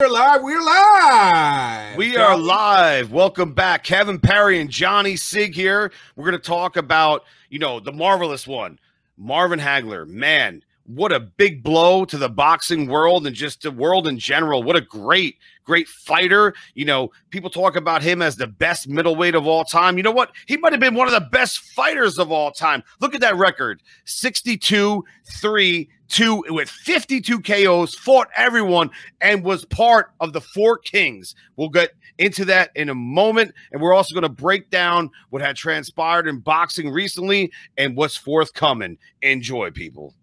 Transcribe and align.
We're 0.00 0.10
live. 0.10 0.42
We're 0.44 0.62
live. 0.62 1.96
We 1.96 2.16
are 2.16 2.38
live. 2.38 3.10
Welcome 3.10 3.52
back. 3.52 3.82
Kevin 3.82 4.20
Perry 4.20 4.60
and 4.60 4.70
Johnny 4.70 5.16
Sig 5.16 5.56
here. 5.56 5.90
We're 6.14 6.30
going 6.30 6.40
to 6.40 6.46
talk 6.46 6.76
about, 6.76 7.24
you 7.50 7.58
know, 7.58 7.80
the 7.80 7.90
marvelous 7.90 8.46
one, 8.46 8.78
Marvin 9.16 9.58
Hagler. 9.58 10.06
Man, 10.06 10.62
what 10.86 11.10
a 11.10 11.18
big 11.18 11.64
blow 11.64 12.04
to 12.04 12.16
the 12.16 12.28
boxing 12.28 12.86
world 12.86 13.26
and 13.26 13.34
just 13.34 13.62
the 13.62 13.72
world 13.72 14.06
in 14.06 14.20
general. 14.20 14.62
What 14.62 14.76
a 14.76 14.80
great, 14.80 15.34
great 15.64 15.88
fighter. 15.88 16.54
You 16.74 16.84
know, 16.84 17.10
people 17.30 17.50
talk 17.50 17.74
about 17.74 18.00
him 18.00 18.22
as 18.22 18.36
the 18.36 18.46
best 18.46 18.88
middleweight 18.88 19.34
of 19.34 19.48
all 19.48 19.64
time. 19.64 19.96
You 19.96 20.04
know 20.04 20.12
what? 20.12 20.30
He 20.46 20.56
might 20.58 20.72
have 20.72 20.80
been 20.80 20.94
one 20.94 21.08
of 21.08 21.12
the 21.12 21.28
best 21.28 21.58
fighters 21.58 22.20
of 22.20 22.30
all 22.30 22.52
time. 22.52 22.84
Look 23.00 23.16
at 23.16 23.20
that 23.22 23.34
record 23.34 23.82
62 24.04 25.04
3 25.26 25.88
2 26.08 26.44
with 26.48 26.68
52 26.68 27.40
KOs, 27.40 27.94
fought 27.94 28.28
everyone, 28.36 28.90
and 29.20 29.44
was 29.44 29.64
part 29.66 30.12
of 30.20 30.32
the 30.32 30.40
four 30.40 30.78
kings. 30.78 31.34
We'll 31.56 31.68
get 31.68 31.92
into 32.18 32.44
that 32.46 32.70
in 32.74 32.88
a 32.88 32.94
moment. 32.94 33.54
And 33.72 33.80
we're 33.80 33.94
also 33.94 34.14
going 34.14 34.22
to 34.22 34.28
break 34.28 34.70
down 34.70 35.10
what 35.30 35.42
had 35.42 35.56
transpired 35.56 36.26
in 36.26 36.40
boxing 36.40 36.90
recently 36.90 37.52
and 37.76 37.96
what's 37.96 38.16
forthcoming. 38.16 38.98
Enjoy, 39.22 39.70
people. 39.70 40.14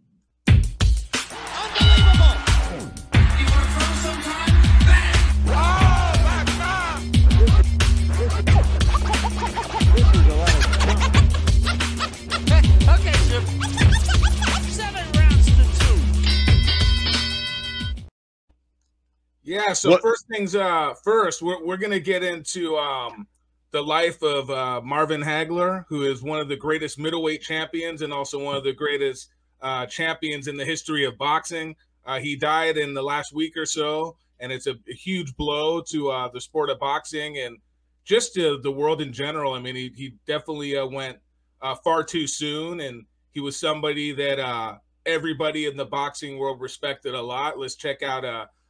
Yeah. 19.46 19.74
So 19.74 19.92
What- 19.92 20.02
first 20.02 20.28
things 20.28 20.56
uh 20.56 20.94
first, 21.04 21.42
we're 21.42 21.64
we're 21.64 21.78
gonna 21.78 22.00
get 22.00 22.24
into 22.24 22.76
um 22.78 23.28
the 23.72 23.82
life 23.84 24.22
of 24.24 24.50
uh, 24.50 24.80
Marvin 24.82 25.22
Hagler, 25.22 25.84
who 25.90 26.04
is 26.04 26.22
one 26.24 26.40
of 26.40 26.48
the 26.48 26.56
greatest 26.56 26.98
middleweight 26.98 27.42
champions 27.42 28.02
and 28.04 28.14
also 28.14 28.42
one 28.42 28.56
of 28.56 28.64
the 28.64 28.72
greatest 28.72 29.32
uh, 29.62 29.86
champions 29.86 30.48
in 30.48 30.56
the 30.56 30.64
history 30.64 31.04
of 31.04 31.18
boxing. 31.18 31.76
Uh, 32.06 32.18
he 32.18 32.38
died 32.38 32.78
in 32.78 32.94
the 32.94 33.02
last 33.04 33.34
week 33.34 33.58
or 33.58 33.66
so, 33.66 34.16
and 34.40 34.50
it's 34.50 34.66
a, 34.68 34.76
a 34.90 34.94
huge 34.94 35.36
blow 35.36 35.82
to 35.82 36.10
uh, 36.10 36.30
the 36.30 36.40
sport 36.40 36.70
of 36.70 36.80
boxing 36.80 37.40
and 37.40 37.58
just 38.06 38.34
to 38.36 38.58
the 38.60 38.72
world 38.72 39.02
in 39.02 39.12
general. 39.12 39.52
I 39.54 39.60
mean, 39.60 39.76
he, 39.76 39.92
he 39.94 40.14
definitely 40.26 40.78
uh, 40.78 40.86
went 40.86 41.18
uh, 41.62 41.76
far 41.76 42.02
too 42.02 42.28
soon, 42.28 42.80
and 42.80 43.06
he 43.32 43.42
was 43.42 43.60
somebody 43.60 44.14
that 44.14 44.40
uh, 44.40 44.78
everybody 45.06 45.66
in 45.66 45.76
the 45.76 45.86
boxing 45.86 46.38
world 46.38 46.62
respected 46.62 47.14
a 47.14 47.22
lot. 47.22 47.60
Let's 47.60 47.76
check 47.76 48.04
out 48.04 48.24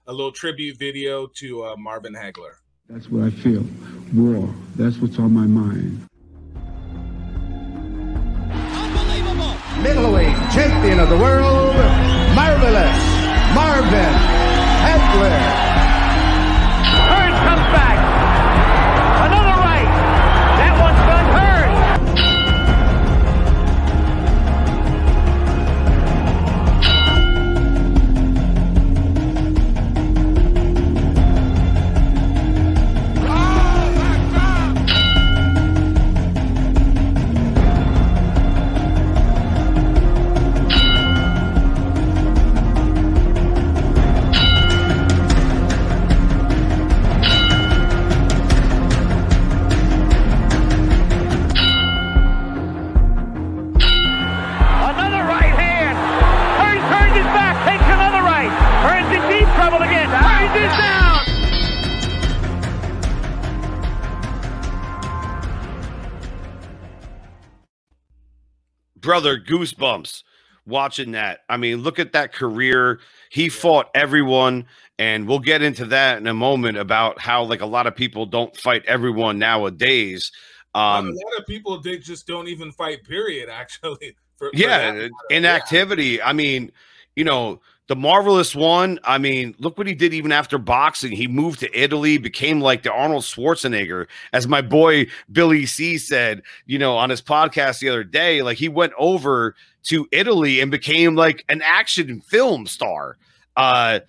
a, 0.06 0.12
a 0.12 0.14
little 0.14 0.32
tribute 0.32 0.78
video 0.78 1.28
to 1.28 1.66
uh, 1.66 1.76
Marvin 1.78 2.14
Hagler. 2.14 2.56
That's 2.90 3.10
what 3.10 3.24
I 3.24 3.30
feel. 3.32 3.66
War. 4.14 4.54
That's 4.76 4.98
what's 4.98 5.18
on 5.20 5.34
my 5.34 5.48
mind. 5.48 6.08
Unbelievable. 8.74 9.56
middleweight 9.82 10.36
champion 10.54 11.00
of 11.00 11.10
the 11.10 11.18
world, 11.18 11.76
marvelous 12.36 12.98
Marvin 13.56 14.14
Hagler. 14.84 15.85
Brother 69.16 69.40
goosebumps 69.40 70.24
watching 70.66 71.12
that 71.12 71.40
i 71.48 71.56
mean 71.56 71.78
look 71.78 72.00
at 72.00 72.12
that 72.12 72.34
career 72.34 73.00
he 73.30 73.48
fought 73.48 73.90
everyone 73.96 74.66
and 75.00 75.26
we'll 75.26 75.40
get 75.40 75.62
into 75.62 75.86
that 75.86 76.18
in 76.18 76.28
a 76.28 76.34
moment 76.34 76.78
about 76.78 77.18
how 77.18 77.42
like 77.42 77.62
a 77.62 77.66
lot 77.66 77.88
of 77.88 77.96
people 77.96 78.26
don't 78.26 78.58
fight 78.58 78.84
everyone 78.88 79.40
nowadays 79.40 80.34
um 80.74 81.08
a 81.08 81.12
lot 81.12 81.40
of 81.40 81.46
people 81.48 81.80
they 81.80 81.98
just 81.98 82.28
don't 82.28 82.50
even 82.50 82.74
fight. 82.74 83.06
Period. 83.06 83.48
Actually, 83.54 84.18
for, 84.36 84.50
for 84.50 84.52
yeah 84.54 84.92
matter. 84.92 85.10
inactivity 85.30 86.22
i 86.22 86.34
mean 86.34 86.70
you 87.16 87.24
know 87.24 87.62
the 87.88 87.96
marvelous 87.96 88.56
one 88.56 89.00
i 89.04 89.18
mean 89.18 89.56
look 89.60 89.78
what 89.78 89.88
he 89.88 89.94
did 89.94 90.14
even 90.14 90.32
after 90.32 90.58
boxing. 90.58 91.12
He 91.12 91.28
moved 91.28 91.60
to 91.60 91.80
italy 91.80 92.18
became 92.18 92.62
like 92.62 92.84
the 92.84 92.92
arnold 92.92 93.24
schwarzenegger 93.24 94.08
as 94.34 94.48
my 94.48 94.62
boy 94.62 95.08
billy 95.32 95.66
c 95.66 95.98
said 95.98 96.42
you 96.66 96.80
know 96.80 96.98
on 96.98 97.10
his 97.10 97.22
podcast 97.22 97.80
the 97.80 97.90
other 97.90 98.04
day. 98.04 98.42
Like 98.42 98.58
he 98.58 98.70
went 98.70 98.94
over 98.98 99.56
to 99.84 100.08
italy 100.12 100.60
and 100.62 100.72
became 100.72 101.16
like 101.16 101.46
an 101.50 101.62
action 101.64 102.22
film 102.22 102.66
star. 102.68 103.18
Uh 103.56 104.00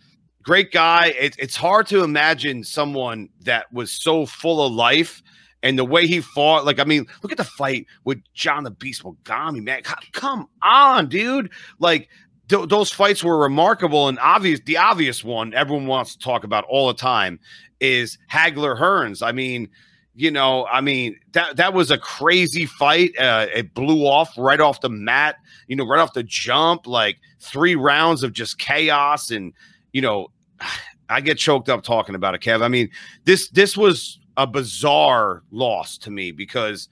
great 0.46 0.70
guy. 0.70 1.08
It, 1.18 1.36
it's 1.38 1.56
hard 1.56 1.88
to 1.88 2.04
imagine 2.04 2.62
someone 2.62 3.28
that 3.42 3.70
was 3.72 3.90
so 3.90 4.26
full 4.26 4.64
of 4.64 4.72
life 4.72 5.20
and 5.62 5.76
the 5.76 5.84
way 5.84 6.06
he 6.06 6.20
fought, 6.20 6.64
like 6.64 6.78
I 6.78 6.84
mean, 6.84 7.06
look 7.22 7.32
at 7.32 7.38
the 7.38 7.44
fight 7.44 7.86
with 8.04 8.22
John 8.34 8.62
the 8.62 8.70
Beast 8.70 9.02
Mugabi, 9.02 9.60
man. 9.60 9.82
Come 10.12 10.48
on, 10.62 11.08
dude. 11.08 11.50
Like 11.80 12.08
th- 12.48 12.68
those 12.68 12.90
fights 12.90 13.22
were 13.22 13.38
remarkable 13.38 14.08
and 14.08 14.18
obvious. 14.18 14.60
The 14.64 14.76
obvious 14.76 15.22
one 15.24 15.54
everyone 15.54 15.86
wants 15.86 16.14
to 16.14 16.18
talk 16.18 16.44
about 16.44 16.64
all 16.68 16.88
the 16.88 16.94
time 16.94 17.38
is 17.80 18.18
Hagler 18.30 18.78
Hearns. 18.78 19.26
I 19.26 19.32
mean, 19.32 19.68
you 20.14 20.30
know, 20.30 20.66
I 20.66 20.80
mean 20.80 21.18
that 21.32 21.56
that 21.56 21.74
was 21.74 21.90
a 21.90 21.98
crazy 21.98 22.66
fight. 22.66 23.18
Uh, 23.18 23.46
it 23.54 23.74
blew 23.74 24.06
off 24.06 24.32
right 24.36 24.60
off 24.60 24.80
the 24.80 24.88
mat. 24.88 25.36
You 25.68 25.76
know, 25.76 25.86
right 25.86 26.00
off 26.00 26.14
the 26.14 26.22
jump, 26.22 26.86
like 26.86 27.18
three 27.40 27.74
rounds 27.74 28.22
of 28.22 28.32
just 28.32 28.58
chaos 28.58 29.30
and 29.30 29.52
you 29.92 30.02
know. 30.02 30.28
I 31.08 31.20
get 31.20 31.38
choked 31.38 31.68
up 31.68 31.84
talking 31.84 32.16
about 32.16 32.34
it, 32.34 32.40
Kev. 32.40 32.62
I 32.62 32.68
mean, 32.68 32.90
this 33.26 33.48
this 33.50 33.76
was 33.76 34.18
a 34.36 34.44
bizarre 34.44 35.44
loss 35.52 35.96
to 35.98 36.10
me 36.10 36.32
because 36.32 36.88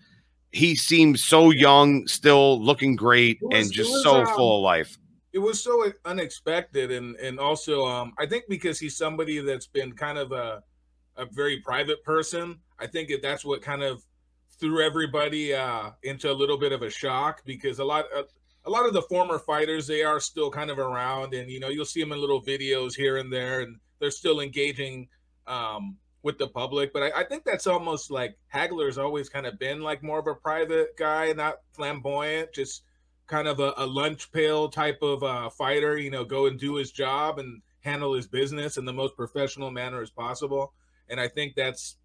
he 0.52 0.76
seemed 0.76 1.18
so 1.18 1.50
young, 1.50 2.06
still 2.06 2.62
looking 2.62 2.94
great, 2.94 3.38
was- 3.42 3.58
and 3.58 3.72
just 3.72 3.90
was, 3.90 4.02
so 4.04 4.20
um, 4.20 4.26
full 4.36 4.58
of 4.58 4.62
life. 4.62 4.98
It 5.34 5.40
was 5.40 5.60
so 5.60 5.92
unexpected 6.04 6.92
and 6.92 7.16
and 7.16 7.38
also 7.38 7.84
um 7.84 8.14
i 8.18 8.24
think 8.24 8.44
because 8.48 8.78
he's 8.78 8.96
somebody 8.96 9.40
that's 9.40 9.66
been 9.66 9.92
kind 9.92 10.16
of 10.16 10.32
a 10.32 10.62
a 11.16 11.26
very 11.26 11.60
private 11.60 12.02
person 12.04 12.58
i 12.78 12.86
think 12.86 13.08
that 13.08 13.20
that's 13.20 13.44
what 13.44 13.60
kind 13.60 13.82
of 13.82 14.02
threw 14.58 14.80
everybody 14.80 15.52
uh 15.52 15.90
into 16.04 16.30
a 16.30 16.32
little 16.32 16.56
bit 16.56 16.72
of 16.72 16.82
a 16.82 16.90
shock 16.90 17.42
because 17.44 17.80
a 17.80 17.84
lot 17.84 18.06
of 18.16 18.26
a 18.66 18.70
lot 18.70 18.86
of 18.86 18.94
the 18.94 19.02
former 19.02 19.38
fighters 19.38 19.86
they 19.86 20.02
are 20.02 20.20
still 20.20 20.50
kind 20.50 20.70
of 20.70 20.78
around 20.78 21.34
and 21.34 21.50
you 21.50 21.60
know 21.60 21.68
you'll 21.68 21.84
see 21.84 22.00
them 22.00 22.12
in 22.12 22.20
little 22.20 22.42
videos 22.42 22.94
here 22.94 23.16
and 23.16 23.32
there 23.32 23.60
and 23.60 23.76
they're 23.98 24.12
still 24.12 24.40
engaging 24.40 25.08
um 25.46 25.96
with 26.22 26.38
the 26.38 26.46
public 26.46 26.92
but 26.92 27.02
I, 27.02 27.20
I 27.20 27.24
think 27.24 27.44
that's 27.44 27.66
almost 27.66 28.10
like 28.10 28.38
hagler's 28.46 28.96
always 28.96 29.28
kind 29.28 29.46
of 29.46 29.58
been 29.58 29.82
like 29.82 30.02
more 30.02 30.20
of 30.20 30.26
a 30.26 30.34
private 30.34 30.96
guy 30.96 31.32
not 31.32 31.56
flamboyant 31.72 32.54
just 32.54 32.84
kind 33.26 33.48
of 33.48 33.60
a, 33.60 33.72
a 33.76 33.86
lunch 33.86 34.30
pail 34.32 34.68
type 34.68 34.98
of 35.02 35.22
uh, 35.22 35.48
fighter, 35.50 35.96
you 35.96 36.10
know, 36.10 36.24
go 36.24 36.46
and 36.46 36.58
do 36.58 36.74
his 36.74 36.90
job 36.90 37.38
and 37.38 37.62
handle 37.80 38.14
his 38.14 38.26
business 38.26 38.76
in 38.76 38.84
the 38.84 38.92
most 38.92 39.16
professional 39.16 39.70
manner 39.70 40.02
as 40.02 40.10
possible. 40.10 40.72
And 41.08 41.20
I 41.20 41.28
think 41.28 41.54
that's 41.54 41.96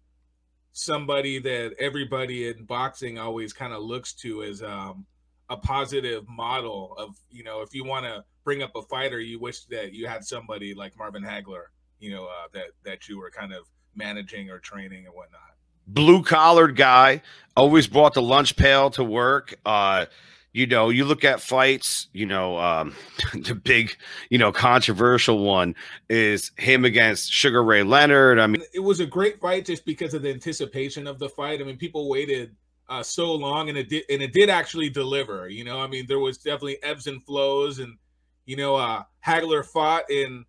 somebody 0.72 1.38
that 1.40 1.74
everybody 1.78 2.48
in 2.48 2.64
boxing 2.64 3.18
always 3.18 3.52
kind 3.52 3.72
of 3.72 3.82
looks 3.82 4.12
to 4.14 4.42
as 4.42 4.62
um, 4.62 5.06
a 5.48 5.56
positive 5.56 6.28
model 6.28 6.94
of, 6.98 7.16
you 7.30 7.44
know, 7.44 7.60
if 7.62 7.74
you 7.74 7.84
want 7.84 8.04
to 8.04 8.24
bring 8.44 8.62
up 8.62 8.72
a 8.76 8.82
fighter, 8.82 9.20
you 9.20 9.38
wish 9.38 9.64
that 9.66 9.92
you 9.92 10.06
had 10.06 10.24
somebody 10.24 10.74
like 10.74 10.96
Marvin 10.96 11.22
Hagler, 11.22 11.64
you 11.98 12.10
know, 12.10 12.24
uh, 12.24 12.48
that 12.52 12.68
that 12.84 13.08
you 13.08 13.18
were 13.18 13.30
kind 13.30 13.52
of 13.52 13.64
managing 13.94 14.50
or 14.50 14.58
training 14.58 15.06
and 15.06 15.14
whatnot. 15.14 15.40
Blue 15.86 16.22
collared 16.22 16.76
guy, 16.76 17.22
always 17.56 17.88
brought 17.88 18.14
the 18.14 18.22
lunch 18.22 18.54
pail 18.54 18.90
to 18.90 19.02
work. 19.02 19.58
Uh, 19.64 20.06
you 20.52 20.66
know, 20.66 20.88
you 20.88 21.04
look 21.04 21.24
at 21.24 21.40
fights, 21.40 22.08
you 22.12 22.26
know, 22.26 22.58
um, 22.58 22.94
the 23.34 23.54
big, 23.54 23.96
you 24.30 24.38
know, 24.38 24.52
controversial 24.52 25.38
one 25.44 25.74
is 26.08 26.50
him 26.56 26.84
against 26.84 27.32
Sugar 27.32 27.62
Ray 27.62 27.82
Leonard. 27.82 28.38
I 28.38 28.46
mean, 28.46 28.62
it 28.74 28.80
was 28.80 29.00
a 29.00 29.06
great 29.06 29.40
fight 29.40 29.66
just 29.66 29.84
because 29.84 30.14
of 30.14 30.22
the 30.22 30.30
anticipation 30.30 31.06
of 31.06 31.18
the 31.18 31.28
fight. 31.28 31.60
I 31.60 31.64
mean, 31.64 31.76
people 31.76 32.08
waited 32.08 32.54
uh, 32.88 33.02
so 33.02 33.32
long, 33.32 33.68
and 33.68 33.78
it 33.78 33.88
did, 33.88 34.04
and 34.10 34.20
it 34.20 34.32
did 34.32 34.50
actually 34.50 34.90
deliver. 34.90 35.48
You 35.48 35.64
know, 35.64 35.80
I 35.80 35.86
mean, 35.86 36.06
there 36.08 36.18
was 36.18 36.38
definitely 36.38 36.82
ebbs 36.82 37.06
and 37.06 37.24
flows, 37.24 37.78
and 37.78 37.96
you 38.44 38.56
know, 38.56 38.74
uh, 38.74 39.04
Hagler 39.24 39.64
fought 39.64 40.10
in 40.10 40.44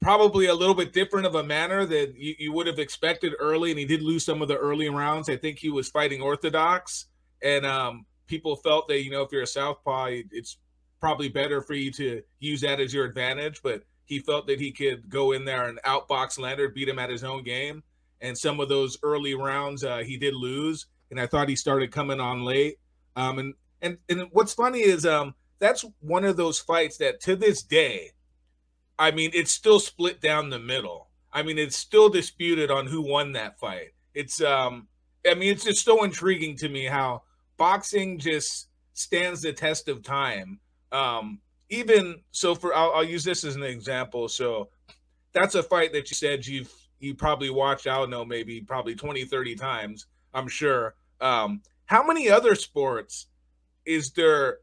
probably 0.00 0.46
a 0.46 0.54
little 0.54 0.74
bit 0.74 0.92
different 0.92 1.26
of 1.26 1.34
a 1.34 1.42
manner 1.42 1.84
that 1.84 2.14
you, 2.16 2.34
you 2.38 2.52
would 2.52 2.68
have 2.68 2.78
expected 2.78 3.32
early, 3.40 3.70
and 3.70 3.78
he 3.78 3.84
did 3.84 4.02
lose 4.02 4.24
some 4.24 4.40
of 4.40 4.46
the 4.46 4.56
early 4.56 4.88
rounds. 4.88 5.28
I 5.28 5.36
think 5.36 5.58
he 5.58 5.70
was 5.70 5.88
fighting 5.88 6.22
orthodox, 6.22 7.06
and 7.42 7.66
um, 7.66 8.06
people 8.30 8.56
felt 8.56 8.88
that 8.88 9.02
you 9.02 9.10
know 9.10 9.22
if 9.22 9.32
you're 9.32 9.42
a 9.42 9.46
southpaw, 9.46 10.06
it's 10.30 10.56
probably 11.00 11.28
better 11.28 11.60
for 11.60 11.74
you 11.74 11.90
to 11.90 12.22
use 12.38 12.60
that 12.60 12.80
as 12.80 12.94
your 12.94 13.04
advantage. 13.04 13.60
But 13.62 13.82
he 14.06 14.20
felt 14.20 14.46
that 14.46 14.60
he 14.60 14.70
could 14.70 15.10
go 15.10 15.32
in 15.32 15.44
there 15.44 15.68
and 15.68 15.80
outbox 15.82 16.38
Leonard, 16.38 16.74
beat 16.74 16.88
him 16.88 16.98
at 16.98 17.10
his 17.10 17.24
own 17.24 17.42
game. 17.42 17.82
And 18.22 18.38
some 18.38 18.60
of 18.60 18.68
those 18.68 18.98
early 19.02 19.34
rounds, 19.34 19.82
uh, 19.82 19.98
he 19.98 20.16
did 20.16 20.34
lose, 20.34 20.86
and 21.10 21.20
I 21.20 21.26
thought 21.26 21.48
he 21.48 21.56
started 21.56 21.90
coming 21.90 22.20
on 22.20 22.44
late. 22.44 22.78
Um, 23.16 23.38
and 23.38 23.54
and 23.82 23.98
and 24.08 24.28
what's 24.30 24.54
funny 24.54 24.80
is 24.80 25.04
um, 25.04 25.34
that's 25.58 25.84
one 26.00 26.24
of 26.24 26.36
those 26.36 26.58
fights 26.58 26.98
that 26.98 27.20
to 27.22 27.34
this 27.34 27.62
day, 27.62 28.12
I 28.98 29.10
mean, 29.10 29.30
it's 29.34 29.50
still 29.50 29.80
split 29.80 30.20
down 30.20 30.50
the 30.50 30.58
middle. 30.58 31.08
I 31.32 31.42
mean, 31.42 31.58
it's 31.58 31.76
still 31.76 32.08
disputed 32.08 32.70
on 32.70 32.86
who 32.86 33.02
won 33.02 33.32
that 33.32 33.58
fight. 33.58 33.94
It's 34.14 34.40
um, 34.40 34.86
I 35.28 35.34
mean, 35.34 35.52
it's 35.52 35.64
just 35.64 35.84
so 35.84 36.04
intriguing 36.04 36.56
to 36.58 36.68
me 36.68 36.84
how 36.84 37.22
boxing 37.60 38.18
just 38.18 38.70
stands 38.94 39.42
the 39.42 39.52
test 39.52 39.86
of 39.88 40.02
time. 40.02 40.58
Um, 40.92 41.40
even 41.68 42.22
so, 42.32 42.54
for 42.54 42.74
I'll, 42.74 42.90
I'll 42.92 43.04
use 43.04 43.22
this 43.22 43.44
as 43.44 43.54
an 43.54 43.62
example. 43.62 44.28
So 44.28 44.70
that's 45.34 45.54
a 45.54 45.62
fight 45.62 45.92
that 45.92 46.10
you 46.10 46.16
said 46.16 46.46
you've 46.46 46.72
you 47.00 47.14
probably 47.14 47.50
watched. 47.50 47.86
I 47.86 47.98
don't 47.98 48.08
know, 48.08 48.24
maybe 48.24 48.62
probably 48.62 48.94
20, 48.94 49.26
30 49.26 49.54
times. 49.56 50.06
I'm 50.32 50.48
sure. 50.48 50.94
Um, 51.20 51.60
how 51.84 52.02
many 52.02 52.30
other 52.30 52.54
sports 52.54 53.26
is 53.84 54.10
there 54.12 54.58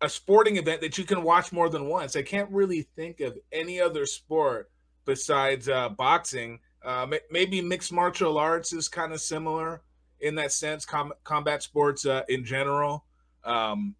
a 0.00 0.08
sporting 0.08 0.56
event 0.56 0.80
that 0.80 0.96
you 0.96 1.04
can 1.04 1.22
watch 1.22 1.52
more 1.52 1.68
than 1.68 1.88
once? 1.88 2.16
I 2.16 2.22
can't 2.22 2.50
really 2.50 2.82
think 2.96 3.20
of 3.20 3.38
any 3.52 3.82
other 3.82 4.06
sport 4.06 4.70
besides 5.04 5.68
uh, 5.68 5.90
boxing. 5.90 6.58
Uh, 6.82 7.06
maybe 7.30 7.60
mixed 7.60 7.92
martial 7.92 8.38
arts 8.38 8.72
is 8.72 8.88
kind 8.88 9.12
of 9.12 9.20
similar 9.20 9.82
in 10.20 10.34
that 10.36 10.52
sense. 10.52 10.84
Com- 10.84 11.12
combat 11.24 11.62
sports 11.62 12.06
uh, 12.06 12.22
in 12.28 12.44
general, 12.44 13.04
um, 13.44 13.94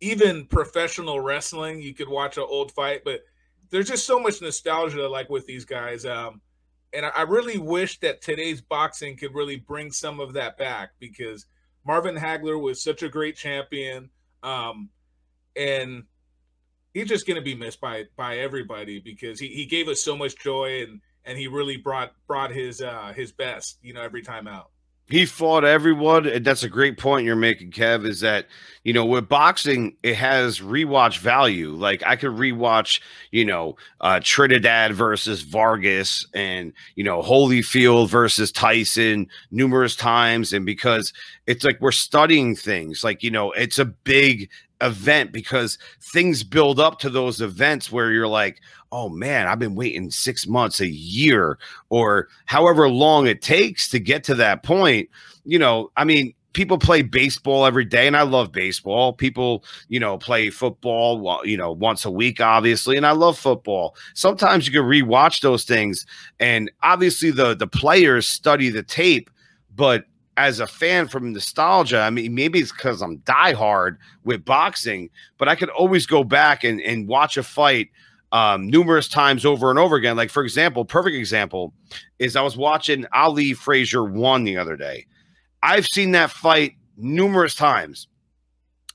even 0.00 0.46
professional 0.46 1.20
wrestling, 1.20 1.80
you 1.82 1.94
could 1.94 2.08
watch 2.08 2.36
an 2.36 2.46
old 2.48 2.72
fight, 2.72 3.02
but 3.04 3.20
there's 3.70 3.88
just 3.88 4.06
so 4.06 4.18
much 4.18 4.40
nostalgia, 4.42 5.08
like 5.08 5.30
with 5.30 5.46
these 5.46 5.64
guys. 5.64 6.04
Um, 6.04 6.40
and 6.92 7.06
I, 7.06 7.22
really 7.22 7.58
wish 7.58 8.00
that 8.00 8.20
today's 8.20 8.60
boxing 8.60 9.16
could 9.16 9.32
really 9.34 9.56
bring 9.56 9.92
some 9.92 10.18
of 10.18 10.32
that 10.32 10.58
back 10.58 10.90
because 10.98 11.46
Marvin 11.86 12.16
Hagler 12.16 12.60
was 12.60 12.82
such 12.82 13.02
a 13.02 13.08
great 13.08 13.36
champion, 13.36 14.10
um, 14.42 14.88
and 15.54 16.04
he's 16.94 17.08
just 17.08 17.26
going 17.26 17.36
to 17.36 17.42
be 17.42 17.54
missed 17.54 17.80
by 17.80 18.04
by 18.16 18.38
everybody 18.38 18.98
because 18.98 19.38
he, 19.38 19.48
he 19.48 19.66
gave 19.66 19.88
us 19.88 20.02
so 20.02 20.16
much 20.16 20.36
joy 20.36 20.82
and 20.82 21.00
and 21.24 21.38
he 21.38 21.46
really 21.46 21.76
brought 21.76 22.12
brought 22.26 22.50
his 22.50 22.80
uh 22.80 23.12
his 23.14 23.32
best 23.32 23.78
you 23.82 23.92
know 23.92 24.02
every 24.02 24.22
time 24.22 24.46
out 24.46 24.70
he 25.10 25.26
fought 25.26 25.64
everyone, 25.64 26.26
and 26.26 26.44
that's 26.44 26.62
a 26.62 26.68
great 26.68 26.98
point 26.98 27.26
you're 27.26 27.36
making, 27.36 27.72
Kev. 27.72 28.06
Is 28.06 28.20
that 28.20 28.46
you 28.84 28.92
know 28.92 29.04
with 29.04 29.28
boxing, 29.28 29.96
it 30.02 30.14
has 30.14 30.60
rewatch 30.60 31.18
value. 31.18 31.70
Like 31.70 32.02
I 32.06 32.16
could 32.16 32.30
rewatch, 32.30 33.00
you 33.30 33.44
know, 33.44 33.76
uh, 34.00 34.20
Trinidad 34.22 34.94
versus 34.94 35.42
Vargas, 35.42 36.26
and 36.32 36.72
you 36.94 37.04
know 37.04 37.22
Holyfield 37.22 38.08
versus 38.08 38.52
Tyson 38.52 39.28
numerous 39.50 39.96
times, 39.96 40.52
and 40.52 40.64
because 40.64 41.12
it's 41.46 41.64
like 41.64 41.80
we're 41.80 41.92
studying 41.92 42.54
things. 42.54 43.02
Like 43.02 43.22
you 43.22 43.30
know, 43.30 43.52
it's 43.52 43.78
a 43.78 43.84
big 43.84 44.48
event 44.80 45.32
because 45.32 45.78
things 46.00 46.42
build 46.42 46.80
up 46.80 46.98
to 47.00 47.10
those 47.10 47.40
events 47.40 47.90
where 47.92 48.12
you're 48.12 48.28
like, 48.28 48.60
oh 48.92 49.08
man, 49.08 49.46
I've 49.46 49.58
been 49.58 49.74
waiting 49.74 50.10
six 50.10 50.46
months, 50.46 50.80
a 50.80 50.88
year, 50.88 51.58
or 51.88 52.28
however 52.46 52.88
long 52.88 53.26
it 53.26 53.42
takes 53.42 53.88
to 53.90 54.00
get 54.00 54.24
to 54.24 54.34
that 54.36 54.62
point. 54.62 55.08
You 55.44 55.58
know, 55.58 55.90
I 55.96 56.04
mean, 56.04 56.34
people 56.52 56.78
play 56.78 57.02
baseball 57.02 57.64
every 57.64 57.84
day 57.84 58.06
and 58.06 58.16
I 58.16 58.22
love 58.22 58.52
baseball. 58.52 59.12
People, 59.12 59.64
you 59.88 60.00
know, 60.00 60.18
play 60.18 60.50
football, 60.50 61.40
you 61.44 61.56
know, 61.56 61.72
once 61.72 62.04
a 62.04 62.10
week, 62.10 62.40
obviously. 62.40 62.96
And 62.96 63.06
I 63.06 63.12
love 63.12 63.38
football. 63.38 63.94
Sometimes 64.14 64.66
you 64.66 64.72
can 64.72 64.82
rewatch 64.82 65.40
those 65.40 65.64
things. 65.64 66.06
And 66.38 66.70
obviously 66.82 67.30
the, 67.30 67.54
the 67.54 67.68
players 67.68 68.26
study 68.26 68.70
the 68.70 68.82
tape, 68.82 69.30
but 69.74 70.04
as 70.36 70.60
a 70.60 70.66
fan 70.66 71.08
from 71.08 71.32
nostalgia, 71.32 72.00
I 72.00 72.10
mean, 72.10 72.34
maybe 72.34 72.60
it's 72.60 72.72
because 72.72 73.02
I'm 73.02 73.18
diehard 73.18 73.96
with 74.24 74.44
boxing, 74.44 75.10
but 75.38 75.48
I 75.48 75.54
could 75.54 75.70
always 75.70 76.06
go 76.06 76.24
back 76.24 76.64
and, 76.64 76.80
and 76.80 77.08
watch 77.08 77.36
a 77.36 77.42
fight 77.42 77.88
um, 78.32 78.68
numerous 78.68 79.08
times 79.08 79.44
over 79.44 79.70
and 79.70 79.78
over 79.78 79.96
again. 79.96 80.16
Like, 80.16 80.30
for 80.30 80.42
example, 80.42 80.84
perfect 80.84 81.16
example 81.16 81.74
is 82.18 82.36
I 82.36 82.42
was 82.42 82.56
watching 82.56 83.06
Ali 83.12 83.52
Frazier 83.52 84.04
one 84.04 84.44
the 84.44 84.56
other 84.56 84.76
day. 84.76 85.06
I've 85.62 85.86
seen 85.86 86.12
that 86.12 86.30
fight 86.30 86.74
numerous 86.96 87.54
times. 87.54 88.08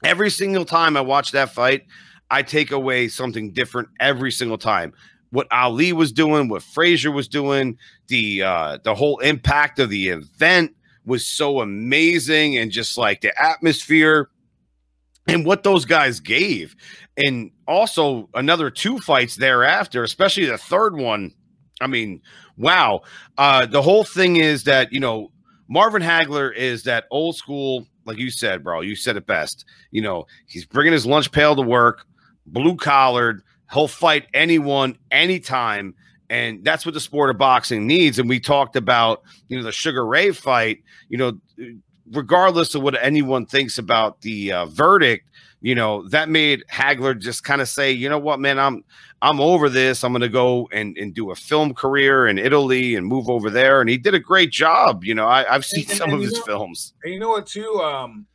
Every 0.03 0.29
single 0.29 0.65
time 0.65 0.97
I 0.97 1.01
watch 1.01 1.31
that 1.31 1.51
fight, 1.51 1.83
I 2.31 2.41
take 2.41 2.71
away 2.71 3.07
something 3.07 3.51
different 3.51 3.89
every 3.99 4.31
single 4.31 4.57
time. 4.57 4.93
What 5.31 5.47
Ali 5.51 5.93
was 5.93 6.11
doing, 6.11 6.47
what 6.47 6.63
Frazier 6.63 7.11
was 7.11 7.27
doing, 7.27 7.77
the 8.07 8.43
uh, 8.43 8.77
the 8.83 8.95
whole 8.95 9.19
impact 9.19 9.79
of 9.79 9.89
the 9.89 10.09
event 10.09 10.73
was 11.05 11.25
so 11.25 11.61
amazing, 11.61 12.57
and 12.57 12.71
just 12.71 12.97
like 12.97 13.21
the 13.21 13.33
atmosphere 13.41 14.29
and 15.27 15.45
what 15.45 15.63
those 15.63 15.85
guys 15.85 16.19
gave 16.19 16.75
and 17.17 17.51
also 17.67 18.29
another 18.33 18.69
two 18.69 18.99
fights 18.99 19.35
thereafter, 19.35 20.03
especially 20.03 20.45
the 20.45 20.57
third 20.57 20.95
one. 20.95 21.33
I 21.81 21.87
mean, 21.87 22.21
wow. 22.57 23.01
Uh, 23.37 23.65
the 23.65 23.81
whole 23.81 24.03
thing 24.03 24.37
is 24.37 24.63
that, 24.63 24.93
you 24.93 24.99
know, 24.99 25.31
Marvin 25.67 26.01
Hagler 26.01 26.53
is 26.55 26.83
that 26.83 27.05
old 27.11 27.35
school, 27.35 27.87
like 28.05 28.17
you 28.17 28.29
said, 28.29 28.63
bro. 28.63 28.81
You 28.81 28.95
said 28.95 29.17
it 29.17 29.25
best. 29.25 29.65
You 29.91 30.01
know, 30.01 30.27
he's 30.47 30.65
bringing 30.65 30.93
his 30.93 31.05
lunch 31.05 31.31
pail 31.31 31.55
to 31.55 31.61
work, 31.61 32.05
blue 32.45 32.75
collared. 32.75 33.41
He'll 33.73 33.87
fight 33.87 34.27
anyone, 34.33 34.97
anytime. 35.09 35.95
And 36.29 36.63
that's 36.63 36.85
what 36.85 36.93
the 36.93 36.99
sport 36.99 37.29
of 37.29 37.37
boxing 37.37 37.85
needs. 37.85 38.17
And 38.17 38.27
we 38.27 38.39
talked 38.39 38.75
about, 38.75 39.21
you 39.47 39.57
know, 39.57 39.63
the 39.63 39.71
Sugar 39.71 40.05
Ray 40.05 40.31
fight, 40.31 40.83
you 41.07 41.17
know, 41.17 41.39
regardless 42.11 42.75
of 42.75 42.81
what 42.81 43.01
anyone 43.01 43.45
thinks 43.45 43.77
about 43.77 44.21
the 44.21 44.51
uh, 44.51 44.65
verdict, 44.65 45.29
you 45.61 45.75
know, 45.75 46.07
that 46.09 46.29
made 46.29 46.63
Hagler 46.71 47.19
just 47.19 47.43
kind 47.43 47.61
of 47.61 47.67
say, 47.67 47.91
you 47.91 48.09
know 48.09 48.19
what, 48.19 48.39
man, 48.39 48.59
I'm 48.59 48.83
I'm 49.21 49.39
over 49.39 49.69
this. 49.69 50.03
I'm 50.03 50.11
gonna 50.11 50.29
go 50.29 50.69
and, 50.71 50.95
and 50.97 51.13
do 51.13 51.31
a 51.31 51.35
film 51.35 51.73
career 51.73 52.27
in 52.27 52.37
Italy 52.37 52.95
and 52.95 53.05
move 53.05 53.29
over 53.29 53.49
there. 53.49 53.81
And 53.81 53.89
he 53.89 53.97
did 53.97 54.13
a 54.13 54.19
great 54.19 54.51
job. 54.51 55.03
You 55.03 55.15
know, 55.15 55.27
I, 55.27 55.43
have 55.51 55.65
seen 55.65 55.85
and, 55.89 55.97
some 55.97 56.09
and 56.11 56.19
of 56.19 56.23
his 56.23 56.33
know, 56.33 56.41
films. 56.43 56.93
And 57.03 57.13
you 57.13 57.19
know 57.19 57.29
what, 57.29 57.47
too? 57.47 57.81
Um, 57.81 58.27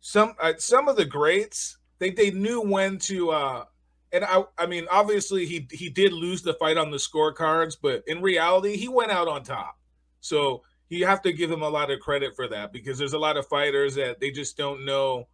some 0.00 0.34
uh, 0.40 0.52
some 0.58 0.88
of 0.88 0.96
the 0.96 1.04
greats, 1.04 1.78
they 1.98 2.10
they 2.10 2.30
knew 2.30 2.60
when 2.60 2.98
to 3.00 3.30
uh 3.30 3.64
and 4.12 4.24
I 4.24 4.44
I 4.58 4.66
mean, 4.66 4.86
obviously 4.90 5.46
he 5.46 5.66
he 5.70 5.88
did 5.88 6.12
lose 6.12 6.42
the 6.42 6.54
fight 6.54 6.76
on 6.76 6.90
the 6.90 6.96
scorecards, 6.96 7.76
but 7.80 8.02
in 8.06 8.22
reality, 8.22 8.76
he 8.76 8.88
went 8.88 9.10
out 9.10 9.28
on 9.28 9.42
top. 9.42 9.78
So 10.20 10.62
you 10.88 11.06
have 11.06 11.22
to 11.22 11.32
give 11.32 11.50
him 11.50 11.62
a 11.62 11.68
lot 11.68 11.90
of 11.90 12.00
credit 12.00 12.34
for 12.36 12.48
that 12.48 12.72
because 12.72 12.98
there's 12.98 13.12
a 13.12 13.18
lot 13.18 13.36
of 13.36 13.46
fighters 13.46 13.96
that 13.96 14.20
they 14.20 14.30
just 14.30 14.56
don't 14.56 14.84
know 14.84 15.26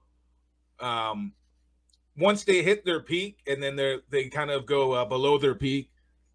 um, 0.81 1.33
once 2.17 2.45
they 2.45 2.63
hit 2.63 2.85
their 2.85 3.01
peak 3.01 3.39
and 3.47 3.63
then 3.63 3.77
they 3.77 3.99
they 4.11 4.29
kind 4.29 4.51
of 4.51 4.67
go 4.67 4.93
uh, 4.93 5.05
below 5.05 5.39
their 5.39 5.55
peak, 5.55 5.91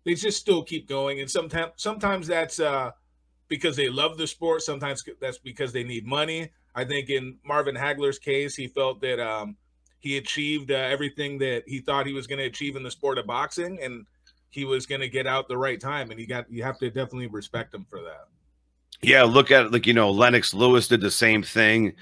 they 0.05 0.13
just 0.13 0.39
still 0.39 0.63
keep 0.63 0.87
going. 0.87 1.19
And 1.19 1.29
sometimes 1.29 1.73
sometimes 1.75 2.27
that's 2.27 2.59
uh, 2.59 2.91
because 3.47 3.75
they 3.75 3.89
love 3.89 4.17
the 4.17 4.27
sport. 4.27 4.61
Sometimes 4.61 5.03
that's 5.19 5.37
because 5.37 5.73
they 5.73 5.83
need 5.83 6.05
money. 6.05 6.51
I 6.73 6.85
think 6.85 7.09
in 7.09 7.37
Marvin 7.43 7.75
Hagler's 7.75 8.19
case, 8.19 8.55
he 8.55 8.67
felt 8.67 9.01
that 9.01 9.19
um, 9.19 9.57
he 9.99 10.17
achieved 10.17 10.71
uh, 10.71 10.75
everything 10.75 11.37
that 11.39 11.63
he 11.65 11.79
thought 11.79 12.05
he 12.05 12.13
was 12.13 12.27
going 12.27 12.39
to 12.39 12.45
achieve 12.45 12.75
in 12.75 12.83
the 12.83 12.91
sport 12.91 13.17
of 13.17 13.25
boxing, 13.25 13.79
and 13.81 14.05
he 14.49 14.65
was 14.65 14.85
going 14.85 15.01
to 15.01 15.09
get 15.09 15.27
out 15.27 15.47
the 15.47 15.57
right 15.57 15.79
time. 15.79 16.11
And 16.11 16.19
he 16.19 16.25
got 16.25 16.49
you 16.51 16.63
have 16.63 16.77
to 16.79 16.89
definitely 16.89 17.27
respect 17.27 17.73
him 17.73 17.85
for 17.89 18.01
that. 18.01 18.27
Yeah, 19.01 19.23
look 19.23 19.51
at 19.51 19.65
it 19.65 19.71
like 19.71 19.85
you 19.85 19.93
know 19.93 20.11
Lennox 20.11 20.53
Lewis 20.53 20.87
did 20.87 21.01
the 21.01 21.11
same 21.11 21.43
thing. 21.43 21.93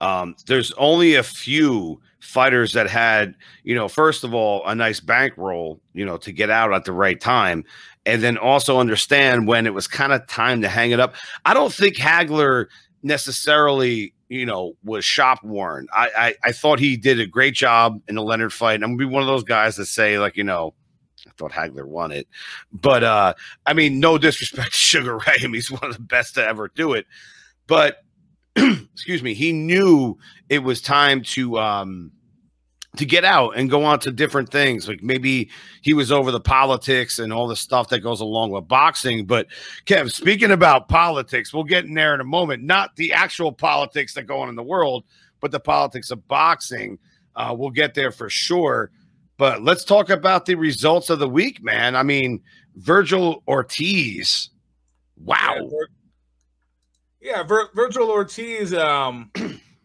Um, 0.00 0.34
there's 0.46 0.72
only 0.72 1.14
a 1.14 1.22
few 1.22 2.00
fighters 2.20 2.72
that 2.72 2.88
had, 2.88 3.34
you 3.62 3.74
know, 3.74 3.88
first 3.88 4.24
of 4.24 4.34
all, 4.34 4.66
a 4.66 4.74
nice 4.74 5.00
bankroll, 5.00 5.80
you 5.92 6.04
know, 6.04 6.16
to 6.16 6.32
get 6.32 6.50
out 6.50 6.72
at 6.72 6.84
the 6.84 6.92
right 6.92 7.20
time, 7.20 7.64
and 8.06 8.22
then 8.22 8.36
also 8.36 8.78
understand 8.78 9.46
when 9.46 9.66
it 9.66 9.74
was 9.74 9.86
kind 9.86 10.12
of 10.12 10.26
time 10.26 10.62
to 10.62 10.68
hang 10.68 10.90
it 10.90 11.00
up. 11.00 11.14
I 11.44 11.54
don't 11.54 11.72
think 11.72 11.96
Hagler 11.96 12.66
necessarily, 13.02 14.14
you 14.34 14.46
know, 14.46 14.74
was 14.82 15.04
shop 15.04 15.42
worn. 15.44 15.86
I, 15.92 16.10
I 16.16 16.34
I 16.48 16.52
thought 16.52 16.78
he 16.78 16.96
did 16.96 17.20
a 17.20 17.26
great 17.26 17.54
job 17.54 18.00
in 18.08 18.16
the 18.16 18.22
Leonard 18.22 18.52
fight. 18.52 18.74
And 18.74 18.84
I'm 18.84 18.96
gonna 18.96 19.08
be 19.08 19.12
one 19.12 19.22
of 19.22 19.28
those 19.28 19.44
guys 19.44 19.76
that 19.76 19.86
say 19.86 20.18
like, 20.18 20.36
you 20.36 20.44
know, 20.44 20.74
I 21.26 21.30
thought 21.36 21.52
Hagler 21.52 21.86
won 21.86 22.12
it, 22.12 22.26
but 22.72 23.04
uh, 23.04 23.34
I 23.64 23.72
mean, 23.72 24.00
no 24.00 24.18
disrespect 24.18 24.72
to 24.72 24.78
Sugar 24.78 25.16
Ray. 25.16 25.36
I 25.40 25.44
mean, 25.44 25.54
he's 25.54 25.70
one 25.70 25.84
of 25.84 25.94
the 25.94 26.02
best 26.02 26.34
to 26.34 26.46
ever 26.46 26.70
do 26.74 26.94
it, 26.94 27.06
but 27.66 28.02
excuse 28.56 29.22
me, 29.22 29.34
he 29.34 29.52
knew 29.52 30.18
it 30.48 30.58
was 30.58 30.80
time 30.80 31.22
to 31.22 31.58
um 31.58 32.12
to 32.96 33.04
get 33.04 33.24
out 33.24 33.56
and 33.56 33.68
go 33.68 33.84
on 33.84 33.98
to 34.00 34.12
different 34.12 34.50
things. 34.50 34.86
Like 34.88 35.02
maybe 35.02 35.50
he 35.82 35.94
was 35.94 36.12
over 36.12 36.30
the 36.30 36.40
politics 36.40 37.18
and 37.18 37.32
all 37.32 37.48
the 37.48 37.56
stuff 37.56 37.88
that 37.88 38.00
goes 38.00 38.20
along 38.20 38.50
with 38.50 38.68
boxing. 38.68 39.26
But 39.26 39.48
Kev, 39.86 40.12
speaking 40.12 40.52
about 40.52 40.88
politics, 40.88 41.52
we'll 41.52 41.64
get 41.64 41.84
in 41.84 41.94
there 41.94 42.14
in 42.14 42.20
a 42.20 42.24
moment. 42.24 42.62
Not 42.62 42.94
the 42.96 43.12
actual 43.12 43.52
politics 43.52 44.14
that 44.14 44.24
go 44.24 44.40
on 44.40 44.48
in 44.48 44.54
the 44.54 44.62
world, 44.62 45.04
but 45.40 45.50
the 45.50 45.60
politics 45.60 46.10
of 46.10 46.26
boxing. 46.28 46.98
Uh, 47.36 47.54
we'll 47.56 47.70
get 47.70 47.94
there 47.94 48.12
for 48.12 48.30
sure. 48.30 48.90
But 49.36 49.62
let's 49.62 49.84
talk 49.84 50.10
about 50.10 50.46
the 50.46 50.54
results 50.54 51.10
of 51.10 51.18
the 51.18 51.28
week, 51.28 51.62
man. 51.62 51.96
I 51.96 52.04
mean, 52.04 52.40
Virgil 52.76 53.42
Ortiz. 53.48 54.50
Wow. 55.16 55.68
Yeah, 57.20 57.42
Vir- 57.42 57.70
Virgil 57.74 58.10
Ortiz, 58.10 58.72
um, 58.74 59.32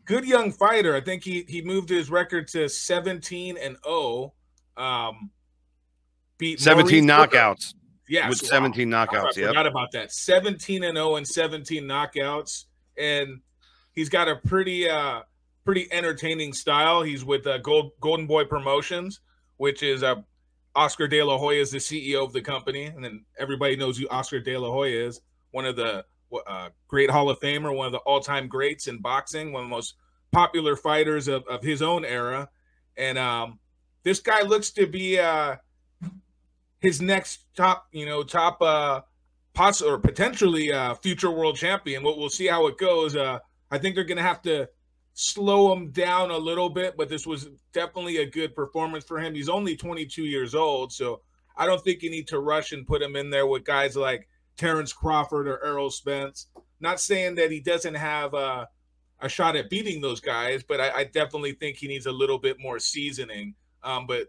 good 0.10 0.26
young 0.26 0.52
fighter. 0.52 0.96
I 0.96 1.02
think 1.02 1.24
he 1.24 1.46
he 1.48 1.62
moved 1.62 1.88
his 1.88 2.10
record 2.10 2.48
to 2.50 2.68
17 2.68 3.58
and 3.58 3.78
0. 3.86 4.34
Um, 4.76 5.30
beat 6.38 6.60
17 6.60 7.06
Maurice 7.06 7.30
knockouts. 7.30 7.74
Yes, 8.10 8.30
with 8.30 8.42
wow. 8.44 8.50
17 8.50 8.94
I 8.94 9.06
knockouts. 9.06 9.38
Yep. 9.38 9.50
forgot 9.50 9.68
about 9.68 9.92
that. 9.92 10.12
17 10.12 10.84
and 10.84 10.98
0 10.98 11.18
and 11.18 11.28
17 11.28 11.84
knockouts. 11.84 12.66
And 12.98 13.40
he's 13.94 14.10
got 14.10 14.28
a 14.28 14.36
pretty 14.36 14.90
uh 14.90 15.22
pretty 15.64 15.88
entertaining 15.94 16.54
style. 16.54 17.04
He's 17.04 17.24
with 17.24 17.46
uh, 17.46 17.60
Gold 17.60 17.92
Golden 18.02 18.26
Boy 18.26 18.46
Promotions, 18.46 19.22
which 19.58 19.84
is 19.84 20.02
uh 20.02 20.16
Oscar 20.76 21.08
De 21.08 21.22
La 21.22 21.38
Hoya 21.38 21.62
is 21.62 21.72
the 21.72 21.78
CEO 21.78 22.24
of 22.24 22.34
the 22.34 22.42
company, 22.42 22.86
and 22.86 23.04
then 23.04 23.26
everybody 23.38 23.76
knows 23.76 23.98
who 23.98 24.08
Oscar 24.10 24.40
De 24.40 24.58
La 24.58 24.72
Hoya 24.72 25.08
is, 25.08 25.22
one 25.52 25.66
of 25.66 25.76
the 25.76 26.06
uh, 26.48 26.70
great 26.88 27.10
Hall 27.10 27.30
of 27.30 27.40
Famer, 27.40 27.76
one 27.76 27.86
of 27.86 27.92
the 27.92 28.00
all-time 28.00 28.48
greats 28.48 28.88
in 28.88 29.00
boxing, 29.00 29.52
one 29.52 29.64
of 29.64 29.70
the 29.70 29.76
most 29.76 29.96
popular 30.32 30.76
fighters 30.76 31.28
of, 31.28 31.44
of 31.48 31.64
his 31.64 31.82
own 31.82 32.06
era. 32.06 32.50
And 32.98 33.18
um, 33.18 33.60
this 34.04 34.20
guy 34.20 34.42
looks 34.42 34.72
to 34.72 34.86
be 34.86 35.20
uh, 35.20 35.56
his 36.80 37.02
next 37.02 37.46
top, 37.56 37.88
you 37.92 38.06
know, 38.06 38.24
top 38.24 38.62
uh, 38.62 39.02
poss- 39.54 39.82
or 39.82 39.98
potentially 39.98 40.72
uh, 40.72 40.96
future 40.96 41.32
world 41.32 41.56
champion. 41.56 42.04
We'll, 42.04 42.18
we'll 42.18 42.30
see 42.30 42.48
how 42.48 42.68
it 42.68 42.78
goes. 42.78 43.16
Uh, 43.16 43.40
I 43.72 43.78
think 43.78 43.96
they're 43.96 44.04
going 44.04 44.18
to 44.18 44.24
have 44.24 44.42
to 44.44 44.68
slow 45.14 45.74
him 45.74 45.92
down 45.92 46.32
a 46.32 46.38
little 46.38 46.70
bit, 46.70 46.96
but 46.98 47.10
this 47.10 47.28
was 47.28 47.50
definitely 47.74 48.18
a 48.18 48.26
good 48.26 48.56
performance 48.56 49.04
for 49.04 49.20
him. 49.20 49.36
He's 49.36 49.50
only 49.50 49.76
22 49.76 50.24
years 50.24 50.56
old, 50.56 50.94
so 50.94 51.22
I 51.58 51.66
don't 51.66 51.84
think 51.84 52.02
you 52.02 52.10
need 52.10 52.28
to 52.30 52.40
rush 52.40 52.72
and 52.72 52.88
put 52.88 53.02
him 53.02 53.18
in 53.18 53.30
there 53.30 53.46
with 53.46 53.66
guys 53.66 53.98
like 53.98 54.30
Terrence 54.60 54.92
Crawford 54.92 55.48
or 55.48 55.64
Errol 55.64 55.90
Spence. 55.90 56.48
Not 56.82 57.00
saying 57.00 57.36
that 57.36 57.50
he 57.50 57.62
doesn't 57.62 57.96
have 57.96 58.34
uh, 58.34 58.66
a 59.22 59.30
shot 59.30 59.56
at 59.56 59.70
beating 59.70 60.02
those 60.02 60.20
guys, 60.20 60.64
but 60.64 60.82
I, 60.82 60.92
I, 60.92 61.04
definitely 61.06 61.54
think 61.54 61.78
he 61.78 61.88
needs 61.88 62.06
a 62.06 62.12
little 62.12 62.38
bit 62.38 62.58
more 62.60 62.78
seasoning. 62.78 63.56
Um, 63.84 64.06
but 64.06 64.28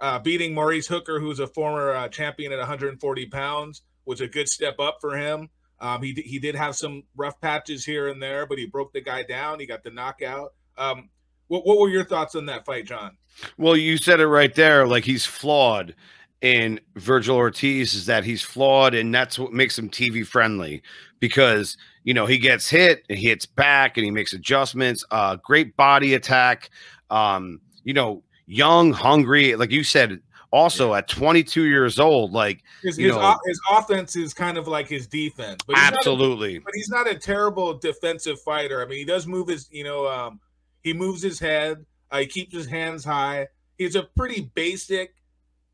uh, 0.00 0.18
beating 0.18 0.54
Maurice 0.54 0.88
Hooker, 0.88 1.20
who's 1.20 1.38
a 1.38 1.46
former 1.46 1.92
uh, 1.92 2.08
champion 2.08 2.52
at 2.52 2.58
140 2.58 3.26
pounds, 3.26 3.82
was 4.04 4.20
a 4.20 4.26
good 4.26 4.48
step 4.48 4.80
up 4.80 4.98
for 5.00 5.16
him. 5.16 5.48
Um, 5.80 6.02
he 6.02 6.12
he 6.12 6.38
did 6.38 6.56
have 6.56 6.76
some 6.76 7.04
rough 7.16 7.40
patches 7.40 7.84
here 7.84 8.08
and 8.08 8.20
there, 8.20 8.46
but 8.46 8.58
he 8.58 8.66
broke 8.66 8.92
the 8.92 9.00
guy 9.00 9.22
down. 9.22 9.60
He 9.60 9.66
got 9.66 9.82
the 9.82 9.90
knockout. 9.90 10.52
Um, 10.76 11.08
what 11.46 11.64
what 11.64 11.78
were 11.78 11.88
your 11.88 12.04
thoughts 12.04 12.34
on 12.34 12.46
that 12.46 12.66
fight, 12.66 12.86
John? 12.86 13.16
Well, 13.56 13.76
you 13.76 13.96
said 13.96 14.20
it 14.20 14.26
right 14.26 14.54
there. 14.54 14.86
Like 14.86 15.04
he's 15.04 15.24
flawed 15.24 15.94
in 16.42 16.80
Virgil 16.96 17.36
Ortiz 17.36 17.94
is 17.94 18.06
that 18.06 18.24
he's 18.24 18.42
flawed, 18.42 18.94
and 18.94 19.14
that's 19.14 19.38
what 19.38 19.52
makes 19.52 19.78
him 19.78 19.90
TV 19.90 20.26
friendly 20.26 20.82
because 21.18 21.76
you 22.04 22.14
know 22.14 22.26
he 22.26 22.38
gets 22.38 22.68
hit, 22.68 23.04
and 23.08 23.18
he 23.18 23.28
hits 23.28 23.46
back, 23.46 23.96
and 23.96 24.04
he 24.04 24.10
makes 24.10 24.32
adjustments. 24.32 25.04
Uh, 25.10 25.36
great 25.36 25.76
body 25.76 26.14
attack. 26.14 26.70
Um, 27.10 27.60
you 27.84 27.92
know, 27.92 28.22
young, 28.46 28.92
hungry, 28.92 29.56
like 29.56 29.70
you 29.70 29.84
said. 29.84 30.20
Also, 30.52 30.94
at 30.94 31.06
22 31.06 31.62
years 31.62 32.00
old, 32.00 32.32
like 32.32 32.64
his 32.82 32.98
you 32.98 33.06
his, 33.06 33.14
know, 33.14 33.36
his 33.46 33.60
offense 33.70 34.16
is 34.16 34.34
kind 34.34 34.58
of 34.58 34.66
like 34.66 34.88
his 34.88 35.06
defense. 35.06 35.62
But 35.64 35.76
not 35.76 35.92
a- 35.92 35.96
absolutely. 35.96 36.58
but 36.58 36.74
he's 36.74 36.88
not 36.88 37.08
a 37.08 37.14
terrible 37.14 37.74
defensive 37.74 38.40
fighter. 38.40 38.82
I 38.82 38.86
mean, 38.86 38.98
he 38.98 39.04
does 39.04 39.28
move 39.28 39.46
his, 39.46 39.68
you 39.70 39.84
know, 39.84 40.08
um, 40.08 40.40
he 40.82 40.92
moves 40.92 41.22
his 41.22 41.38
head. 41.38 41.86
Uh, 42.10 42.18
he 42.18 42.26
keeps 42.26 42.52
his 42.52 42.66
hands 42.66 43.04
high. 43.04 43.46
He's 43.78 43.94
a 43.94 44.02
pretty 44.02 44.50
basic 44.56 45.14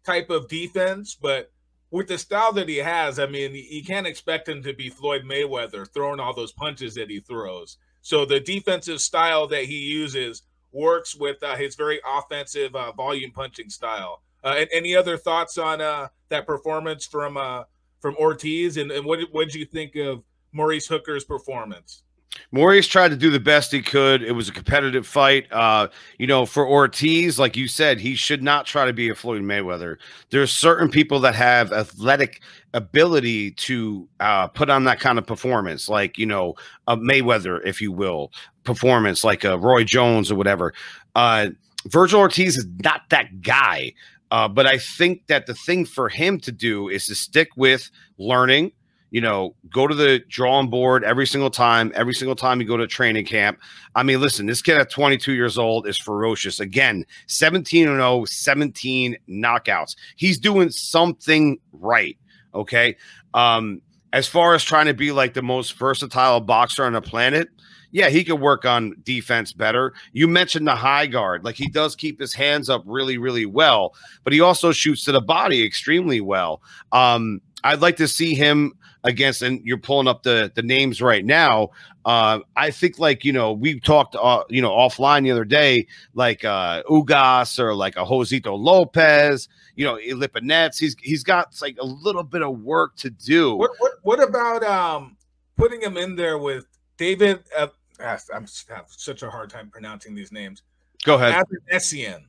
type 0.06 0.30
of 0.30 0.48
defense, 0.48 1.16
but 1.20 1.50
with 1.90 2.08
the 2.08 2.18
style 2.18 2.52
that 2.52 2.68
he 2.68 2.78
has, 2.78 3.18
I 3.18 3.26
mean, 3.26 3.54
you 3.54 3.84
can't 3.84 4.06
expect 4.06 4.48
him 4.48 4.62
to 4.62 4.72
be 4.72 4.88
Floyd 4.88 5.22
Mayweather 5.24 5.86
throwing 5.92 6.20
all 6.20 6.34
those 6.34 6.52
punches 6.52 6.94
that 6.94 7.10
he 7.10 7.20
throws. 7.20 7.78
So 8.02 8.24
the 8.24 8.40
defensive 8.40 9.00
style 9.00 9.46
that 9.48 9.64
he 9.64 9.78
uses 9.78 10.42
works 10.72 11.14
with 11.14 11.42
uh, 11.42 11.56
his 11.56 11.74
very 11.74 12.00
offensive 12.06 12.74
uh, 12.74 12.92
volume 12.92 13.32
punching 13.32 13.70
style. 13.70 14.22
Uh, 14.44 14.64
any 14.72 14.94
other 14.94 15.16
thoughts 15.16 15.58
on 15.58 15.80
uh, 15.80 16.08
that 16.28 16.46
performance 16.46 17.06
from 17.06 17.36
uh, 17.36 17.64
from 18.00 18.14
Ortiz, 18.16 18.76
and, 18.76 18.92
and 18.92 19.04
what 19.04 19.18
what 19.32 19.46
did 19.46 19.54
you 19.54 19.64
think 19.64 19.96
of 19.96 20.22
Maurice 20.52 20.86
Hooker's 20.86 21.24
performance? 21.24 22.02
Maurice 22.52 22.86
tried 22.86 23.08
to 23.08 23.16
do 23.16 23.30
the 23.30 23.40
best 23.40 23.72
he 23.72 23.82
could. 23.82 24.22
It 24.22 24.32
was 24.32 24.48
a 24.48 24.52
competitive 24.52 25.06
fight. 25.06 25.50
Uh, 25.52 25.88
you 26.18 26.26
know, 26.26 26.46
for 26.46 26.66
Ortiz, 26.66 27.38
like 27.38 27.56
you 27.56 27.68
said, 27.68 28.00
he 28.00 28.14
should 28.14 28.42
not 28.42 28.66
try 28.66 28.86
to 28.86 28.92
be 28.92 29.08
a 29.08 29.14
Floyd 29.14 29.42
Mayweather. 29.42 29.96
There's 30.30 30.52
certain 30.52 30.90
people 30.90 31.20
that 31.20 31.34
have 31.34 31.72
athletic 31.72 32.42
ability 32.74 33.52
to 33.52 34.08
uh, 34.20 34.48
put 34.48 34.70
on 34.70 34.84
that 34.84 35.00
kind 35.00 35.18
of 35.18 35.26
performance, 35.26 35.88
like 35.88 36.18
you 36.18 36.26
know, 36.26 36.54
a 36.86 36.96
Mayweather, 36.96 37.60
if 37.64 37.80
you 37.80 37.90
will, 37.92 38.32
performance, 38.64 39.24
like 39.24 39.44
a 39.44 39.58
Roy 39.58 39.84
Jones 39.84 40.30
or 40.30 40.34
whatever. 40.36 40.72
Uh, 41.14 41.48
Virgil 41.86 42.20
Ortiz 42.20 42.56
is 42.56 42.66
not 42.82 43.02
that 43.10 43.42
guy. 43.42 43.92
Uh, 44.32 44.48
but 44.48 44.66
I 44.66 44.78
think 44.78 45.28
that 45.28 45.46
the 45.46 45.54
thing 45.54 45.84
for 45.84 46.08
him 46.08 46.40
to 46.40 46.50
do 46.50 46.88
is 46.88 47.06
to 47.06 47.14
stick 47.14 47.48
with 47.56 47.90
learning, 48.18 48.72
you 49.10 49.20
know, 49.20 49.54
go 49.70 49.86
to 49.86 49.94
the 49.94 50.20
drawing 50.28 50.68
board 50.68 51.04
every 51.04 51.26
single 51.26 51.50
time, 51.50 51.92
every 51.94 52.14
single 52.14 52.36
time 52.36 52.60
you 52.60 52.66
go 52.66 52.76
to 52.76 52.86
training 52.86 53.24
camp. 53.24 53.58
I 53.94 54.02
mean, 54.02 54.20
listen, 54.20 54.46
this 54.46 54.62
kid 54.62 54.78
at 54.78 54.90
22 54.90 55.32
years 55.32 55.58
old 55.58 55.86
is 55.86 55.98
ferocious. 55.98 56.60
Again, 56.60 57.04
17 57.26 57.88
and 57.88 57.98
0, 57.98 58.24
17 58.24 59.16
knockouts. 59.28 59.96
He's 60.16 60.38
doing 60.38 60.70
something 60.70 61.58
right. 61.72 62.18
Okay. 62.54 62.96
Um, 63.34 63.80
as 64.12 64.26
far 64.26 64.54
as 64.54 64.64
trying 64.64 64.86
to 64.86 64.94
be 64.94 65.12
like 65.12 65.34
the 65.34 65.42
most 65.42 65.74
versatile 65.74 66.40
boxer 66.40 66.84
on 66.84 66.94
the 66.94 67.02
planet, 67.02 67.48
yeah, 67.92 68.08
he 68.08 68.24
could 68.24 68.40
work 68.40 68.64
on 68.64 68.96
defense 69.04 69.52
better. 69.52 69.94
You 70.12 70.28
mentioned 70.28 70.66
the 70.66 70.74
high 70.74 71.06
guard. 71.06 71.44
Like 71.44 71.54
he 71.54 71.68
does 71.68 71.94
keep 71.94 72.18
his 72.18 72.34
hands 72.34 72.68
up 72.68 72.82
really, 72.84 73.18
really 73.18 73.46
well, 73.46 73.94
but 74.24 74.32
he 74.32 74.40
also 74.40 74.72
shoots 74.72 75.04
to 75.04 75.12
the 75.12 75.20
body 75.20 75.64
extremely 75.64 76.20
well. 76.20 76.60
Um, 76.92 77.40
I'd 77.64 77.80
like 77.80 77.96
to 77.96 78.08
see 78.08 78.34
him 78.34 78.74
against, 79.04 79.42
and 79.42 79.60
you're 79.64 79.78
pulling 79.78 80.08
up 80.08 80.22
the 80.22 80.50
the 80.54 80.62
names 80.62 81.00
right 81.00 81.24
now. 81.24 81.70
Uh, 82.04 82.40
I 82.56 82.70
think 82.70 82.98
like 82.98 83.24
you 83.24 83.32
know 83.32 83.52
we 83.52 83.80
talked 83.80 84.14
uh, 84.14 84.44
you 84.48 84.62
know 84.62 84.70
offline 84.70 85.22
the 85.22 85.30
other 85.30 85.44
day, 85.44 85.86
like 86.14 86.44
uh, 86.44 86.82
Ugas 86.84 87.58
or 87.58 87.74
like 87.74 87.96
a 87.96 88.04
Josito 88.04 88.56
Lopez, 88.58 89.48
you 89.74 89.84
know 89.84 89.96
Lipinets. 89.96 90.78
He's 90.78 90.96
he's 91.02 91.22
got 91.22 91.54
like 91.60 91.76
a 91.80 91.86
little 91.86 92.22
bit 92.22 92.42
of 92.42 92.60
work 92.60 92.96
to 92.96 93.10
do. 93.10 93.56
What 93.56 93.72
what 93.78 93.92
what 94.02 94.22
about 94.22 94.62
um 94.62 95.16
putting 95.56 95.80
him 95.80 95.96
in 95.96 96.16
there 96.16 96.38
with 96.38 96.66
David? 96.96 97.42
Uh, 97.56 97.68
ah, 98.00 98.18
I'm 98.34 98.46
have 98.68 98.86
such 98.88 99.22
a 99.22 99.30
hard 99.30 99.50
time 99.50 99.70
pronouncing 99.70 100.14
these 100.14 100.32
names. 100.32 100.62
Go 101.04 101.14
ahead. 101.14 101.34
Athanasian. 101.34 102.28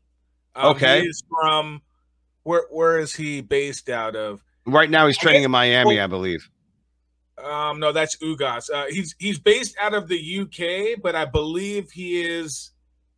Um, 0.55 0.71
Okay. 0.75 1.01
He's 1.01 1.24
from 1.29 1.81
where? 2.43 2.63
Where 2.71 2.97
is 3.00 3.13
he 3.13 3.41
based 3.41 3.89
out 3.89 4.15
of? 4.15 4.43
Right 4.65 4.89
now 4.89 5.07
he's 5.07 5.17
training 5.17 5.41
guess- 5.41 5.45
in 5.45 5.51
Miami, 5.51 5.95
well- 5.95 6.03
I 6.03 6.07
believe. 6.07 6.50
Um, 7.44 7.79
no, 7.79 7.91
that's 7.91 8.17
Ugas. 8.17 8.70
Uh, 8.72 8.86
he's 8.89 9.15
he's 9.20 9.38
based 9.38 9.75
out 9.79 9.94
of 9.94 10.08
the 10.08 10.39
UK, 10.39 11.01
but 11.01 11.15
I 11.15 11.25
believe 11.25 11.91
he 11.91 12.22
is 12.22 12.72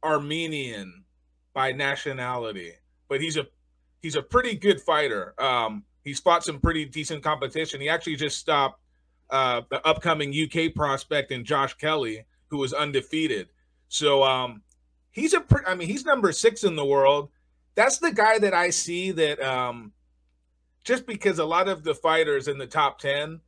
Armenian 0.03 1.05
by 1.53 1.71
nationality. 1.71 2.73
But 3.07 3.21
he's 3.21 3.37
a 3.37 3.47
he's 4.01 4.15
a 4.15 4.21
pretty 4.21 4.55
good 4.55 4.81
fighter. 4.81 5.33
Um, 5.41 5.83
he's 6.03 6.19
fought 6.19 6.43
some 6.43 6.59
pretty 6.59 6.85
decent 6.85 7.23
competition. 7.23 7.79
He 7.79 7.87
actually 7.87 8.17
just 8.17 8.37
stopped 8.37 8.81
uh, 9.29 9.61
the 9.69 9.85
upcoming 9.87 10.33
UK 10.33 10.73
prospect 10.73 11.31
in 11.31 11.45
Josh 11.45 11.73
Kelly, 11.75 12.25
who 12.47 12.57
was 12.57 12.73
undefeated. 12.73 13.49
So 13.87 14.23
um, 14.23 14.63
he's 15.11 15.33
a 15.33 15.39
pre- 15.39 15.65
I 15.65 15.75
mean 15.75 15.87
he's 15.87 16.05
number 16.05 16.31
six 16.33 16.65
in 16.65 16.75
the 16.75 16.85
world. 16.85 17.29
That's 17.75 17.99
the 17.99 18.11
guy 18.11 18.37
that 18.39 18.53
I 18.53 18.71
see 18.71 19.11
that 19.11 19.39
um, 19.41 19.93
just 20.83 21.05
because 21.05 21.39
a 21.39 21.45
lot 21.45 21.69
of 21.69 21.85
the 21.85 21.95
fighters 21.95 22.49
in 22.49 22.57
the 22.57 22.67
top 22.67 22.99
ten 22.99 23.39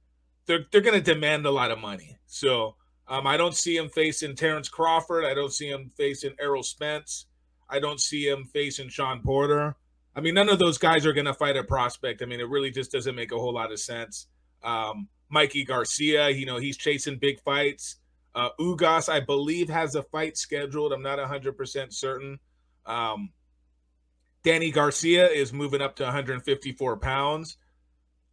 they're 0.45 0.65
they're 0.71 0.81
going 0.81 1.01
to 1.01 1.13
demand 1.13 1.45
a 1.45 1.51
lot 1.51 1.71
of 1.71 1.79
money. 1.79 2.17
So 2.27 2.75
Um, 3.07 3.27
I 3.27 3.35
don't 3.35 3.55
see 3.55 3.75
him 3.75 3.89
facing 3.89 4.35
Terrence 4.35 4.69
Crawford. 4.69 5.25
I 5.25 5.33
don't 5.33 5.51
see 5.51 5.67
him 5.69 5.91
facing 5.97 6.33
Errol 6.39 6.63
Spence. 6.63 7.25
I 7.69 7.79
don't 7.79 7.99
see 7.99 8.27
him 8.27 8.45
facing 8.45 8.87
Shawn 8.89 9.21
Porter. 9.21 9.75
I 10.15 10.21
mean, 10.21 10.33
none 10.33 10.49
of 10.49 10.59
those 10.59 10.77
guys 10.77 11.05
are 11.05 11.13
going 11.13 11.25
to 11.25 11.33
fight 11.33 11.57
a 11.57 11.63
prospect. 11.63 12.21
I 12.21 12.25
mean, 12.25 12.39
it 12.39 12.47
really 12.49 12.71
just 12.71 12.91
doesn't 12.91 13.15
make 13.15 13.31
a 13.31 13.37
whole 13.37 13.53
lot 13.53 13.71
of 13.71 13.79
sense. 13.79 14.27
Um, 14.63 15.09
Mikey 15.29 15.65
Garcia, 15.65 16.29
you 16.29 16.45
know, 16.45 16.57
he's 16.57 16.77
chasing 16.77 17.17
big 17.17 17.41
fights. 17.41 17.97
Uh, 18.35 18.49
Ugas, 18.59 19.09
I 19.09 19.19
believe, 19.19 19.69
has 19.69 19.95
a 19.95 20.03
fight 20.03 20.37
scheduled. 20.37 20.93
I'm 20.93 21.01
not 21.01 21.19
100% 21.19 21.93
certain. 21.93 22.39
Um, 22.85 23.31
Danny 24.43 24.71
Garcia 24.71 25.27
is 25.29 25.51
moving 25.53 25.81
up 25.81 25.95
to 25.97 26.03
154 26.03 26.97
pounds. 26.97 27.57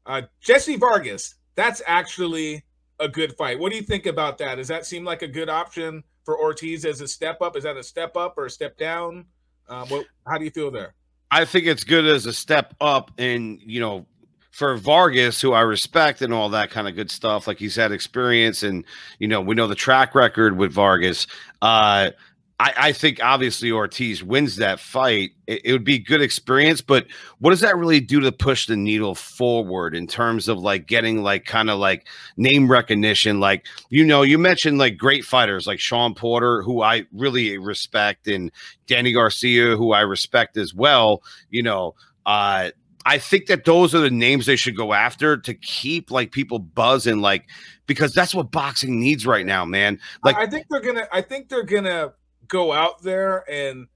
Uh, 0.06 0.22
Jesse 0.40 0.76
Vargas, 0.76 1.34
that's 1.58 1.82
actually 1.88 2.62
a 3.00 3.08
good 3.08 3.36
fight. 3.36 3.58
What 3.58 3.72
do 3.72 3.76
you 3.76 3.82
think 3.82 4.06
about 4.06 4.38
that? 4.38 4.54
Does 4.54 4.68
that 4.68 4.86
seem 4.86 5.04
like 5.04 5.22
a 5.22 5.26
good 5.26 5.48
option 5.48 6.04
for 6.24 6.38
Ortiz 6.38 6.84
as 6.84 7.00
a 7.00 7.08
step 7.08 7.42
up? 7.42 7.56
Is 7.56 7.64
that 7.64 7.76
a 7.76 7.82
step 7.82 8.16
up 8.16 8.38
or 8.38 8.46
a 8.46 8.50
step 8.50 8.78
down? 8.78 9.24
Um, 9.68 9.88
what, 9.88 10.06
how 10.24 10.38
do 10.38 10.44
you 10.44 10.52
feel 10.52 10.70
there? 10.70 10.94
I 11.32 11.44
think 11.44 11.66
it's 11.66 11.82
good 11.82 12.06
as 12.06 12.26
a 12.26 12.32
step 12.32 12.74
up, 12.80 13.10
and 13.18 13.60
you 13.60 13.80
know, 13.80 14.06
for 14.52 14.76
Vargas, 14.76 15.40
who 15.40 15.52
I 15.52 15.62
respect 15.62 16.22
and 16.22 16.32
all 16.32 16.48
that 16.50 16.70
kind 16.70 16.86
of 16.86 16.94
good 16.94 17.10
stuff, 17.10 17.48
like 17.48 17.58
he's 17.58 17.74
had 17.74 17.90
experience, 17.90 18.62
and 18.62 18.84
you 19.18 19.26
know, 19.26 19.40
we 19.40 19.56
know 19.56 19.66
the 19.66 19.74
track 19.74 20.14
record 20.14 20.56
with 20.56 20.72
Vargas. 20.72 21.26
Uh, 21.60 22.12
I, 22.60 22.72
I, 22.76 22.92
think 22.92 23.22
obviously 23.22 23.70
Ortiz 23.70 24.22
wins 24.22 24.56
that 24.56 24.80
fight. 24.80 25.30
It, 25.46 25.60
it, 25.64 25.72
would 25.72 25.84
be 25.84 25.98
good 25.98 26.20
experience, 26.20 26.80
but 26.80 27.06
what 27.38 27.50
does 27.50 27.60
that 27.60 27.76
really 27.76 28.00
do 28.00 28.18
to 28.20 28.32
push 28.32 28.66
the 28.66 28.76
needle 28.76 29.14
forward 29.14 29.94
in 29.94 30.08
terms 30.08 30.48
of 30.48 30.58
like 30.58 30.86
getting 30.86 31.22
like 31.22 31.44
kind 31.44 31.70
of 31.70 31.78
like 31.78 32.08
name 32.36 32.68
recognition? 32.68 33.38
Like, 33.38 33.66
you 33.90 34.04
know, 34.04 34.22
you 34.22 34.38
mentioned 34.38 34.78
like 34.78 34.96
great 34.96 35.24
fighters 35.24 35.68
like 35.68 35.78
Shawn 35.78 36.14
Porter, 36.14 36.62
who 36.62 36.82
I 36.82 37.06
really 37.12 37.58
respect, 37.58 38.26
and 38.26 38.50
Danny 38.86 39.12
Garcia, 39.12 39.76
who 39.76 39.92
I 39.92 40.00
respect 40.00 40.56
as 40.56 40.74
well. 40.74 41.22
You 41.50 41.62
know, 41.62 41.94
uh, 42.26 42.70
I 43.06 43.18
think 43.18 43.46
that 43.46 43.64
those 43.64 43.94
are 43.94 44.00
the 44.00 44.10
names 44.10 44.46
they 44.46 44.56
should 44.56 44.76
go 44.76 44.92
after 44.92 45.36
to 45.36 45.54
keep 45.54 46.10
like 46.10 46.32
people 46.32 46.58
buzzing, 46.58 47.20
like 47.20 47.48
because 47.86 48.12
that's 48.12 48.34
what 48.34 48.50
boxing 48.50 48.98
needs 48.98 49.26
right 49.26 49.46
now, 49.46 49.64
man. 49.64 50.00
Like 50.24 50.36
I 50.36 50.46
think 50.46 50.66
they're 50.68 50.80
gonna 50.80 51.06
I 51.12 51.22
think 51.22 51.48
they're 51.48 51.62
gonna 51.62 52.14
go 52.48 52.72
out 52.72 53.02
there 53.02 53.44
and 53.50 53.86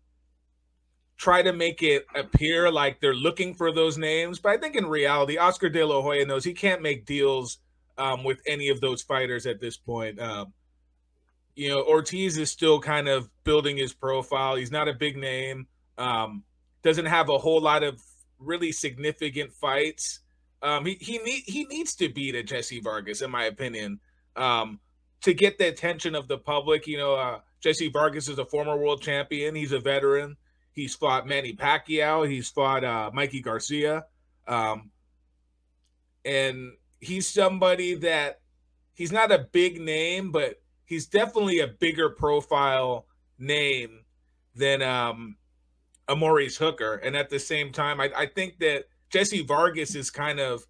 try 1.16 1.42
to 1.42 1.52
make 1.52 1.82
it 1.82 2.06
appear 2.14 2.71
like 2.71 3.00
they're 3.00 3.14
looking 3.14 3.54
for 3.54 3.73
those 3.73 3.97
names. 3.97 4.38
But 4.38 4.52
I 4.52 4.56
think 4.56 4.76
in 4.76 4.87
reality, 4.87 5.38
Oscar 5.38 5.68
De 5.68 5.85
La 5.85 6.02
Hoya 6.02 6.26
knows 6.26 6.44
he 6.44 6.52
can't 6.52 6.82
make 6.82 7.06
deals 7.06 7.59
um, 7.99 8.25
with 8.25 8.40
any 8.47 8.68
of 8.68 8.80
those 8.80 9.02
fighters 9.02 9.47
at 9.47 9.61
this 9.61 9.76
point. 9.76 10.21
Um, 10.21 10.52
you 11.54 11.68
know, 11.68 11.82
Ortiz 11.82 12.38
is 12.38 12.50
still 12.50 12.80
kind 12.80 13.09
of 13.09 13.28
building 13.44 13.76
his 13.76 13.92
profile. 13.92 14.56
He's 14.56 14.73
not 14.73 14.88
a 14.88 14.94
big 14.94 15.16
name. 15.16 15.66
Um, 15.99 16.44
doesn't 16.82 17.06
have 17.06 17.28
a 17.28 17.38
whole 17.38 17.61
lot 17.61 17.82
of 17.82 18.00
really 18.38 18.73
significant 18.73 19.52
fights. 19.52 20.21
Um, 20.62 20.87
he 20.87 20.97
he 21.00 21.18
need, 21.18 21.42
he 21.47 21.64
needs 21.64 21.94
to 21.97 22.09
beat 22.09 22.35
a 22.35 22.42
Jesse 22.42 22.80
Vargas, 22.80 23.23
in 23.23 23.30
my 23.30 23.44
opinion, 23.44 24.00
um, 24.37 24.80
to 25.23 25.35
get 25.35 25.59
the 25.59 25.69
attention 25.69 26.14
of 26.14 26.29
the 26.29 26.38
public. 26.38 26.87
You 26.87 26.99
know, 26.99 27.14
uh, 27.14 27.41
Jesse 27.61 27.88
Vargas 27.88 28.29
is 28.29 28.38
a 28.38 28.45
former 28.45 28.76
world 28.76 29.02
champion. 29.02 29.55
He's 29.55 29.73
a 29.73 29.81
veteran. 29.81 30.37
He's 30.73 30.95
fought 30.95 31.26
Manny 31.26 31.55
Pacquiao. 31.55 32.29
He's 32.29 32.49
fought 32.49 32.85
uh, 32.85 33.11
Mikey 33.12 33.41
Garcia. 33.41 34.07
Um, 34.49 34.91
and 36.25 36.73
he's 37.00 37.29
somebody 37.29 37.95
that 37.97 38.41
he's 38.95 39.12
not 39.12 39.33
a 39.33 39.47
big 39.52 39.81
name, 39.81 40.33
but 40.33 40.61
he's 40.85 41.07
definitely 41.07 41.61
a 41.61 41.69
bigger 41.69 42.11
profile 42.11 43.07
name 43.38 44.00
than 44.55 44.83
um, 44.83 45.37
a 46.09 46.17
Maurice 46.17 46.57
Hooker. 46.57 46.95
And 46.97 47.17
at 47.17 47.31
the 47.31 47.38
same 47.38 47.73
time, 47.73 48.00
I, 48.00 48.11
I 48.17 48.26
think 48.26 48.59
that 48.61 48.85
Jesse 49.11 49.43
Vargas 49.43 49.95
is 49.95 50.11
kind 50.11 50.41
of 50.41 50.67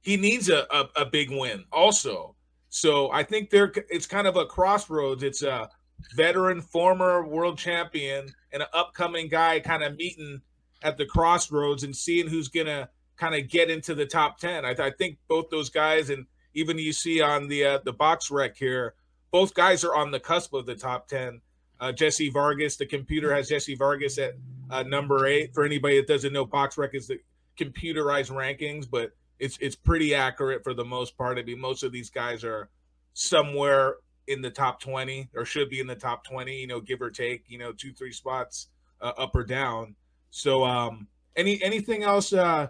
he 0.00 0.16
needs 0.16 0.48
a, 0.48 0.66
a, 0.70 0.88
a 0.96 1.04
big 1.04 1.30
win 1.30 1.64
also. 1.72 2.35
So 2.68 3.10
I 3.10 3.22
think 3.22 3.50
there 3.50 3.72
it's 3.88 4.06
kind 4.06 4.26
of 4.26 4.36
a 4.36 4.46
crossroads. 4.46 5.22
It's 5.22 5.42
a 5.42 5.68
veteran, 6.14 6.60
former 6.60 7.26
world 7.26 7.58
champion, 7.58 8.26
and 8.52 8.62
an 8.62 8.68
upcoming 8.72 9.28
guy 9.28 9.60
kind 9.60 9.82
of 9.82 9.96
meeting 9.96 10.40
at 10.82 10.98
the 10.98 11.06
crossroads 11.06 11.82
and 11.82 11.96
seeing 11.96 12.28
who's 12.28 12.48
to 12.66 12.88
kind 13.16 13.34
of 13.34 13.48
get 13.48 13.70
into 13.70 13.94
the 13.94 14.06
top 14.06 14.38
10. 14.38 14.64
I, 14.64 14.70
I, 14.78 14.90
think 14.90 15.18
both 15.26 15.48
those 15.50 15.70
guys, 15.70 16.10
and 16.10 16.26
even 16.54 16.78
you 16.78 16.92
see 16.92 17.20
on 17.20 17.48
the 17.48 17.64
uh, 17.64 17.78
the 17.84 17.94
BoxRec 17.94 18.56
here, 18.56 18.94
both 19.30 19.54
guys 19.54 19.84
are 19.84 19.94
on 19.94 20.10
the 20.10 20.20
cusp 20.20 20.52
of 20.54 20.66
the 20.66 20.74
top 20.74 21.08
10. 21.08 21.40
Uh, 21.78 21.92
Jesse 21.92 22.30
Vargas, 22.30 22.76
the 22.76 22.86
computer 22.86 23.34
has 23.34 23.48
Jesse 23.48 23.74
Vargas 23.74 24.18
at 24.18 24.34
uh, 24.70 24.82
number 24.82 25.26
eight. 25.26 25.54
For 25.54 25.64
anybody 25.64 25.96
that 25.96 26.06
doesn't 26.06 26.32
know, 26.32 26.46
BoxRec 26.46 26.94
is 26.94 27.06
the 27.06 27.18
computerized 27.58 28.30
rankings, 28.30 28.86
but 28.90 29.12
it's 29.38 29.58
it's 29.60 29.76
pretty 29.76 30.14
accurate 30.14 30.64
for 30.64 30.74
the 30.74 30.84
most 30.84 31.16
part. 31.16 31.38
I 31.38 31.42
mean, 31.42 31.60
most 31.60 31.82
of 31.82 31.92
these 31.92 32.10
guys 32.10 32.44
are 32.44 32.68
somewhere 33.12 33.96
in 34.26 34.42
the 34.42 34.50
top 34.50 34.80
20 34.80 35.30
or 35.34 35.44
should 35.44 35.70
be 35.70 35.80
in 35.80 35.86
the 35.86 35.94
top 35.94 36.24
20, 36.24 36.54
you 36.54 36.66
know, 36.66 36.80
give 36.80 37.00
or 37.00 37.10
take, 37.10 37.44
you 37.48 37.58
know, 37.58 37.72
two, 37.72 37.92
three 37.92 38.12
spots 38.12 38.68
uh, 39.00 39.12
up 39.16 39.34
or 39.34 39.44
down. 39.44 39.94
So, 40.30 40.64
um, 40.64 41.06
any, 41.36 41.62
anything 41.62 42.02
else, 42.02 42.32
uh, 42.32 42.68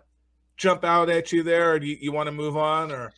jump 0.57 0.85
out 0.85 1.09
at 1.09 1.33
you 1.33 1.42
there 1.42 1.72
or 1.72 1.79
do 1.79 1.87
you, 1.87 1.96
you 2.00 2.12
want 2.12 2.26
to 2.26 2.33
move 2.33 2.57
on 2.57 2.92
or? 2.92 3.12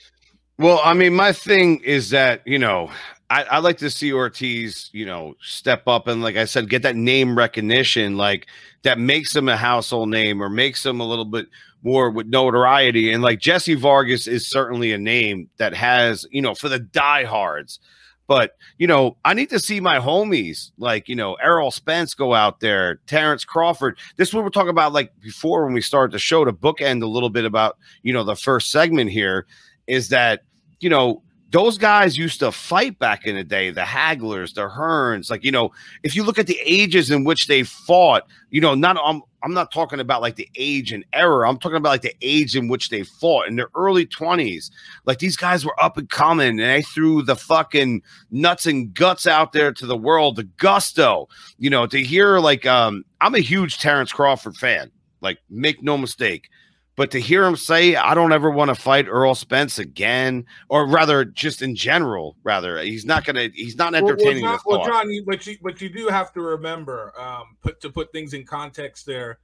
Well, 0.58 0.80
I 0.84 0.94
mean, 0.94 1.14
my 1.14 1.32
thing 1.32 1.80
is 1.80 2.10
that, 2.10 2.42
you 2.46 2.58
know, 2.58 2.90
I, 3.30 3.42
I 3.44 3.58
like 3.58 3.78
to 3.78 3.90
see 3.90 4.12
Ortiz, 4.12 4.88
you 4.92 5.04
know, 5.04 5.34
step 5.42 5.86
up 5.86 6.06
and, 6.06 6.22
like 6.22 6.36
I 6.36 6.46
said, 6.46 6.70
get 6.70 6.82
that 6.82 6.96
name 6.96 7.36
recognition, 7.36 8.16
like 8.16 8.46
that 8.82 8.98
makes 8.98 9.36
him 9.36 9.48
a 9.48 9.56
household 9.56 10.08
name 10.08 10.42
or 10.42 10.48
makes 10.48 10.84
him 10.84 11.00
a 11.00 11.06
little 11.06 11.26
bit 11.26 11.46
more 11.82 12.10
with 12.10 12.26
notoriety. 12.26 13.12
And 13.12 13.22
like 13.22 13.38
Jesse 13.38 13.74
Vargas 13.74 14.26
is 14.26 14.48
certainly 14.48 14.92
a 14.92 14.98
name 14.98 15.50
that 15.58 15.74
has, 15.74 16.26
you 16.30 16.40
know, 16.40 16.54
for 16.54 16.68
the 16.68 16.78
diehards, 16.78 17.80
but 18.28 18.56
you 18.76 18.86
know, 18.86 19.16
I 19.24 19.32
need 19.32 19.48
to 19.50 19.58
see 19.58 19.80
my 19.80 19.98
homies 19.98 20.70
like 20.76 21.08
you 21.08 21.16
know 21.16 21.34
Errol 21.42 21.70
Spence 21.70 22.14
go 22.14 22.34
out 22.34 22.60
there, 22.60 22.96
Terrence 23.06 23.44
Crawford. 23.44 23.98
This 24.16 24.28
is 24.28 24.34
what 24.34 24.44
we're 24.44 24.50
talking 24.50 24.68
about 24.68 24.92
like 24.92 25.18
before 25.18 25.64
when 25.64 25.72
we 25.72 25.80
started 25.80 26.12
the 26.12 26.18
show 26.18 26.44
to 26.44 26.52
bookend 26.52 27.02
a 27.02 27.06
little 27.06 27.30
bit 27.30 27.46
about 27.46 27.78
you 28.02 28.12
know 28.12 28.22
the 28.22 28.36
first 28.36 28.70
segment 28.70 29.10
here 29.10 29.46
is 29.86 30.10
that 30.10 30.42
you 30.78 30.90
know 30.90 31.22
those 31.50 31.78
guys 31.78 32.18
used 32.18 32.40
to 32.40 32.52
fight 32.52 32.98
back 32.98 33.26
in 33.26 33.34
the 33.34 33.44
day 33.44 33.70
the 33.70 33.84
Haglers 33.84 34.52
the 34.52 34.68
hearns 34.68 35.30
like 35.30 35.44
you 35.44 35.50
know 35.50 35.70
if 36.02 36.14
you 36.14 36.22
look 36.22 36.38
at 36.38 36.46
the 36.46 36.58
ages 36.64 37.10
in 37.10 37.24
which 37.24 37.46
they 37.46 37.62
fought 37.62 38.24
you 38.50 38.60
know 38.60 38.74
not 38.74 38.98
i'm, 39.02 39.22
I'm 39.42 39.54
not 39.54 39.72
talking 39.72 40.00
about 40.00 40.20
like 40.20 40.36
the 40.36 40.48
age 40.56 40.92
and 40.92 41.04
error 41.12 41.46
i'm 41.46 41.58
talking 41.58 41.76
about 41.76 41.90
like 41.90 42.02
the 42.02 42.14
age 42.20 42.56
in 42.56 42.68
which 42.68 42.90
they 42.90 43.02
fought 43.02 43.48
in 43.48 43.56
their 43.56 43.70
early 43.74 44.06
20s 44.06 44.70
like 45.06 45.18
these 45.18 45.36
guys 45.36 45.64
were 45.64 45.82
up 45.82 45.96
and 45.96 46.08
coming 46.10 46.48
and 46.48 46.58
they 46.60 46.82
threw 46.82 47.22
the 47.22 47.36
fucking 47.36 48.02
nuts 48.30 48.66
and 48.66 48.94
guts 48.94 49.26
out 49.26 49.52
there 49.52 49.72
to 49.72 49.86
the 49.86 49.96
world 49.96 50.36
the 50.36 50.44
gusto 50.44 51.28
you 51.58 51.70
know 51.70 51.86
to 51.86 52.02
hear 52.02 52.38
like 52.38 52.66
um 52.66 53.04
i'm 53.20 53.34
a 53.34 53.40
huge 53.40 53.78
terrence 53.78 54.12
crawford 54.12 54.56
fan 54.56 54.90
like 55.20 55.38
make 55.48 55.82
no 55.82 55.96
mistake 55.96 56.50
but 56.98 57.12
to 57.12 57.20
hear 57.20 57.44
him 57.44 57.54
say, 57.54 57.94
I 57.94 58.12
don't 58.12 58.32
ever 58.32 58.50
want 58.50 58.70
to 58.70 58.74
fight 58.74 59.06
Errol 59.06 59.36
Spence 59.36 59.78
again, 59.78 60.44
or 60.68 60.84
rather, 60.84 61.24
just 61.24 61.62
in 61.62 61.76
general, 61.76 62.36
rather, 62.42 62.82
he's 62.82 63.04
not 63.04 63.24
going 63.24 63.36
to, 63.36 63.56
he's 63.56 63.76
not 63.76 63.94
entertaining 63.94 64.42
well, 64.42 64.60
well, 64.66 64.78
John, 64.84 64.88
well, 64.88 65.04
John, 65.04 65.24
but 65.24 65.46
you, 65.46 65.56
but 65.62 65.80
you 65.80 65.90
do 65.90 66.08
have 66.08 66.32
to 66.32 66.40
remember, 66.40 67.12
um, 67.16 67.56
put 67.62 67.80
to 67.82 67.90
put 67.90 68.10
things 68.10 68.34
in 68.34 68.44
context 68.44 69.06
there. 69.06 69.38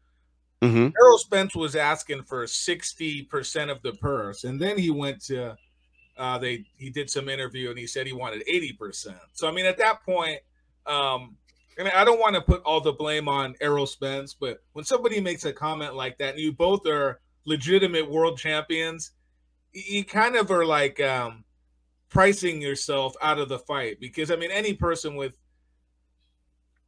Mm-hmm. 0.63 0.89
Errol 1.01 1.19
Spence 1.19 1.55
was 1.55 1.77
asking 1.77 2.25
for 2.25 2.45
60% 2.45 3.71
of 3.71 3.81
the 3.83 3.93
purse, 3.93 4.43
and 4.43 4.61
then 4.61 4.77
he 4.77 4.91
went 4.91 5.23
to, 5.27 5.57
uh, 6.17 6.39
they, 6.39 6.65
he 6.77 6.91
did 6.91 7.09
some 7.09 7.29
interview 7.29 7.71
and 7.71 7.79
he 7.79 7.87
said 7.87 8.05
he 8.05 8.13
wanted 8.13 8.43
80%. 8.49 9.15
So, 9.33 9.47
I 9.49 9.53
mean, 9.53 9.67
at 9.67 9.79
that 9.79 10.03
point, 10.03 10.41
um, 10.87 11.37
I 11.79 11.85
mean, 11.85 11.93
I 11.95 12.05
don't 12.05 12.19
want 12.19 12.35
to 12.35 12.41
put 12.41 12.63
all 12.63 12.81
the 12.81 12.93
blame 12.93 13.29
on 13.29 13.55
Errol 13.61 13.87
Spence, 13.87 14.35
but 14.35 14.59
when 14.73 14.85
somebody 14.85 15.21
makes 15.21 15.45
a 15.45 15.53
comment 15.53 15.95
like 15.95 16.19
that, 16.19 16.35
and 16.35 16.43
you 16.43 16.53
both 16.53 16.85
are 16.89 17.21
legitimate 17.45 18.11
world 18.11 18.39
champions, 18.39 19.13
you 19.73 20.05
kind 20.05 20.37
of 20.37 20.51
are 20.51 20.65
like 20.65 21.01
um, 21.01 21.45
pricing 22.09 22.63
yourself 22.63 23.15
out 23.21 23.39
of 23.39 23.49
the 23.49 23.59
fight 23.59 23.99
because 24.01 24.31
I 24.31 24.37
mean 24.37 24.51
any 24.51 24.73
person 24.73 25.17
with 25.17 25.37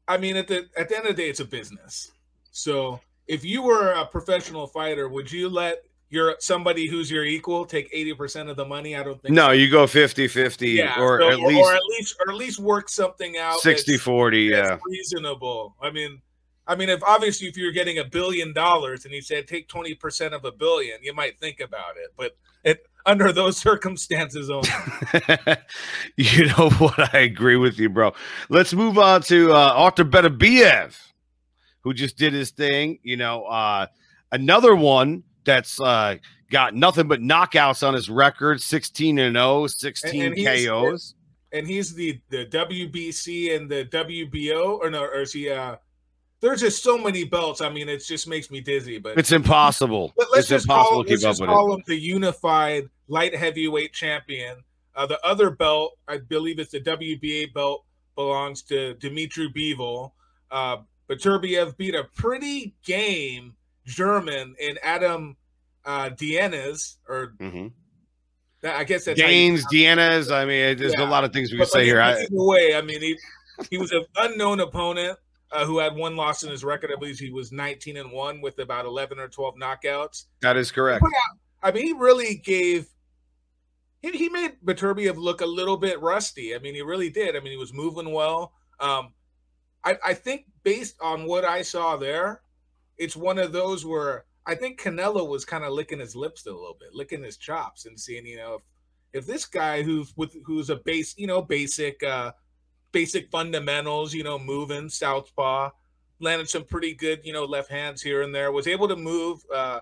I 0.06 0.16
mean 0.16 0.36
at 0.36 0.46
the 0.46 0.68
at 0.76 0.88
the 0.88 0.96
end 0.96 1.06
of 1.06 1.16
the 1.16 1.22
day 1.22 1.28
it's 1.28 1.40
a 1.40 1.44
business. 1.44 2.12
So 2.52 3.00
if 3.26 3.44
you 3.44 3.62
were 3.62 3.92
a 3.92 4.06
professional 4.06 4.66
fighter, 4.66 5.08
would 5.08 5.30
you 5.30 5.48
let 5.48 5.82
your 6.08 6.36
somebody 6.38 6.86
who's 6.86 7.10
your 7.10 7.24
equal 7.24 7.66
take 7.66 7.92
80% 7.92 8.48
of 8.48 8.56
the 8.56 8.64
money? 8.64 8.94
I 8.94 9.02
don't 9.02 9.20
think 9.20 9.34
No, 9.34 9.48
so. 9.48 9.52
you 9.52 9.68
go 9.70 9.84
50-50 9.84 10.74
yeah, 10.74 11.00
or 11.00 11.20
so, 11.20 11.28
at 11.28 11.38
least 11.40 11.60
or 11.60 11.74
at 11.74 11.82
least 11.88 12.16
or 12.20 12.30
at 12.30 12.36
least 12.36 12.60
work 12.60 12.88
something 12.88 13.36
out 13.36 13.58
60-40, 13.58 14.50
yeah. 14.50 14.78
reasonable. 14.86 15.74
I 15.82 15.90
mean, 15.90 16.22
I 16.68 16.74
mean, 16.74 16.88
if 16.88 17.02
obviously 17.04 17.46
if 17.48 17.56
you're 17.56 17.72
getting 17.72 17.98
a 17.98 18.04
billion 18.04 18.52
dollars 18.52 19.04
and 19.04 19.14
he 19.14 19.20
said 19.20 19.46
take 19.46 19.68
20% 19.68 20.32
of 20.32 20.44
a 20.44 20.52
billion, 20.52 20.98
you 21.02 21.14
might 21.14 21.38
think 21.38 21.60
about 21.60 21.96
it. 21.96 22.12
But 22.16 22.36
it 22.64 22.84
under 23.04 23.32
those 23.32 23.56
circumstances 23.68 24.50
only. 24.50 24.68
you 26.16 26.46
know 26.46 26.70
what? 26.78 27.14
I 27.14 27.20
agree 27.20 27.56
with 27.56 27.78
you, 27.78 27.88
bro. 27.88 28.12
Let's 28.48 28.74
move 28.74 28.98
on 28.98 29.22
to 29.22 29.52
uh, 29.52 29.72
Arthur 29.76 30.04
Beterbiev, 30.04 30.96
who 31.82 31.94
just 31.94 32.16
did 32.16 32.32
his 32.32 32.50
thing. 32.50 32.98
You 33.02 33.16
know, 33.16 33.44
uh, 33.44 33.86
another 34.32 34.74
one 34.74 35.22
that's 35.44 35.80
uh, 35.80 36.16
got 36.50 36.74
nothing 36.74 37.06
but 37.06 37.20
knockouts 37.20 37.86
on 37.86 37.94
his 37.94 38.10
record 38.10 38.60
16 38.60 39.18
and 39.20 39.36
0, 39.36 39.68
16 39.68 40.22
And- 40.22 40.36
and 40.36 40.66
KOs. 40.66 41.14
and 41.52 41.66
he's 41.66 41.94
the 41.94 42.20
the 42.30 42.46
WBC 42.46 43.54
and 43.56 43.70
the 43.70 43.84
WBO, 43.84 44.78
or 44.80 44.90
no, 44.90 45.04
or 45.04 45.20
is 45.20 45.32
he? 45.32 45.48
Uh, 45.48 45.76
there's 46.40 46.60
just 46.60 46.82
so 46.82 46.98
many 46.98 47.24
belts. 47.24 47.60
I 47.60 47.68
mean, 47.70 47.88
it 47.88 48.04
just 48.04 48.28
makes 48.28 48.50
me 48.50 48.60
dizzy. 48.60 48.98
But 48.98 49.18
It's 49.18 49.32
impossible. 49.32 50.12
Let- 50.16 50.28
let's 50.30 50.40
It's 50.40 50.48
just 50.48 50.64
impossible 50.66 50.96
call, 50.96 51.04
to 51.04 51.08
keep 51.08 51.16
up 51.18 51.22
just 51.22 51.40
with 51.40 51.50
call 51.50 51.72
it. 51.72 51.76
him 51.76 51.82
the 51.86 51.96
unified 51.96 52.88
light 53.08 53.34
heavyweight 53.34 53.92
champion. 53.92 54.58
Uh, 54.94 55.06
the 55.06 55.24
other 55.26 55.50
belt, 55.50 55.98
I 56.08 56.18
believe 56.18 56.58
it's 56.58 56.72
the 56.72 56.80
WBA 56.80 57.52
belt, 57.52 57.84
belongs 58.14 58.62
to 58.62 58.94
Dimitri 58.94 59.50
Bivol. 59.52 60.12
Uh, 60.50 60.78
but 61.06 61.18
Turbiev 61.18 61.76
beat 61.76 61.94
a 61.94 62.04
pretty 62.14 62.74
game 62.84 63.54
German 63.84 64.54
in 64.58 64.78
Adam 64.82 65.36
uh, 65.84 66.08
Deines, 66.10 66.96
or 67.08 67.34
Mhm. 67.38 67.72
that, 68.62 68.76
I 68.76 68.82
guess 68.84 69.04
that's 69.04 69.20
Gaines. 69.20 69.64
I 69.70 70.44
mean, 70.44 70.76
there's 70.76 70.94
a 70.94 71.04
lot 71.04 71.22
of 71.24 71.32
things 71.32 71.52
we 71.52 71.58
but 71.58 71.64
could 71.64 71.72
say 71.72 71.84
here. 71.84 72.00
I, 72.00 72.26
way, 72.30 72.74
I 72.74 72.80
mean, 72.82 73.00
he 73.00 73.16
he 73.70 73.78
was 73.78 73.92
an 73.92 74.04
unknown 74.16 74.60
opponent 74.60 75.16
uh, 75.52 75.64
who 75.64 75.78
had 75.78 75.94
one 75.94 76.16
loss 76.16 76.42
in 76.42 76.50
his 76.50 76.64
record. 76.64 76.90
I 76.92 76.98
believe 76.98 77.18
he 77.18 77.30
was 77.30 77.52
19 77.52 77.96
and 77.96 78.12
one 78.12 78.40
with 78.40 78.58
about 78.58 78.84
11 78.84 79.18
or 79.18 79.28
12 79.28 79.54
knockouts. 79.56 80.26
that 80.40 80.56
is 80.56 80.70
correct. 80.70 81.04
I 81.62 81.72
mean, 81.72 81.84
he 81.84 81.92
really 81.92 82.36
gave. 82.36 82.88
He, 84.00 84.10
he 84.10 84.28
made 84.28 84.52
Beterbiev 84.64 85.16
look 85.16 85.40
a 85.40 85.46
little 85.46 85.76
bit 85.76 86.00
rusty. 86.00 86.54
I 86.54 86.58
mean, 86.58 86.74
he 86.74 86.82
really 86.82 87.10
did. 87.10 87.36
I 87.36 87.40
mean, 87.40 87.52
he 87.52 87.58
was 87.58 87.72
moving 87.72 88.12
well. 88.12 88.52
Um, 88.78 89.12
I, 89.84 89.98
I 90.04 90.14
think 90.14 90.46
based 90.62 90.96
on 91.00 91.26
what 91.26 91.44
I 91.44 91.62
saw 91.62 91.96
there, 91.96 92.42
it's 92.98 93.16
one 93.16 93.38
of 93.38 93.52
those 93.52 93.86
where 93.86 94.26
I 94.46 94.54
think 94.54 94.80
Canelo 94.80 95.28
was 95.28 95.44
kind 95.44 95.64
of 95.64 95.72
licking 95.72 95.98
his 95.98 96.14
lips 96.14 96.46
a 96.46 96.50
little 96.50 96.76
bit, 96.78 96.90
licking 96.92 97.22
his 97.22 97.36
chops, 97.36 97.86
and 97.86 97.98
seeing, 97.98 98.26
you 98.26 98.36
know, 98.36 98.54
if, 98.54 98.62
if 99.22 99.26
this 99.26 99.44
guy 99.44 99.82
who's 99.82 100.12
with 100.16 100.36
who's 100.44 100.70
a 100.70 100.76
base, 100.76 101.14
you 101.16 101.26
know, 101.26 101.42
basic, 101.42 102.02
uh, 102.02 102.32
basic 102.96 103.30
fundamentals, 103.30 104.14
you 104.14 104.24
know, 104.24 104.38
moving 104.38 104.88
southpaw, 104.88 105.68
landed 106.18 106.48
some 106.48 106.64
pretty 106.64 106.94
good, 106.94 107.20
you 107.24 107.32
know, 107.34 107.44
left 107.44 107.70
hands 107.70 108.00
here 108.00 108.22
and 108.22 108.34
there, 108.34 108.50
was 108.50 108.66
able 108.66 108.88
to 108.88 108.96
move. 108.96 109.44
Uh, 109.54 109.80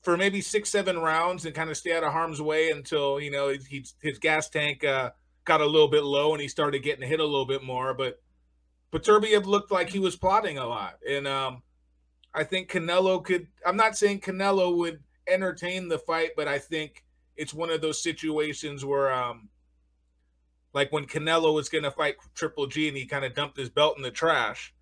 for 0.00 0.16
maybe 0.16 0.40
six, 0.40 0.70
seven 0.70 0.98
rounds 0.98 1.44
and 1.44 1.54
kind 1.54 1.68
of 1.68 1.76
stay 1.76 1.94
out 1.94 2.02
of 2.02 2.14
harm's 2.14 2.40
way 2.40 2.70
until 2.70 3.20
you 3.20 3.30
know 3.30 3.50
he, 3.50 3.84
his 4.00 4.18
gas 4.18 4.48
tank 4.48 4.82
uh, 4.82 5.10
got 5.44 5.60
a 5.60 5.66
little 5.66 5.88
bit 5.88 6.02
low 6.02 6.32
and 6.32 6.40
he 6.40 6.48
started 6.48 6.82
getting 6.82 7.06
hit 7.06 7.20
a 7.20 7.24
little 7.24 7.44
bit 7.44 7.62
more. 7.62 7.92
But 7.92 8.18
Turbiev 8.94 9.44
looked 9.44 9.70
like 9.70 9.90
he 9.90 9.98
was 9.98 10.16
plotting 10.16 10.56
a 10.56 10.66
lot, 10.66 10.94
and 11.06 11.28
um, 11.28 11.62
I 12.32 12.44
think 12.44 12.70
Canelo 12.70 13.22
could. 13.22 13.48
I'm 13.66 13.76
not 13.76 13.98
saying 13.98 14.20
Canelo 14.20 14.74
would 14.78 15.00
entertain 15.28 15.88
the 15.88 15.98
fight, 15.98 16.30
but 16.38 16.48
I 16.48 16.58
think 16.58 17.04
it's 17.36 17.52
one 17.52 17.68
of 17.68 17.82
those 17.82 18.02
situations 18.02 18.82
where, 18.82 19.12
um, 19.12 19.50
like 20.72 20.92
when 20.92 21.06
Canelo 21.06 21.54
was 21.54 21.68
going 21.68 21.84
to 21.84 21.90
fight 21.90 22.16
Triple 22.34 22.66
G 22.66 22.88
and 22.88 22.96
he 22.96 23.06
kind 23.06 23.24
of 23.24 23.34
dumped 23.34 23.56
his 23.56 23.70
belt 23.70 23.96
in 23.96 24.02
the 24.02 24.10
trash 24.10 24.72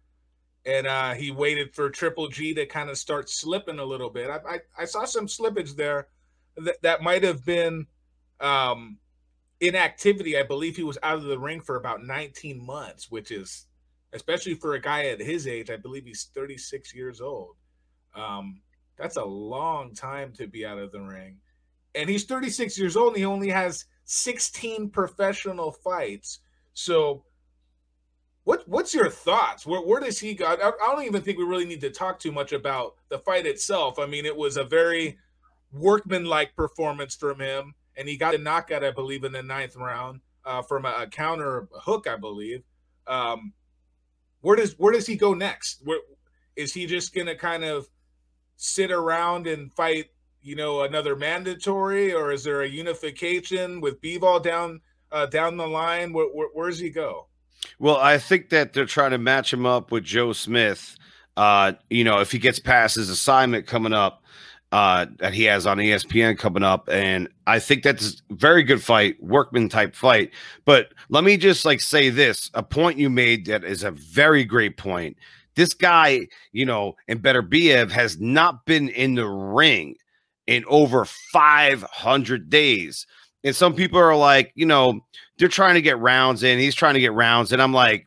and 0.66 0.87
uh, 0.87 1.14
he 1.14 1.31
waited 1.31 1.74
for 1.74 1.88
Triple 1.88 2.29
G 2.29 2.55
to 2.55 2.66
kind 2.66 2.90
of 2.90 2.98
start 2.98 3.31
slipping 3.31 3.79
a 3.79 3.85
little 3.85 4.11
bit. 4.11 4.29
I, 4.29 4.37
I, 4.46 4.61
I 4.81 4.85
saw 4.85 5.05
some 5.05 5.27
slippage 5.27 5.77
there 5.77 6.09
that, 6.57 6.83
that 6.83 7.03
might 7.03 7.22
have 7.22 7.44
been 7.44 7.87
um, 8.40 8.98
inactivity. 9.61 10.37
I 10.37 10.42
believe 10.42 10.77
he 10.77 10.83
was 10.83 10.98
out 11.03 11.16
of 11.16 11.24
the 11.24 11.38
ring 11.38 11.61
for 11.62 11.77
about 11.77 12.05
19 12.05 12.64
months, 12.64 13.11
which 13.11 13.31
is, 13.31 13.66
especially 14.12 14.55
for 14.55 14.74
a 14.74 14.81
guy 14.81 15.07
at 15.07 15.20
his 15.20 15.46
age, 15.46 15.70
I 15.70 15.77
believe 15.77 16.05
he's 16.05 16.29
36 16.35 16.94
years 16.94 17.20
old. 17.20 17.57
Um, 18.14 18.61
that's 18.98 19.16
a 19.16 19.24
long 19.24 19.94
time 19.94 20.33
to 20.35 20.46
be 20.46 20.66
out 20.66 20.79
of 20.79 20.92
the 20.92 21.01
ring. 21.01 21.38
And 21.94 22.11
he's 22.11 22.24
36 22.24 22.79
years 22.79 22.96
old 22.96 23.09
and 23.09 23.18
he 23.18 23.24
only 23.24 23.48
has 23.48 23.87
16 24.11 24.88
professional 24.88 25.71
fights. 25.71 26.38
So, 26.73 27.25
what 28.44 28.66
what's 28.66 28.94
your 28.94 29.11
thoughts? 29.11 29.66
Where 29.66 29.83
where 29.83 30.01
does 30.01 30.18
he 30.18 30.33
go? 30.33 30.47
I, 30.47 30.55
I 30.55 30.94
don't 30.94 31.05
even 31.05 31.21
think 31.21 31.37
we 31.37 31.44
really 31.44 31.66
need 31.66 31.83
to 31.83 31.90
talk 31.90 32.18
too 32.18 32.33
much 32.33 32.53
about 32.53 32.94
the 33.11 33.18
fight 33.18 33.44
itself. 33.44 33.99
I 33.99 34.07
mean, 34.07 34.25
it 34.25 34.35
was 34.35 34.57
a 34.57 34.64
very 34.64 35.18
workmanlike 35.73 36.57
performance 36.57 37.14
from 37.16 37.38
him, 37.38 37.75
and 37.99 38.09
he 38.09 38.16
got 38.16 38.35
a 38.35 38.38
knockout, 38.38 38.83
I 38.83 38.92
believe, 38.92 39.25
in 39.25 39.33
the 39.33 39.42
ninth 39.42 39.77
round 39.77 40.21
uh, 40.47 40.62
from 40.62 40.87
a, 40.87 40.94
a 41.01 41.07
counter 41.07 41.68
hook, 41.83 42.07
I 42.09 42.16
believe. 42.16 42.62
Um, 43.07 43.53
where 44.40 44.57
does 44.57 44.73
where 44.79 44.94
does 44.94 45.07
he 45.07 45.16
go 45.16 45.35
next? 45.35 45.83
Where 45.85 46.01
is 46.57 46.73
he 46.73 46.87
just 46.87 47.14
gonna 47.14 47.37
kind 47.37 47.62
of 47.62 47.88
sit 48.57 48.90
around 48.90 49.47
and 49.47 49.71
fight? 49.71 50.07
You 50.49 50.57
know, 50.57 50.81
another 50.81 51.15
mandatory, 51.15 52.15
or 52.15 52.33
is 52.33 52.43
there 52.43 52.63
a 52.63 52.67
unification 52.67 53.83
with 53.83 54.01
Bivol 54.01 54.43
down 54.43 54.81
uh, 55.13 55.27
down 55.27 55.59
the 55.59 55.67
line? 55.67 56.15
Where, 56.15 56.25
where, 56.29 56.49
where 56.55 56.71
does 56.71 56.79
he 56.79 56.89
go? 56.89 57.27
Well, 57.79 57.99
I 57.99 58.17
think 58.17 58.49
that 58.49 58.73
they're 58.73 58.87
trying 58.87 59.11
to 59.11 59.19
match 59.19 59.53
him 59.53 59.67
up 59.67 59.93
with 59.93 60.05
Joe 60.05 60.33
Smith. 60.33 60.97
Uh, 61.37 61.73
you 61.91 62.03
know, 62.03 62.21
if 62.21 62.33
he 62.33 62.39
gets 62.39 62.61
past 62.61 62.97
his 62.97 63.11
assignment 63.11 63.67
coming 63.67 63.93
up, 63.93 64.25
uh, 64.73 65.05
that 65.19 65.35
he 65.35 65.45
has 65.45 65.67
on 65.67 65.77
ESPN 65.77 66.39
coming 66.39 66.63
up, 66.63 66.89
and 66.91 67.29
I 67.47 67.59
think 67.59 67.83
that's 67.83 68.23
a 68.31 68.35
very 68.35 68.63
good 68.63 68.83
fight, 68.83 69.23
workman 69.23 69.69
type 69.69 69.95
fight. 69.95 70.31
But 70.65 70.95
let 71.11 71.25
me 71.25 71.37
just 71.37 71.67
like 71.67 71.83
say 71.83 72.09
this: 72.09 72.51
a 72.55 72.63
point 72.63 72.97
you 72.97 73.11
made 73.11 73.45
that 73.47 73.65
is 73.65 73.83
a 73.83 73.91
very 73.91 74.45
great 74.45 74.79
point. 74.79 75.19
This 75.57 75.75
guy, 75.75 76.29
you 76.53 76.65
know, 76.65 76.97
and 77.07 77.21
Beterbiev 77.21 77.91
has 77.91 78.19
not 78.19 78.65
been 78.65 78.89
in 78.89 79.15
the 79.15 79.27
ring 79.27 79.97
in 80.49 80.65
over 80.67 81.05
500 81.05 82.51
days. 82.51 83.07
And 83.45 83.55
some 83.55 83.75
people 83.75 84.01
are 84.01 84.17
like, 84.17 84.51
you 84.55 84.65
know, 84.65 85.01
they're 85.37 85.47
trying 85.47 85.75
to 85.75 85.83
get 85.83 85.99
rounds 85.99 86.43
in. 86.43 86.59
He's 86.59 86.75
trying 86.75 86.95
to 86.95 87.01
get 87.01 87.13
rounds. 87.13 87.53
And 87.53 87.63
I'm 87.63 87.75
like, 87.75 88.07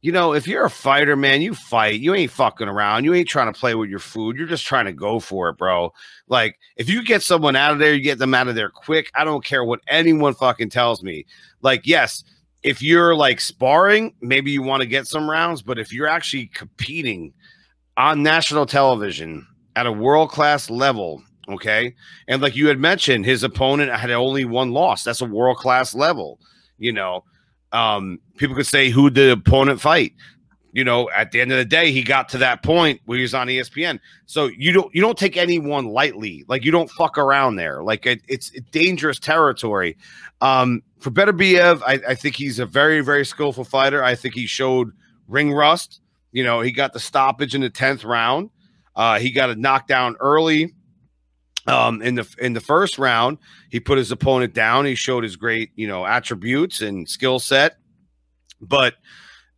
you 0.00 0.10
know, 0.10 0.32
if 0.32 0.48
you're 0.48 0.64
a 0.64 0.70
fighter, 0.70 1.16
man, 1.16 1.42
you 1.42 1.54
fight. 1.54 2.00
You 2.00 2.14
ain't 2.14 2.30
fucking 2.30 2.66
around. 2.66 3.04
You 3.04 3.12
ain't 3.12 3.28
trying 3.28 3.52
to 3.52 3.58
play 3.58 3.74
with 3.74 3.90
your 3.90 3.98
food. 3.98 4.36
You're 4.36 4.46
just 4.46 4.64
trying 4.64 4.86
to 4.86 4.92
go 4.92 5.20
for 5.20 5.50
it, 5.50 5.58
bro. 5.58 5.92
Like, 6.28 6.58
if 6.76 6.88
you 6.88 7.04
get 7.04 7.22
someone 7.22 7.56
out 7.56 7.72
of 7.72 7.78
there, 7.78 7.94
you 7.94 8.00
get 8.00 8.18
them 8.18 8.32
out 8.34 8.48
of 8.48 8.54
there 8.54 8.70
quick. 8.70 9.10
I 9.14 9.24
don't 9.24 9.44
care 9.44 9.62
what 9.62 9.80
anyone 9.86 10.34
fucking 10.34 10.70
tells 10.70 11.02
me. 11.02 11.26
Like, 11.60 11.86
yes, 11.86 12.24
if 12.62 12.80
you're 12.82 13.14
like 13.14 13.38
sparring, 13.38 14.14
maybe 14.22 14.50
you 14.50 14.62
want 14.62 14.80
to 14.80 14.88
get 14.88 15.06
some 15.06 15.28
rounds. 15.28 15.60
But 15.60 15.78
if 15.78 15.92
you're 15.92 16.08
actually 16.08 16.46
competing 16.46 17.34
on 17.98 18.22
national 18.22 18.64
television 18.64 19.46
at 19.76 19.86
a 19.86 19.92
world 19.92 20.30
class 20.30 20.70
level, 20.70 21.22
okay, 21.48 21.94
and 22.28 22.42
like 22.42 22.56
you 22.56 22.68
had 22.68 22.78
mentioned, 22.78 23.24
his 23.24 23.42
opponent 23.42 23.92
had 23.92 24.10
only 24.10 24.44
one 24.44 24.72
loss. 24.72 25.04
That's 25.04 25.20
a 25.20 25.26
world 25.26 25.56
class 25.56 25.94
level, 25.94 26.40
you 26.78 26.92
know 26.92 27.24
um, 27.72 28.20
people 28.36 28.56
could 28.56 28.66
say 28.66 28.90
who 28.90 29.10
the 29.10 29.32
opponent 29.32 29.80
fight. 29.80 30.12
You 30.72 30.84
know, 30.84 31.08
at 31.16 31.32
the 31.32 31.40
end 31.40 31.52
of 31.52 31.58
the 31.58 31.64
day, 31.64 31.90
he 31.90 32.02
got 32.02 32.28
to 32.30 32.38
that 32.38 32.62
point 32.62 33.00
where 33.06 33.16
he 33.16 33.22
was 33.22 33.32
on 33.32 33.46
ESPN. 33.46 33.98
So 34.26 34.50
you 34.58 34.72
don't 34.72 34.94
you 34.94 35.00
don't 35.00 35.16
take 35.16 35.36
anyone 35.38 35.86
lightly. 35.86 36.44
Like 36.48 36.64
you 36.64 36.70
don't 36.70 36.90
fuck 36.90 37.16
around 37.16 37.56
there. 37.56 37.82
Like 37.82 38.04
it, 38.04 38.20
it's 38.28 38.50
dangerous 38.72 39.18
territory. 39.18 39.96
Um, 40.42 40.82
for 40.98 41.10
Beterbiev, 41.10 41.82
I, 41.86 42.00
I 42.10 42.14
think 42.14 42.36
he's 42.36 42.58
a 42.58 42.66
very 42.66 43.00
very 43.00 43.24
skillful 43.24 43.64
fighter. 43.64 44.04
I 44.04 44.14
think 44.14 44.34
he 44.34 44.46
showed 44.46 44.92
ring 45.28 45.50
rust. 45.52 46.02
You 46.32 46.44
know, 46.44 46.60
he 46.60 46.72
got 46.72 46.92
the 46.92 47.00
stoppage 47.00 47.54
in 47.54 47.62
the 47.62 47.70
tenth 47.70 48.04
round. 48.04 48.50
Uh, 48.94 49.18
he 49.18 49.30
got 49.30 49.48
a 49.48 49.56
knockdown 49.56 50.16
early 50.20 50.74
um 51.68 52.02
in 52.02 52.14
the 52.14 52.26
in 52.40 52.52
the 52.52 52.60
first 52.60 52.98
round 52.98 53.38
he 53.70 53.80
put 53.80 53.98
his 53.98 54.10
opponent 54.12 54.54
down. 54.54 54.84
He 54.84 54.94
showed 54.94 55.24
his 55.24 55.36
great 55.36 55.70
you 55.76 55.86
know 55.88 56.06
attributes 56.06 56.80
and 56.80 57.08
skill 57.08 57.38
set. 57.38 57.76
But 58.60 58.94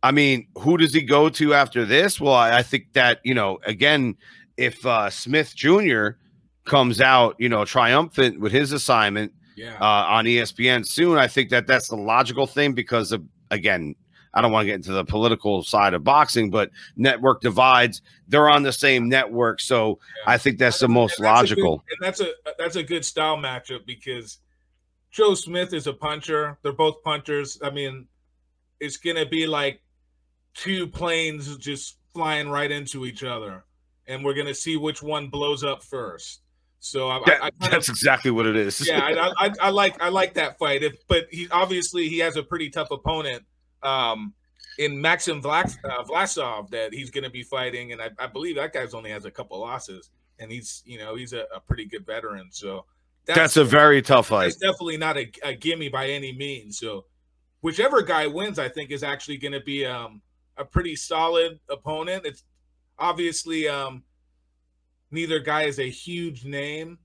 i 0.01 0.11
mean 0.11 0.47
who 0.57 0.77
does 0.77 0.93
he 0.93 1.01
go 1.01 1.29
to 1.29 1.53
after 1.53 1.85
this? 1.85 2.19
Well 2.21 2.33
i, 2.33 2.57
I 2.59 2.63
think 2.63 2.93
that 2.93 3.19
you 3.23 3.33
know 3.33 3.59
again 3.65 4.15
if 4.57 4.85
uh 4.85 5.09
smith 5.09 5.53
jr 5.55 6.09
comes 6.65 7.01
out 7.01 7.35
you 7.39 7.49
know 7.49 7.65
triumphant 7.65 8.39
with 8.39 8.51
his 8.51 8.71
assignment 8.71 9.31
Yeah. 9.55 9.75
uh, 9.79 10.05
on 10.07 10.25
espn 10.25 10.85
soon 10.85 11.17
i 11.17 11.27
think 11.27 11.49
that 11.49 11.65
that's 11.67 11.87
the 11.89 11.95
logical 11.95 12.45
thing 12.47 12.73
because 12.73 13.11
of 13.11 13.23
again 13.51 13.95
i 14.33 14.41
don't 14.41 14.51
want 14.51 14.63
to 14.63 14.67
get 14.67 14.75
into 14.75 14.91
the 14.91 15.03
political 15.05 15.63
side 15.63 15.93
of 15.93 16.03
boxing 16.03 16.49
but 16.49 16.69
network 16.95 17.41
divides 17.41 18.01
they're 18.27 18.49
on 18.49 18.63
the 18.63 18.71
same 18.73 19.09
network 19.09 19.59
so 19.59 19.99
Yeah. 20.25 20.33
i 20.33 20.37
think 20.37 20.57
that's 20.59 20.79
the 20.79 20.87
most 20.87 21.19
that's 21.19 21.19
a 21.19 21.21
good- 21.55 21.61
logical 21.63 21.83
and 21.89 21.97
that's 22.01 22.19
a 22.21 22.31
that's 22.57 22.75
a 22.75 22.83
good 22.83 23.03
style 23.05 23.37
matchup 23.37 23.85
because 23.85 24.39
Joe 25.11 25.33
Smith 25.33 25.73
is 25.73 25.87
a 25.87 25.93
puncher. 25.93 26.59
They're 26.61 26.71
both 26.71 27.01
punchers. 27.03 27.57
I 27.63 27.71
mean, 27.71 28.05
it's 28.79 28.97
gonna 28.97 29.25
be 29.25 29.47
like 29.47 29.81
two 30.53 30.85
planes 30.85 31.57
just 31.57 31.97
flying 32.13 32.47
right 32.47 32.69
into 32.69 33.07
each 33.07 33.23
other, 33.23 33.63
and 34.05 34.23
we're 34.23 34.35
gonna 34.35 34.53
see 34.53 34.77
which 34.77 35.01
one 35.01 35.27
blows 35.29 35.63
up 35.63 35.81
first. 35.81 36.41
So 36.79 37.09
I, 37.09 37.21
That- 37.25 37.43
I, 37.43 37.47
I 37.59 37.69
that's 37.69 37.89
of, 37.89 37.93
exactly 37.93 38.29
what 38.29 38.45
it 38.45 38.55
is. 38.55 38.87
yeah, 38.87 38.99
I, 39.03 39.47
I, 39.47 39.51
I 39.63 39.69
like 39.71 39.99
I 39.99 40.09
like 40.09 40.35
that 40.35 40.59
fight. 40.59 40.83
If, 40.83 40.95
but 41.07 41.25
he 41.31 41.47
obviously 41.49 42.07
he 42.07 42.19
has 42.19 42.35
a 42.35 42.43
pretty 42.43 42.69
tough 42.69 42.91
opponent 42.91 43.43
um, 43.83 44.33
in 44.77 44.99
Maxim 44.99 45.39
uh, 45.45 45.63
Vlasov 46.03 46.69
that 46.69 46.93
he's 46.93 47.09
going 47.09 47.23
to 47.23 47.29
be 47.29 47.43
fighting, 47.43 47.91
and 47.91 48.01
I, 48.01 48.09
I 48.17 48.27
believe 48.27 48.55
that 48.55 48.73
guy's 48.73 48.93
only 48.93 49.11
has 49.11 49.25
a 49.25 49.31
couple 49.31 49.59
losses, 49.59 50.09
and 50.39 50.51
he's 50.51 50.81
you 50.85 50.97
know 50.97 51.15
he's 51.15 51.33
a, 51.33 51.45
a 51.53 51.59
pretty 51.59 51.85
good 51.85 52.05
veteran. 52.05 52.47
So 52.51 52.85
that's 53.25 53.57
a 53.57 53.65
very 53.65 54.01
tough 54.01 54.27
fight. 54.27 54.47
it's 54.47 54.57
definitely 54.57 54.97
not 54.97 55.17
a, 55.17 55.31
a 55.43 55.53
gimme 55.53 55.89
by 55.89 56.09
any 56.09 56.33
means. 56.33 56.79
So 56.79 57.05
whichever 57.61 58.01
guy 58.01 58.27
wins, 58.27 58.59
I 58.59 58.69
think 58.69 58.91
is 58.91 59.03
actually 59.03 59.37
going 59.37 59.51
to 59.51 59.59
be 59.59 59.85
um, 59.85 60.21
a 60.57 60.65
pretty 60.65 60.95
solid 60.95 61.59
opponent. 61.69 62.25
It's 62.25 62.43
obviously 62.97 63.67
um, 63.67 64.03
neither 65.11 65.39
guy 65.39 65.63
is 65.63 65.79
a 65.79 65.89
huge 65.89 66.45
name, 66.45 66.99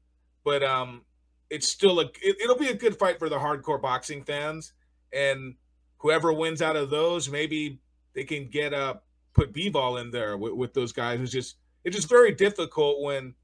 but 0.44 0.62
um, 0.62 1.02
it's 1.50 1.68
still 1.68 2.00
a 2.00 2.04
it, 2.22 2.36
it'll 2.42 2.58
be 2.58 2.68
a 2.68 2.74
good 2.74 2.96
fight 2.96 3.18
for 3.18 3.28
the 3.28 3.38
hardcore 3.38 3.80
boxing 3.80 4.24
fans, 4.24 4.72
and 5.12 5.54
whoever 6.04 6.34
wins 6.34 6.60
out 6.60 6.76
of 6.76 6.90
those, 6.90 7.30
maybe 7.30 7.80
they 8.14 8.24
can 8.24 8.46
get 8.46 8.74
uh 8.74 8.94
put 9.32 9.52
Bivol 9.52 10.00
in 10.00 10.10
there 10.10 10.36
with, 10.36 10.52
with 10.52 10.74
those 10.74 10.92
guys. 10.92 11.18
It's 11.18 11.32
just 11.32 11.56
it's 11.82 11.96
just 11.96 12.10
very 12.10 12.32
difficult 12.32 13.02
when 13.02 13.34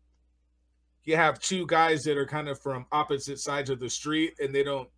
you 1.04 1.16
have 1.16 1.40
two 1.40 1.66
guys 1.66 2.04
that 2.04 2.18
are 2.18 2.26
kind 2.26 2.48
of 2.48 2.60
from 2.60 2.84
opposite 2.92 3.38
sides 3.38 3.70
of 3.70 3.80
the 3.80 3.88
street 3.88 4.34
and 4.38 4.54
they 4.54 4.62
don't 4.62 4.88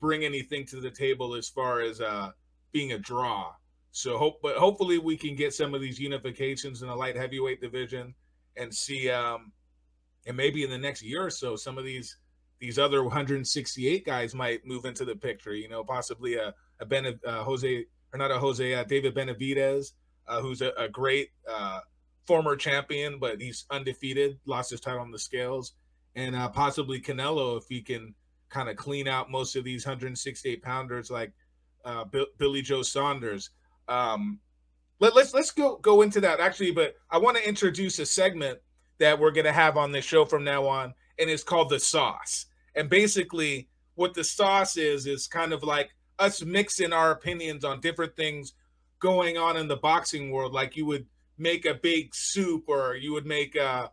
bring 0.00 0.24
anything 0.24 0.64
to 0.66 0.80
the 0.80 0.90
table 0.90 1.34
as 1.34 1.48
far 1.48 1.80
as 1.80 2.00
uh 2.00 2.30
being 2.72 2.92
a 2.92 2.98
draw. 2.98 3.52
So 3.90 4.16
hope 4.16 4.40
but 4.40 4.56
hopefully 4.56 4.98
we 4.98 5.16
can 5.16 5.34
get 5.34 5.52
some 5.52 5.74
of 5.74 5.80
these 5.80 5.98
unifications 5.98 6.80
in 6.80 6.88
the 6.88 6.94
light 6.94 7.16
heavyweight 7.16 7.60
division 7.60 8.14
and 8.56 8.72
see 8.72 9.10
um 9.10 9.50
and 10.26 10.36
maybe 10.36 10.62
in 10.62 10.70
the 10.70 10.78
next 10.78 11.02
year 11.02 11.26
or 11.26 11.30
so 11.30 11.56
some 11.56 11.76
of 11.76 11.84
these 11.84 12.18
these 12.60 12.78
other 12.78 13.02
168 13.02 14.04
guys 14.04 14.34
might 14.34 14.66
move 14.66 14.84
into 14.84 15.04
the 15.06 15.16
picture, 15.16 15.54
you 15.54 15.68
know, 15.68 15.82
possibly 15.82 16.36
a 16.36 16.54
a 16.80 16.86
Ben 16.86 17.18
uh, 17.26 17.42
Jose 17.44 17.84
or 18.12 18.18
not 18.18 18.30
a 18.30 18.38
Jose 18.38 18.74
uh, 18.74 18.84
David 18.84 19.14
Benavidez 19.14 19.92
uh, 20.28 20.40
who's 20.40 20.62
a, 20.62 20.72
a 20.76 20.88
great 20.88 21.30
uh 21.48 21.80
former 22.26 22.54
champion, 22.54 23.18
but 23.18 23.40
he's 23.40 23.64
undefeated, 23.70 24.38
lost 24.46 24.70
his 24.70 24.80
title 24.80 25.00
on 25.00 25.10
the 25.10 25.18
scales, 25.18 25.72
and 26.14 26.36
uh, 26.36 26.48
possibly 26.48 27.00
Canelo 27.00 27.58
if 27.58 27.64
he 27.68 27.80
can 27.82 28.14
kind 28.50 28.68
of 28.68 28.76
clean 28.76 29.08
out 29.08 29.30
most 29.30 29.56
of 29.56 29.64
these 29.64 29.84
168 29.84 30.62
pounders 30.62 31.10
like 31.10 31.32
Bill, 32.10 32.26
Billy 32.38 32.62
Joe 32.62 32.82
Saunders. 32.82 33.50
Um, 33.88 34.38
let, 35.00 35.16
let's 35.16 35.34
let's 35.34 35.50
go 35.50 35.76
go 35.76 36.02
into 36.02 36.20
that 36.20 36.40
actually, 36.40 36.70
but 36.70 36.94
I 37.10 37.18
want 37.18 37.36
to 37.36 37.48
introduce 37.48 37.98
a 37.98 38.06
segment 38.06 38.58
that 38.98 39.18
we're 39.18 39.32
gonna 39.32 39.52
have 39.52 39.76
on 39.76 39.92
this 39.92 40.04
show 40.04 40.24
from 40.24 40.44
now 40.44 40.66
on, 40.66 40.94
and 41.18 41.28
it's 41.28 41.42
called 41.42 41.70
the 41.70 41.80
sauce. 41.80 42.46
And 42.76 42.88
basically, 42.88 43.68
what 43.94 44.14
the 44.14 44.22
sauce 44.22 44.76
is 44.76 45.06
is 45.06 45.26
kind 45.26 45.52
of 45.52 45.62
like 45.62 45.90
us 46.20 46.44
mixing 46.44 46.92
our 46.92 47.10
opinions 47.10 47.64
on 47.64 47.80
different 47.80 48.14
things 48.14 48.52
going 49.00 49.38
on 49.38 49.56
in 49.56 49.66
the 49.66 49.76
boxing 49.76 50.30
world, 50.30 50.52
like 50.52 50.76
you 50.76 50.86
would 50.86 51.06
make 51.38 51.64
a 51.64 51.74
big 51.74 52.14
soup 52.14 52.64
or 52.68 52.94
you 52.94 53.12
would 53.12 53.26
make 53.26 53.56
a 53.56 53.90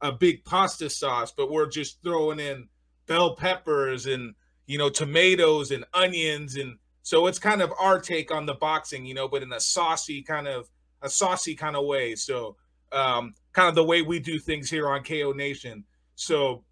a 0.00 0.12
big 0.12 0.44
pasta 0.44 0.88
sauce, 0.90 1.32
but 1.32 1.50
we're 1.50 1.66
just 1.66 2.02
throwing 2.02 2.38
in 2.38 2.68
bell 3.06 3.34
peppers 3.36 4.06
and 4.06 4.34
you 4.66 4.78
know 4.78 4.88
tomatoes 4.88 5.70
and 5.70 5.84
onions 5.92 6.56
and 6.56 6.78
so 7.02 7.26
it's 7.26 7.38
kind 7.38 7.60
of 7.60 7.70
our 7.78 8.00
take 8.00 8.30
on 8.30 8.46
the 8.46 8.54
boxing, 8.54 9.04
you 9.04 9.12
know, 9.12 9.28
but 9.28 9.42
in 9.42 9.52
a 9.52 9.60
saucy 9.60 10.22
kind 10.22 10.48
of 10.48 10.70
a 11.02 11.10
saucy 11.10 11.54
kind 11.54 11.76
of 11.76 11.84
way. 11.84 12.14
So 12.14 12.56
um 12.92 13.34
kind 13.52 13.68
of 13.68 13.74
the 13.74 13.84
way 13.84 14.02
we 14.02 14.20
do 14.20 14.38
things 14.38 14.70
here 14.70 14.88
on 14.88 15.02
Kayo 15.02 15.34
Nation. 15.34 15.84
So 16.14 16.64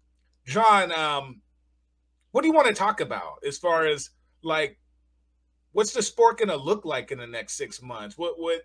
John, 0.45 0.91
um 0.91 1.41
what 2.31 2.41
do 2.41 2.47
you 2.47 2.53
want 2.53 2.67
to 2.67 2.73
talk 2.73 3.01
about 3.01 3.43
as 3.45 3.57
far 3.57 3.85
as 3.85 4.09
like 4.43 4.77
what's 5.73 5.93
the 5.93 6.01
sport 6.01 6.39
going 6.39 6.49
to 6.49 6.55
look 6.55 6.85
like 6.85 7.11
in 7.11 7.19
the 7.19 7.27
next 7.27 7.53
6 7.57 7.81
months? 7.81 8.17
What 8.17 8.39
what 8.39 8.61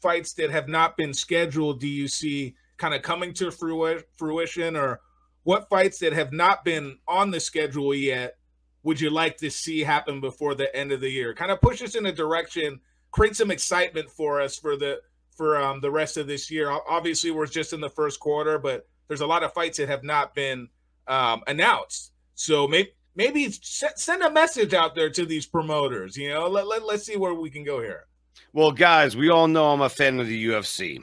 fights 0.00 0.32
that 0.34 0.50
have 0.50 0.68
not 0.68 0.96
been 0.96 1.12
scheduled 1.12 1.80
do 1.80 1.88
you 1.88 2.08
see 2.08 2.54
kind 2.78 2.94
of 2.94 3.02
coming 3.02 3.34
to 3.34 3.50
fruition? 3.50 4.76
Or 4.76 5.00
what 5.42 5.68
fights 5.68 5.98
that 5.98 6.12
have 6.12 6.32
not 6.32 6.64
been 6.64 6.98
on 7.06 7.30
the 7.30 7.40
schedule 7.40 7.94
yet 7.94 8.36
would 8.82 8.98
you 8.98 9.10
like 9.10 9.36
to 9.38 9.50
see 9.50 9.80
happen 9.80 10.22
before 10.22 10.54
the 10.54 10.74
end 10.74 10.90
of 10.90 11.00
the 11.00 11.10
year? 11.10 11.34
Kind 11.34 11.50
of 11.50 11.60
push 11.60 11.82
us 11.82 11.96
in 11.96 12.06
a 12.06 12.12
direction 12.12 12.80
create 13.10 13.36
some 13.36 13.50
excitement 13.50 14.10
for 14.10 14.40
us 14.40 14.56
for 14.56 14.76
the 14.76 15.00
for 15.36 15.60
um, 15.60 15.80
the 15.80 15.90
rest 15.90 16.16
of 16.16 16.26
this 16.26 16.50
year. 16.50 16.70
Obviously 16.88 17.30
we're 17.30 17.46
just 17.46 17.72
in 17.72 17.80
the 17.80 17.90
first 17.90 18.20
quarter 18.20 18.58
but 18.58 18.86
there's 19.08 19.20
a 19.20 19.26
lot 19.26 19.42
of 19.42 19.52
fights 19.52 19.78
that 19.78 19.88
have 19.88 20.04
not 20.04 20.34
been 20.34 20.68
um, 21.08 21.42
announced. 21.46 22.12
So 22.34 22.68
maybe 22.68 22.92
maybe 23.14 23.50
send 23.50 24.22
a 24.22 24.30
message 24.30 24.74
out 24.74 24.94
there 24.94 25.10
to 25.10 25.26
these 25.26 25.46
promoters 25.46 26.16
you 26.16 26.28
know 26.28 26.48
let, 26.48 26.66
let, 26.66 26.84
let's 26.84 27.04
see 27.04 27.16
where 27.16 27.34
we 27.34 27.50
can 27.50 27.64
go 27.64 27.80
here 27.80 28.06
Well, 28.52 28.72
guys, 28.72 29.16
we 29.16 29.30
all 29.30 29.46
know 29.46 29.70
I'm 29.70 29.80
a 29.80 29.88
fan 29.88 30.18
of 30.18 30.26
the 30.26 30.46
UFC. 30.46 31.02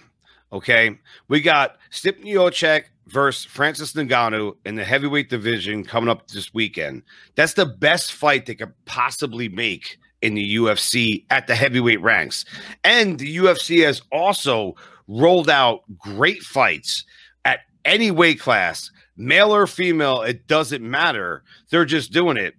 Okay. 0.51 0.97
We 1.27 1.41
got 1.41 1.77
Stipe 1.91 2.23
Miocic 2.23 2.85
versus 3.07 3.45
Francis 3.45 3.93
Ngannou 3.93 4.55
in 4.65 4.75
the 4.75 4.83
heavyweight 4.83 5.29
division 5.29 5.83
coming 5.83 6.09
up 6.09 6.27
this 6.27 6.53
weekend. 6.53 7.03
That's 7.35 7.53
the 7.53 7.65
best 7.65 8.13
fight 8.13 8.45
they 8.45 8.55
could 8.55 8.73
possibly 8.85 9.49
make 9.49 9.97
in 10.21 10.33
the 10.33 10.55
UFC 10.55 11.25
at 11.29 11.47
the 11.47 11.55
heavyweight 11.55 12.01
ranks. 12.01 12.43
And 12.83 13.19
the 13.19 13.37
UFC 13.37 13.85
has 13.85 14.01
also 14.11 14.75
rolled 15.07 15.49
out 15.49 15.81
great 15.97 16.41
fights 16.41 17.05
at 17.45 17.59
any 17.85 18.11
weight 18.11 18.39
class, 18.39 18.91
male 19.17 19.53
or 19.53 19.67
female, 19.67 20.21
it 20.21 20.47
doesn't 20.47 20.87
matter. 20.87 21.43
They're 21.69 21.85
just 21.85 22.11
doing 22.11 22.37
it. 22.37 22.53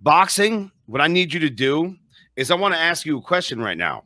Boxing, 0.00 0.70
what 0.86 1.00
I 1.00 1.06
need 1.06 1.32
you 1.32 1.40
to 1.40 1.50
do 1.50 1.96
is 2.36 2.50
I 2.50 2.54
want 2.54 2.74
to 2.74 2.80
ask 2.80 3.04
you 3.04 3.18
a 3.18 3.22
question 3.22 3.60
right 3.60 3.76
now. 3.76 4.04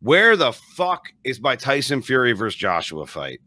Where 0.00 0.36
the 0.36 0.52
fuck 0.52 1.08
is 1.24 1.40
my 1.40 1.56
Tyson 1.56 2.02
Fury 2.02 2.32
versus 2.32 2.58
Joshua 2.58 3.06
fight? 3.06 3.40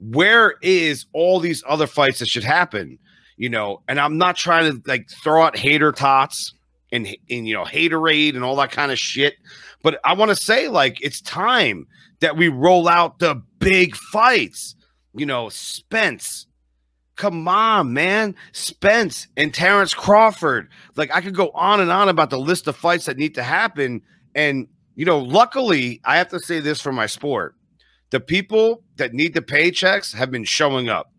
Where 0.00 0.56
is 0.62 1.06
all 1.12 1.38
these 1.38 1.62
other 1.68 1.86
fights 1.86 2.18
that 2.18 2.28
should 2.28 2.44
happen? 2.44 2.98
You 3.36 3.50
know, 3.50 3.82
and 3.86 4.00
I'm 4.00 4.18
not 4.18 4.36
trying 4.36 4.72
to 4.72 4.82
like 4.86 5.08
throw 5.22 5.44
out 5.44 5.56
hater 5.56 5.92
tots 5.92 6.54
and, 6.90 7.06
and 7.30 7.46
you 7.46 7.54
know, 7.54 7.64
haterade 7.64 8.34
and 8.34 8.42
all 8.42 8.56
that 8.56 8.72
kind 8.72 8.90
of 8.90 8.98
shit. 8.98 9.34
But 9.82 10.00
I 10.02 10.14
want 10.14 10.30
to 10.30 10.36
say, 10.36 10.68
like, 10.68 11.00
it's 11.00 11.20
time 11.20 11.86
that 12.20 12.36
we 12.36 12.48
roll 12.48 12.88
out 12.88 13.20
the 13.20 13.40
big 13.60 13.94
fights. 13.94 14.74
You 15.14 15.26
know, 15.26 15.50
Spence. 15.50 16.47
Come 17.18 17.46
on, 17.46 17.92
man. 17.92 18.34
Spence 18.52 19.28
and 19.36 19.52
Terrence 19.52 19.92
Crawford. 19.92 20.70
Like, 20.96 21.14
I 21.14 21.20
could 21.20 21.34
go 21.34 21.50
on 21.50 21.80
and 21.80 21.90
on 21.90 22.08
about 22.08 22.30
the 22.30 22.38
list 22.38 22.66
of 22.66 22.76
fights 22.76 23.04
that 23.04 23.18
need 23.18 23.34
to 23.34 23.42
happen. 23.42 24.00
And 24.34 24.68
you 24.98 25.04
know, 25.04 25.20
luckily, 25.20 26.00
I 26.04 26.16
have 26.16 26.30
to 26.30 26.40
say 26.40 26.58
this 26.58 26.80
for 26.80 26.90
my 26.90 27.06
sport. 27.06 27.54
The 28.10 28.18
people 28.18 28.82
that 28.96 29.14
need 29.14 29.32
the 29.32 29.40
paychecks 29.40 30.12
have 30.12 30.32
been 30.32 30.42
showing 30.42 30.88
up. 30.88 31.12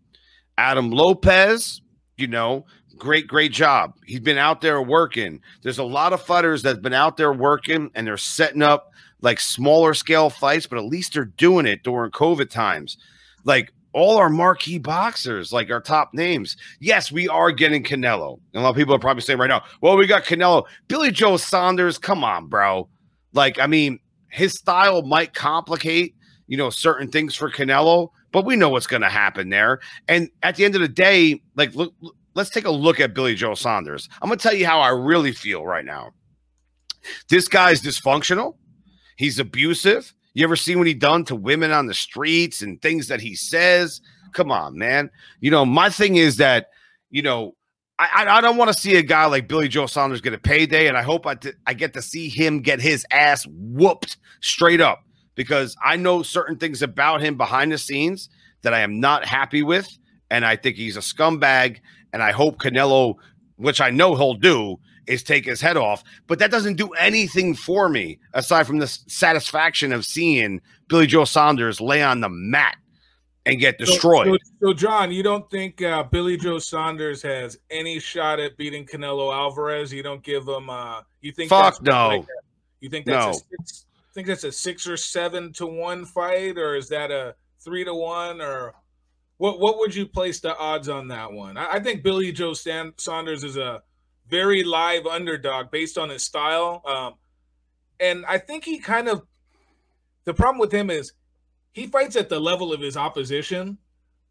Adam 0.58 0.92
Lopez, 0.92 1.80
you 2.18 2.28
know, 2.28 2.66
great, 2.98 3.26
great 3.26 3.54
job. 3.54 3.94
He's 4.06 4.20
been 4.20 4.38
out 4.38 4.60
there 4.60 4.82
working. 4.82 5.40
There's 5.64 5.78
a 5.78 5.86
lot 5.86 6.12
of 6.12 6.22
fighters 6.22 6.62
that's 6.62 6.80
been 6.80 6.92
out 6.94 7.16
there 7.16 7.32
working 7.32 7.90
and 7.96 8.06
they're 8.06 8.18
setting 8.18 8.62
up 8.62 8.92
like 9.22 9.40
smaller 9.40 9.94
scale 9.94 10.30
fights, 10.30 10.68
but 10.68 10.78
at 10.78 10.84
least 10.84 11.14
they're 11.14 11.24
doing 11.24 11.66
it 11.66 11.82
during 11.82 12.12
COVID 12.12 12.50
times. 12.50 12.98
Like 13.46 13.72
all 13.94 14.18
our 14.18 14.30
marquee 14.30 14.78
boxers, 14.78 15.52
like 15.52 15.72
our 15.72 15.82
top 15.82 16.14
names. 16.14 16.56
Yes, 16.80 17.12
we 17.12 17.28
are 17.28 17.52
getting 17.52 17.84
Canelo. 17.84 18.40
And 18.54 18.62
a 18.62 18.64
lot 18.64 18.70
of 18.70 18.76
people 18.76 18.94
are 18.94 19.00
probably 19.00 19.22
saying 19.22 19.40
right 19.40 19.48
now, 19.48 19.64
well, 19.82 19.98
we 19.98 20.08
got 20.08 20.26
Canelo. 20.26 20.66
Billy 20.88 21.12
Joe 21.12 21.38
Saunders, 21.38 21.98
come 21.98 22.24
on, 22.24 22.48
bro. 22.48 22.88
Like, 23.34 23.60
I 23.60 23.68
mean, 23.68 24.00
his 24.30 24.54
style 24.54 25.02
might 25.02 25.34
complicate, 25.34 26.16
you 26.48 26.58
know, 26.58 26.70
certain 26.70 27.10
things 27.10 27.36
for 27.36 27.50
Canelo, 27.50 28.10
but 28.32 28.46
we 28.46 28.56
know 28.56 28.70
what's 28.70 28.88
going 28.88 29.02
to 29.02 29.10
happen 29.10 29.50
there. 29.50 29.80
And 30.08 30.30
at 30.44 30.56
the 30.56 30.66
end 30.66 30.76
of 30.76 30.82
the 30.82 30.88
day, 30.88 31.42
like, 31.56 31.74
look, 31.76 31.94
let's 32.36 32.50
take 32.50 32.66
a 32.66 32.72
look 32.72 33.00
at 33.00 33.14
Billy 33.14 33.36
Joe 33.36 33.56
Saunders. 33.56 34.08
I'm 34.22 34.30
going 34.30 34.38
to 34.38 34.44
tell 34.44 34.56
you 34.56 34.66
how 34.66 34.80
I 34.80 34.90
really 34.90 35.32
feel 35.32 35.66
right 35.66 35.86
now. 35.86 36.12
This 37.30 37.48
guy's 37.48 37.82
dysfunctional. 37.82 38.56
He's 39.18 39.40
abusive. 39.40 40.14
You 40.34 40.44
ever 40.44 40.56
see 40.56 40.76
what 40.76 40.88
he 40.88 40.94
done 40.94 41.26
to 41.26 41.36
women 41.36 41.72
on 41.72 41.88
the 41.88 41.94
streets 41.94 42.62
and 42.62 42.82
things 42.82 43.08
that 43.08 43.22
he 43.22 43.36
says? 43.36 44.02
Come 44.34 44.52
on, 44.52 44.78
man. 44.78 45.10
You 45.40 45.52
know, 45.52 45.66
my 45.66 45.90
thing 45.90 46.18
is 46.18 46.38
that, 46.38 46.70
you 47.10 47.22
know, 47.22 47.56
I, 48.00 48.26
I 48.28 48.42
don't 48.42 48.56
want 48.56 48.72
to 48.72 48.80
see 48.80 48.96
a 48.96 49.02
guy 49.02 49.26
like 49.26 49.50
Billy 49.50 49.68
Joe 49.68 49.86
Saunders 49.86 50.22
get 50.22 50.34
a 50.34 50.38
payday, 50.38 50.88
and 50.88 50.98
I 50.98 51.02
hope 51.02 51.26
I, 51.26 51.36
t- 51.36 51.52
I 51.68 51.74
get 51.74 51.94
to 51.96 52.02
see 52.02 52.30
him 52.30 52.62
get 52.62 52.80
his 52.80 53.06
ass 53.12 53.46
whooped 53.50 54.18
straight 54.40 54.80
up 54.80 55.04
because 55.36 55.76
I 55.84 55.98
know 55.98 56.24
certain 56.24 56.58
things 56.58 56.82
about 56.82 57.22
him 57.22 57.36
behind 57.36 57.74
the 57.74 57.78
scenes 57.78 58.30
that 58.62 58.74
I 58.74 58.80
am 58.80 59.02
not 59.02 59.26
happy 59.26 59.64
with, 59.64 59.98
and 60.32 60.46
I 60.46 60.56
think 60.56 60.78
he's 60.78 60.96
a 60.96 61.02
scumbag. 61.02 61.80
And 62.14 62.24
I 62.24 62.32
hope 62.32 62.60
Canelo, 62.60 63.16
which 63.58 63.82
I 63.82 63.90
know 63.90 64.16
he'll 64.16 64.34
do, 64.34 64.78
is 65.10 65.24
take 65.24 65.46
his 65.46 65.60
head 65.60 65.76
off. 65.76 66.04
But 66.28 66.40
that 66.40 66.52
doesn't 66.52 66.76
do 66.76 66.90
anything 66.90 67.56
for 67.56 67.90
me 67.90 68.20
aside 68.34 68.68
from 68.68 68.78
the 68.78 68.88
satisfaction 68.88 69.92
of 69.92 70.06
seeing 70.06 70.62
Billy 70.88 71.08
Joe 71.08 71.26
Saunders 71.26 71.82
lay 71.82 72.02
on 72.02 72.22
the 72.22 72.30
mat 72.30 72.78
and 73.46 73.60
get 73.60 73.78
destroyed. 73.78 74.28
So, 74.62 74.68
so, 74.68 74.74
John, 74.74 75.12
you 75.12 75.24
don't 75.24 75.50
think 75.50 75.82
uh, 75.82 76.04
Billy 76.04 76.38
Joe 76.38 76.60
Saunders 76.60 77.22
has 77.24 77.58
any 77.72 78.00
shot 78.00 78.40
at 78.40 78.56
beating 78.58 78.86
Canelo 78.86 79.34
Alvarez? 79.34 79.92
You 79.92 80.04
don't 80.04 80.24
give 80.24 80.48
him. 80.48 80.70
Uh, 80.70 81.02
you 81.22 81.32
think? 81.32 81.50
Fuck 81.50 81.76
that's 81.76 81.82
no. 81.82 82.08
like 82.10 82.22
a- 82.22 82.26
you 82.82 82.90
think 82.90 83.06
that's 83.06 83.26
No. 83.26 83.32
a 83.32 83.34
six, 83.34 83.86
think 84.14 84.28
that's 84.28 84.44
a 84.46 84.52
six 84.52 84.88
or 84.88 84.96
seven 84.98 85.52
to 85.54 85.66
one 85.66 86.06
fight, 86.06 86.58
or 86.58 86.76
is 86.76 86.88
that 86.90 87.12
a 87.12 87.36
three 87.60 87.84
to 87.84 87.94
one, 87.94 88.40
or 88.42 88.74
what? 89.38 89.60
What 89.60 89.80
would 89.80 89.94
you 89.96 90.06
place 90.06 90.40
the 90.40 90.56
odds 90.58 90.88
on 90.88 91.08
that 91.10 91.32
one? 91.32 91.58
I, 91.58 91.74
I 91.74 91.80
think 91.80 92.04
Billy 92.04 92.32
Joe 92.32 92.54
Saunders 92.54 93.44
is 93.44 93.58
a 93.58 93.82
very 94.30 94.64
live 94.64 95.06
underdog 95.06 95.72
based 95.72 95.98
on 95.98 96.10
his 96.10 96.24
style, 96.24 96.82
um, 96.86 97.14
and 98.00 98.26
I 98.28 98.38
think 98.38 98.64
he 98.64 98.80
kind 98.80 99.08
of. 99.08 99.24
The 100.26 100.34
problem 100.34 100.60
with 100.60 100.72
him 100.72 100.90
is 100.90 101.14
he 101.72 101.88
fights 101.88 102.16
at 102.16 102.30
the 102.30 102.40
level 102.40 102.72
of 102.72 102.82
his 102.82 102.98
opposition. 102.98 103.78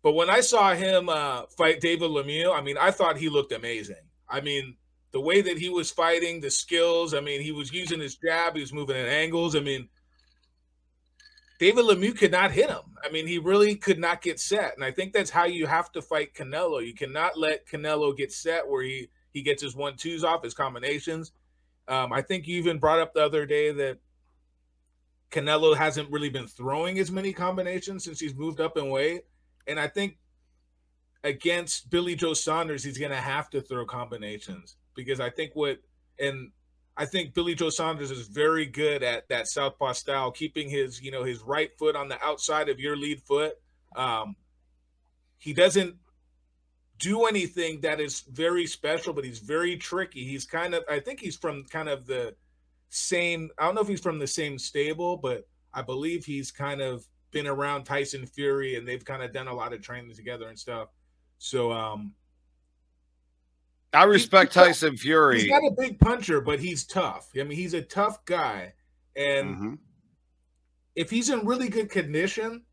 But 0.02 0.12
when 0.12 0.30
I 0.30 0.40
saw 0.40 0.74
him 0.74 1.08
uh, 1.08 1.42
fight 1.56 1.80
David 1.80 2.10
Lemieux, 2.10 2.56
I 2.56 2.60
mean, 2.60 2.78
I 2.78 2.92
thought 2.92 3.16
he 3.16 3.28
looked 3.28 3.52
amazing. 3.52 3.96
I 4.28 4.40
mean, 4.40 4.76
the 5.10 5.20
way 5.20 5.40
that 5.40 5.58
he 5.58 5.68
was 5.68 5.90
fighting, 5.90 6.40
the 6.40 6.50
skills. 6.50 7.14
I 7.14 7.20
mean, 7.20 7.40
he 7.40 7.52
was 7.52 7.72
using 7.72 8.00
his 8.00 8.16
jab, 8.16 8.54
he 8.54 8.60
was 8.60 8.72
moving 8.72 8.96
at 8.96 9.08
angles. 9.08 9.56
I 9.56 9.60
mean, 9.60 9.88
David 11.58 11.86
Lemieux 11.86 12.16
could 12.16 12.30
not 12.30 12.52
hit 12.52 12.70
him. 12.70 12.82
I 13.04 13.10
mean, 13.10 13.26
he 13.26 13.38
really 13.38 13.74
could 13.74 13.98
not 13.98 14.22
get 14.22 14.38
set. 14.38 14.74
And 14.76 14.84
I 14.84 14.92
think 14.92 15.12
that's 15.12 15.30
how 15.30 15.46
you 15.46 15.66
have 15.66 15.90
to 15.92 16.02
fight 16.02 16.34
Canelo. 16.34 16.86
You 16.86 16.94
cannot 16.94 17.36
let 17.36 17.66
Canelo 17.66 18.16
get 18.16 18.32
set 18.32 18.68
where 18.68 18.82
he 18.82 19.08
he 19.32 19.42
gets 19.42 19.62
his 19.62 19.74
one 19.76 19.96
twos 19.96 20.24
off, 20.24 20.42
his 20.42 20.54
combinations. 20.54 21.32
Um, 21.86 22.12
I 22.12 22.22
think 22.22 22.46
you 22.46 22.58
even 22.58 22.78
brought 22.78 22.98
up 22.98 23.14
the 23.14 23.24
other 23.24 23.46
day 23.46 23.72
that 23.72 23.98
Canelo 25.30 25.76
hasn't 25.76 26.10
really 26.10 26.30
been 26.30 26.46
throwing 26.46 26.98
as 26.98 27.10
many 27.10 27.32
combinations 27.32 28.04
since 28.04 28.20
he's 28.20 28.34
moved 28.34 28.60
up 28.60 28.76
in 28.76 28.90
weight. 28.90 29.22
And 29.66 29.78
I 29.78 29.88
think 29.88 30.18
against 31.24 31.90
Billy 31.90 32.14
Joe 32.14 32.34
Saunders, 32.34 32.84
he's 32.84 32.98
going 32.98 33.10
to 33.10 33.16
have 33.16 33.50
to 33.50 33.60
throw 33.60 33.84
combinations 33.84 34.76
because 34.94 35.20
I 35.20 35.30
think 35.30 35.52
what, 35.54 35.78
and 36.18 36.50
I 36.96 37.04
think 37.04 37.34
Billy 37.34 37.54
Joe 37.54 37.70
Saunders 37.70 38.10
is 38.10 38.26
very 38.26 38.66
good 38.66 39.02
at 39.02 39.28
that 39.28 39.48
southpaw 39.48 39.92
style, 39.92 40.30
keeping 40.30 40.68
his, 40.68 41.00
you 41.00 41.10
know, 41.10 41.24
his 41.24 41.40
right 41.42 41.70
foot 41.78 41.94
on 41.94 42.08
the 42.08 42.22
outside 42.24 42.68
of 42.68 42.80
your 42.80 42.96
lead 42.96 43.22
foot. 43.22 43.54
Um, 43.94 44.36
he 45.38 45.52
doesn't 45.52 45.96
do 46.98 47.26
anything 47.26 47.80
that 47.80 48.00
is 48.00 48.20
very 48.32 48.66
special, 48.66 49.12
but 49.12 49.24
he's 49.24 49.38
very 49.38 49.76
tricky. 49.76 50.24
He's 50.24 50.44
kind 50.44 50.74
of, 50.74 50.84
I 50.88 50.98
think 51.00 51.20
he's 51.20 51.36
from 51.36 51.64
kind 51.64 51.88
of 51.88 52.06
the 52.06 52.34
same, 52.88 53.50
I 53.58 53.66
don't 53.66 53.74
know 53.74 53.80
if 53.82 53.88
he's 53.88 54.00
from 54.00 54.18
the 54.18 54.26
same 54.26 54.58
stable, 54.58 55.16
but 55.16 55.46
I 55.72 55.82
believe 55.82 56.24
he's 56.24 56.50
kind 56.50 56.80
of 56.80 57.06
been 57.30 57.46
around 57.46 57.84
Tyson 57.84 58.26
Fury 58.26 58.76
and 58.76 58.86
they've 58.88 59.04
kind 59.04 59.22
of 59.22 59.32
done 59.32 59.48
a 59.48 59.54
lot 59.54 59.72
of 59.72 59.82
training 59.82 60.14
together 60.14 60.48
and 60.48 60.58
stuff. 60.58 60.88
So, 61.38 61.70
um, 61.72 62.14
I 63.92 64.04
respect 64.04 64.52
he's- 64.54 64.66
Tyson 64.66 64.96
Fury. 64.96 65.40
he's 65.42 65.50
not 65.50 65.62
a 65.64 65.74
big 65.78 65.98
puncher, 66.00 66.40
but 66.40 66.58
he's 66.58 66.84
tough. 66.84 67.30
I 67.38 67.42
mean, 67.44 67.56
he's 67.56 67.74
a 67.74 67.82
tough 67.82 68.24
guy. 68.24 68.74
And 69.16 69.56
Mhm. 69.56 69.78
if 70.94 71.10
he's 71.10 71.30
in 71.30 71.46
really 71.46 71.68
good 71.68 71.90
condition, 71.90 72.64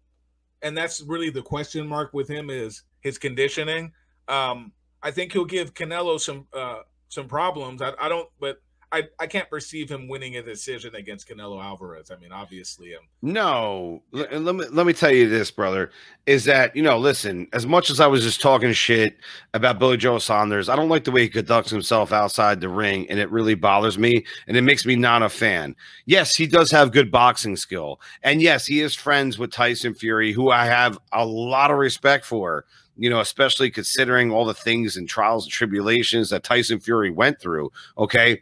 and 0.62 0.76
that's 0.78 1.02
really 1.02 1.30
the 1.30 1.42
question 1.42 1.88
mark 1.88 2.14
with 2.14 2.28
him 2.28 2.50
is 2.50 2.84
his 3.02 3.18
conditioning. 3.18 3.94
Um, 4.28 4.72
I 5.02 5.12
think 5.12 5.34
he'll 5.34 5.46
give 5.46 5.74
Canelo 5.74 6.20
some 6.20 6.48
uh, 6.54 6.80
some 7.10 7.28
problems. 7.28 7.82
I, 7.82 7.94
I 8.00 8.10
don't, 8.10 8.30
but 8.40 8.60
I, 8.92 9.04
I 9.20 9.28
can't 9.28 9.50
perceive 9.50 9.90
him 9.90 10.08
winning 10.08 10.38
a 10.38 10.42
decision 10.42 10.96
against 10.96 11.28
Canelo 11.28 11.62
Alvarez. 11.62 12.12
I 12.12 12.16
mean, 12.16 12.32
obviously, 12.32 12.96
um, 12.96 13.02
No, 13.22 14.04
L- 14.14 14.40
let 14.40 14.56
me 14.56 14.66
let 14.72 14.86
me 14.86 14.94
tell 14.94 15.12
you 15.12 15.28
this, 15.28 15.52
brother, 15.52 15.92
is 16.26 16.46
that 16.46 16.76
you 16.76 16.82
know, 16.82 16.98
listen, 16.98 17.48
as 17.52 17.68
much 17.68 17.90
as 17.90 18.00
I 18.00 18.08
was 18.08 18.24
just 18.24 18.42
talking 18.42 18.72
shit 18.72 19.18
about 19.54 19.80
Billy 19.80 19.98
Joe 19.98 20.18
Saunders, 20.20 20.70
I 20.70 20.78
don't 20.78 20.88
like 20.88 21.04
the 21.04 21.12
way 21.12 21.24
he 21.24 21.30
conducts 21.30 21.72
himself 21.72 22.14
outside 22.14 22.62
the 22.62 22.70
ring, 22.70 23.06
and 23.10 23.20
it 23.20 23.30
really 23.32 23.56
bothers 23.56 23.98
me, 23.98 24.24
and 24.48 24.56
it 24.56 24.62
makes 24.62 24.86
me 24.86 24.96
not 24.96 25.24
a 25.24 25.30
fan. 25.30 25.76
Yes, 26.06 26.36
he 26.36 26.48
does 26.48 26.72
have 26.72 26.94
good 26.94 27.12
boxing 27.12 27.58
skill, 27.58 28.00
and 28.24 28.42
yes, 28.42 28.66
he 28.66 28.80
is 28.80 28.96
friends 28.96 29.38
with 29.38 29.52
Tyson 29.52 29.94
Fury, 29.94 30.32
who 30.32 30.52
I 30.52 30.66
have 30.66 30.98
a 31.12 31.26
lot 31.26 31.70
of 31.70 31.78
respect 31.78 32.24
for. 32.24 32.66
You 32.98 33.10
know, 33.10 33.20
especially 33.20 33.70
considering 33.70 34.32
all 34.32 34.46
the 34.46 34.54
things 34.54 34.98
and 34.98 35.08
trials 35.08 35.46
and 35.46 35.52
tribulations 35.52 36.30
that 36.30 36.44
Tyson 36.44 36.80
Fury 36.80 37.12
went 37.12 37.40
through. 37.40 37.72
Okay. 37.98 38.42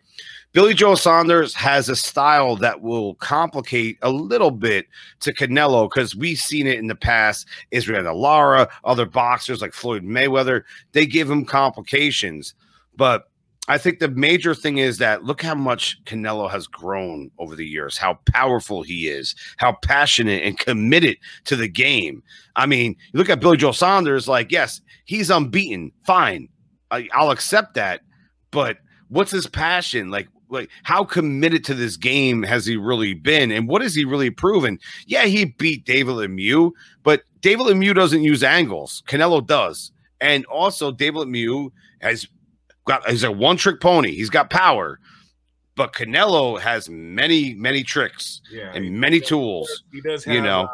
Billy 0.52 0.76
Joe 0.76 0.94
Saunders 0.94 1.56
has 1.56 1.90
a 1.90 1.96
style 1.96 2.56
that 2.58 2.82
will 2.82 3.16
complicate 3.16 3.98
a 4.04 4.12
little 4.12 4.52
bit 4.52 4.86
to 5.22 5.34
Canelo 5.34 5.90
because 5.90 6.16
we've 6.16 6.38
seen 6.38 6.68
it 6.68 6.78
in 6.78 6.86
the 6.86 6.96
past. 6.96 7.48
Israel 7.72 8.16
Lara, 8.16 8.70
other 8.84 9.08
boxers 9.08 9.62
like 9.62 9.74
Floyd 9.74 10.04
Mayweather, 10.04 10.62
they 10.92 11.08
give 11.08 11.28
him 11.28 11.44
complications. 11.44 12.54
But 12.96 13.30
I 13.70 13.78
think 13.78 14.00
the 14.00 14.10
major 14.10 14.54
thing 14.54 14.78
is 14.78 14.98
that 14.98 15.24
look 15.24 15.42
how 15.42 15.56
much 15.56 16.04
Canelo 16.04 16.52
has 16.52 16.68
grown 16.68 17.32
over 17.40 17.56
the 17.56 17.66
years, 17.66 17.98
how 17.98 18.20
powerful 18.32 18.84
he 18.84 19.08
is, 19.08 19.36
how 19.58 19.78
passionate 19.82 20.44
and 20.44 20.60
committed 20.60 21.18
to 21.46 21.56
the 21.56 21.70
game. 21.70 22.24
I 22.58 22.66
mean, 22.66 22.96
you 23.14 23.18
look 23.18 23.30
at 23.30 23.40
Billy 23.40 23.56
Joe 23.56 23.72
Saunders, 23.72 24.28
like, 24.28 24.52
yes, 24.52 24.82
he's 25.06 25.30
unbeaten. 25.30 25.94
Fine. 26.06 26.50
I, 26.92 27.08
I'll 27.14 27.32
accept 27.32 27.76
that. 27.76 28.02
But 28.52 28.78
what's 29.08 29.32
his 29.32 29.48
passion? 29.48 30.12
Like, 30.12 30.28
like 30.50 30.70
how 30.84 31.06
committed 31.06 31.64
to 31.66 31.74
this 31.74 31.96
game 31.96 32.44
has 32.44 32.66
he 32.66 32.78
really 32.78 33.14
been 33.14 33.52
and 33.52 33.68
what 33.68 33.82
has 33.82 33.96
he 33.96 34.06
really 34.06 34.30
proven 34.30 34.78
yeah 35.08 35.26
he 35.26 35.46
beat 35.46 35.84
david 35.84 36.14
lemieux 36.14 36.70
but 37.02 37.24
david 37.40 37.66
lemieux 37.66 37.96
doesn't 37.96 38.24
use 38.24 38.44
angles 38.44 39.02
canelo 39.08 39.44
does 39.44 39.92
and 40.22 40.46
also 40.46 40.92
david 40.92 41.28
lemieux 41.28 41.72
has 42.02 42.28
got 42.86 43.08
he's 43.10 43.24
a 43.24 43.32
one 43.32 43.58
trick 43.58 43.80
pony 43.80 44.12
he's 44.12 44.30
got 44.30 44.50
power 44.50 45.00
but 45.76 45.94
canelo 45.94 46.60
has 46.60 46.90
many 46.90 47.54
many 47.54 47.84
tricks 47.84 48.42
yeah, 48.52 48.72
and 48.74 48.92
many 48.92 49.20
tools 49.20 49.84
He 49.92 50.02
does 50.02 50.24
have 50.26 50.36
you 50.36 50.42
know. 50.42 50.64
uh, 50.64 50.68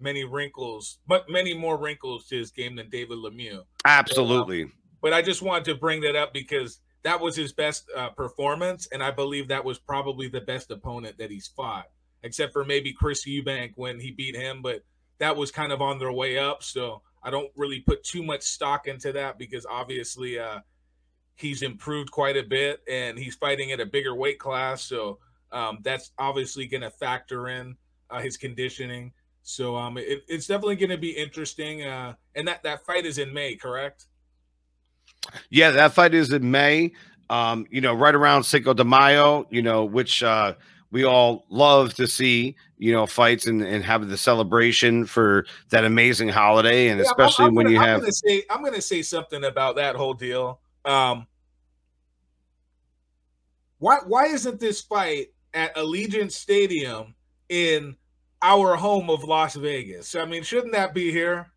many 0.00 0.24
wrinkles, 0.24 0.98
but 1.06 1.30
many 1.30 1.54
more 1.54 1.78
wrinkles 1.78 2.26
to 2.26 2.36
his 2.36 2.50
game 2.50 2.74
than 2.74 2.90
David 2.90 3.18
Lemieux. 3.18 3.62
absolutely 3.84 4.66
But 5.00 5.12
I 5.12 5.22
just 5.22 5.42
wanted 5.42 5.64
to 5.66 5.74
bring 5.76 6.00
that 6.00 6.16
up 6.16 6.32
because 6.32 6.80
that 7.04 7.20
was 7.20 7.36
his 7.36 7.52
best 7.52 7.84
uh, 7.96 8.10
performance, 8.10 8.88
and 8.92 9.02
I 9.02 9.10
believe 9.10 9.48
that 9.48 9.64
was 9.64 9.78
probably 9.78 10.28
the 10.28 10.40
best 10.40 10.70
opponent 10.70 11.18
that 11.18 11.30
he's 11.30 11.48
fought, 11.48 11.86
except 12.22 12.52
for 12.52 12.64
maybe 12.64 12.92
Chris 12.92 13.26
Eubank 13.26 13.72
when 13.76 13.98
he 13.98 14.10
beat 14.10 14.36
him. 14.36 14.62
But 14.62 14.84
that 15.18 15.36
was 15.36 15.50
kind 15.50 15.72
of 15.72 15.82
on 15.82 15.98
their 15.98 16.12
way 16.12 16.38
up, 16.38 16.62
so 16.62 17.02
I 17.22 17.30
don't 17.30 17.50
really 17.56 17.80
put 17.80 18.04
too 18.04 18.22
much 18.22 18.42
stock 18.42 18.86
into 18.86 19.12
that 19.12 19.38
because 19.38 19.66
obviously 19.66 20.38
uh, 20.38 20.60
he's 21.42 21.62
improved 21.62 22.10
quite 22.10 22.36
a 22.36 22.42
bit 22.42 22.80
and 22.88 23.18
he's 23.18 23.34
fighting 23.34 23.72
at 23.72 23.80
a 23.80 23.86
bigger 23.86 24.14
weight 24.14 24.38
class, 24.38 24.82
so 24.82 25.18
um, 25.52 25.78
that's 25.82 26.12
obviously 26.18 26.66
going 26.66 26.80
to 26.80 26.90
factor 26.90 27.48
in 27.48 27.76
uh, 28.10 28.20
his 28.20 28.36
conditioning. 28.38 29.12
So 29.42 29.76
um, 29.76 29.98
it, 29.98 30.22
it's 30.28 30.46
definitely 30.46 30.76
going 30.76 30.90
to 30.90 30.96
be 30.98 31.10
interesting. 31.10 31.82
Uh, 31.82 32.14
and 32.36 32.46
that 32.48 32.62
that 32.62 32.86
fight 32.86 33.04
is 33.04 33.18
in 33.18 33.34
May, 33.34 33.56
correct? 33.56 34.06
Yeah, 35.50 35.70
that 35.72 35.92
fight 35.92 36.14
is 36.14 36.32
in 36.32 36.50
May. 36.50 36.92
Um, 37.30 37.66
you 37.70 37.80
know, 37.80 37.94
right 37.94 38.14
around 38.14 38.44
Cinco 38.44 38.74
de 38.74 38.84
Mayo, 38.84 39.46
you 39.50 39.62
know, 39.62 39.84
which 39.84 40.22
uh 40.22 40.54
we 40.90 41.04
all 41.04 41.46
love 41.48 41.94
to 41.94 42.06
see, 42.06 42.54
you 42.76 42.92
know, 42.92 43.06
fights 43.06 43.46
and, 43.46 43.62
and 43.62 43.82
have 43.82 44.06
the 44.08 44.16
celebration 44.18 45.06
for 45.06 45.46
that 45.70 45.84
amazing 45.86 46.28
holiday. 46.28 46.88
And 46.88 46.98
Yeah, 47.00 47.06
I'm- 47.06 47.12
especially 47.20 47.46
I'm 47.46 47.54
when 47.54 47.64
gonna- 47.66 47.74
you 47.76 47.80
I'm 47.80 47.88
have 47.88 48.00
gonna 48.00 48.12
say 48.12 48.42
I'm 48.50 48.60
going 48.60 48.74
to 48.74 48.82
say 48.82 49.00
something 49.00 49.42
about 49.44 49.76
that 49.76 49.96
whole 49.96 50.12
deal. 50.12 50.60
Um, 50.84 51.26
why 53.82 53.98
why 54.06 54.26
isn't 54.26 54.60
this 54.60 54.80
fight 54.80 55.28
at 55.54 55.74
Allegiant 55.76 56.30
Stadium 56.30 57.14
in 57.48 57.96
our 58.40 58.76
home 58.76 59.10
of 59.10 59.24
Las 59.24 59.54
Vegas? 59.56 60.14
I 60.14 60.24
mean, 60.24 60.42
shouldn't 60.42 60.72
that 60.72 60.94
be 60.94 61.10
here? 61.10 61.48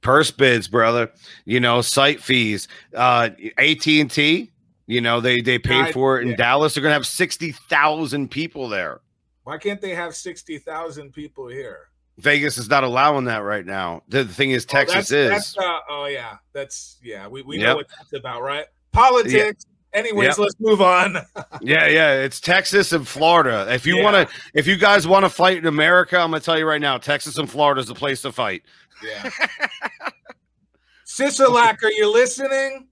purse 0.00 0.30
bids, 0.30 0.68
brother, 0.68 1.10
you 1.44 1.60
know, 1.60 1.82
site 1.82 2.22
fees, 2.22 2.68
uh 2.94 3.28
AT&T, 3.58 4.50
you 4.86 5.00
know, 5.00 5.20
they 5.20 5.40
they 5.40 5.58
paid 5.58 5.92
for 5.92 6.18
it 6.18 6.22
in 6.22 6.28
yeah. 6.28 6.36
Dallas. 6.36 6.74
They're 6.74 6.82
gonna 6.82 6.94
have 6.94 7.06
60,000 7.06 8.30
people 8.30 8.68
there. 8.68 9.00
Why 9.44 9.56
can't 9.56 9.80
they 9.80 9.94
have 9.94 10.14
sixty 10.14 10.58
thousand 10.58 11.14
people 11.14 11.48
here? 11.48 11.88
Vegas 12.18 12.58
is 12.58 12.68
not 12.68 12.84
allowing 12.84 13.24
that 13.24 13.38
right 13.38 13.64
now. 13.64 14.02
The, 14.08 14.26
thing 14.26 14.50
is, 14.50 14.66
Oh, 14.68 14.72
Texas 14.72 15.08
that's, 15.08 15.10
is. 15.10 15.30
That's, 15.30 15.58
uh, 15.58 15.78
oh 15.88 16.04
yeah, 16.04 16.36
that's 16.52 16.98
yeah. 17.02 17.26
We, 17.28 17.40
we 17.40 17.56
know 17.56 17.76
what 17.76 17.86
that's 17.88 18.12
about, 18.12 18.42
right? 18.42 18.66
Politics. 18.92 19.64
Anyways, 19.94 20.28
Yep. 20.28 20.38
let's 20.38 20.54
move 20.60 20.80
on. 20.82 21.16
Yeah, 21.62 21.86
yeah, 21.88 22.12
it's 22.14 22.40
Texas 22.40 22.92
and 22.92 23.06
Florida. 23.08 23.66
If 23.72 23.84
you 23.86 23.96
Yeah. 23.96 24.04
want 24.04 24.28
to, 24.28 24.34
if 24.54 24.66
you 24.66 24.76
guys 24.76 25.08
want 25.08 25.24
to 25.24 25.28
fight 25.30 25.56
in 25.58 25.66
America, 25.66 26.18
I'm 26.18 26.30
gonna 26.30 26.40
tell 26.40 26.58
you 26.58 26.66
right 26.66 26.80
now, 26.80 26.98
Texas 26.98 27.36
and 27.38 27.50
Florida 27.50 27.80
is 27.80 27.86
the 27.88 27.94
place 27.94 28.22
to 28.22 28.32
fight. 28.32 28.62
Yeah. 29.02 29.30
Sisolak, 31.06 31.82
are 31.82 31.90
you 31.92 32.12
listening? 32.12 32.88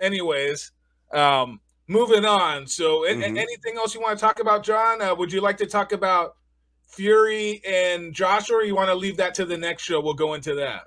Anyways, 0.00 0.72
um, 1.12 1.60
moving 1.86 2.24
on. 2.24 2.66
So, 2.66 3.04
a- 3.04 3.08
a- 3.08 3.24
anything 3.24 3.76
else 3.76 3.94
you 3.94 4.00
want 4.00 4.18
to 4.18 4.20
talk 4.24 4.40
about, 4.40 4.62
John? 4.64 5.00
Uh, 5.02 5.14
would 5.14 5.32
you 5.32 5.40
like 5.40 5.56
to 5.58 5.66
talk 5.66 5.92
about 5.92 6.36
Fury 6.86 7.60
and 7.66 8.12
Joshua? 8.14 8.56
Or 8.58 8.62
you 8.64 8.74
want 8.74 8.88
to 8.88 8.94
leave 8.94 9.16
that 9.18 9.34
to 9.34 9.44
the 9.44 9.56
next 9.56 9.82
show? 9.82 10.00
We'll 10.00 10.14
go 10.14 10.34
into 10.34 10.54
that. 10.56 10.84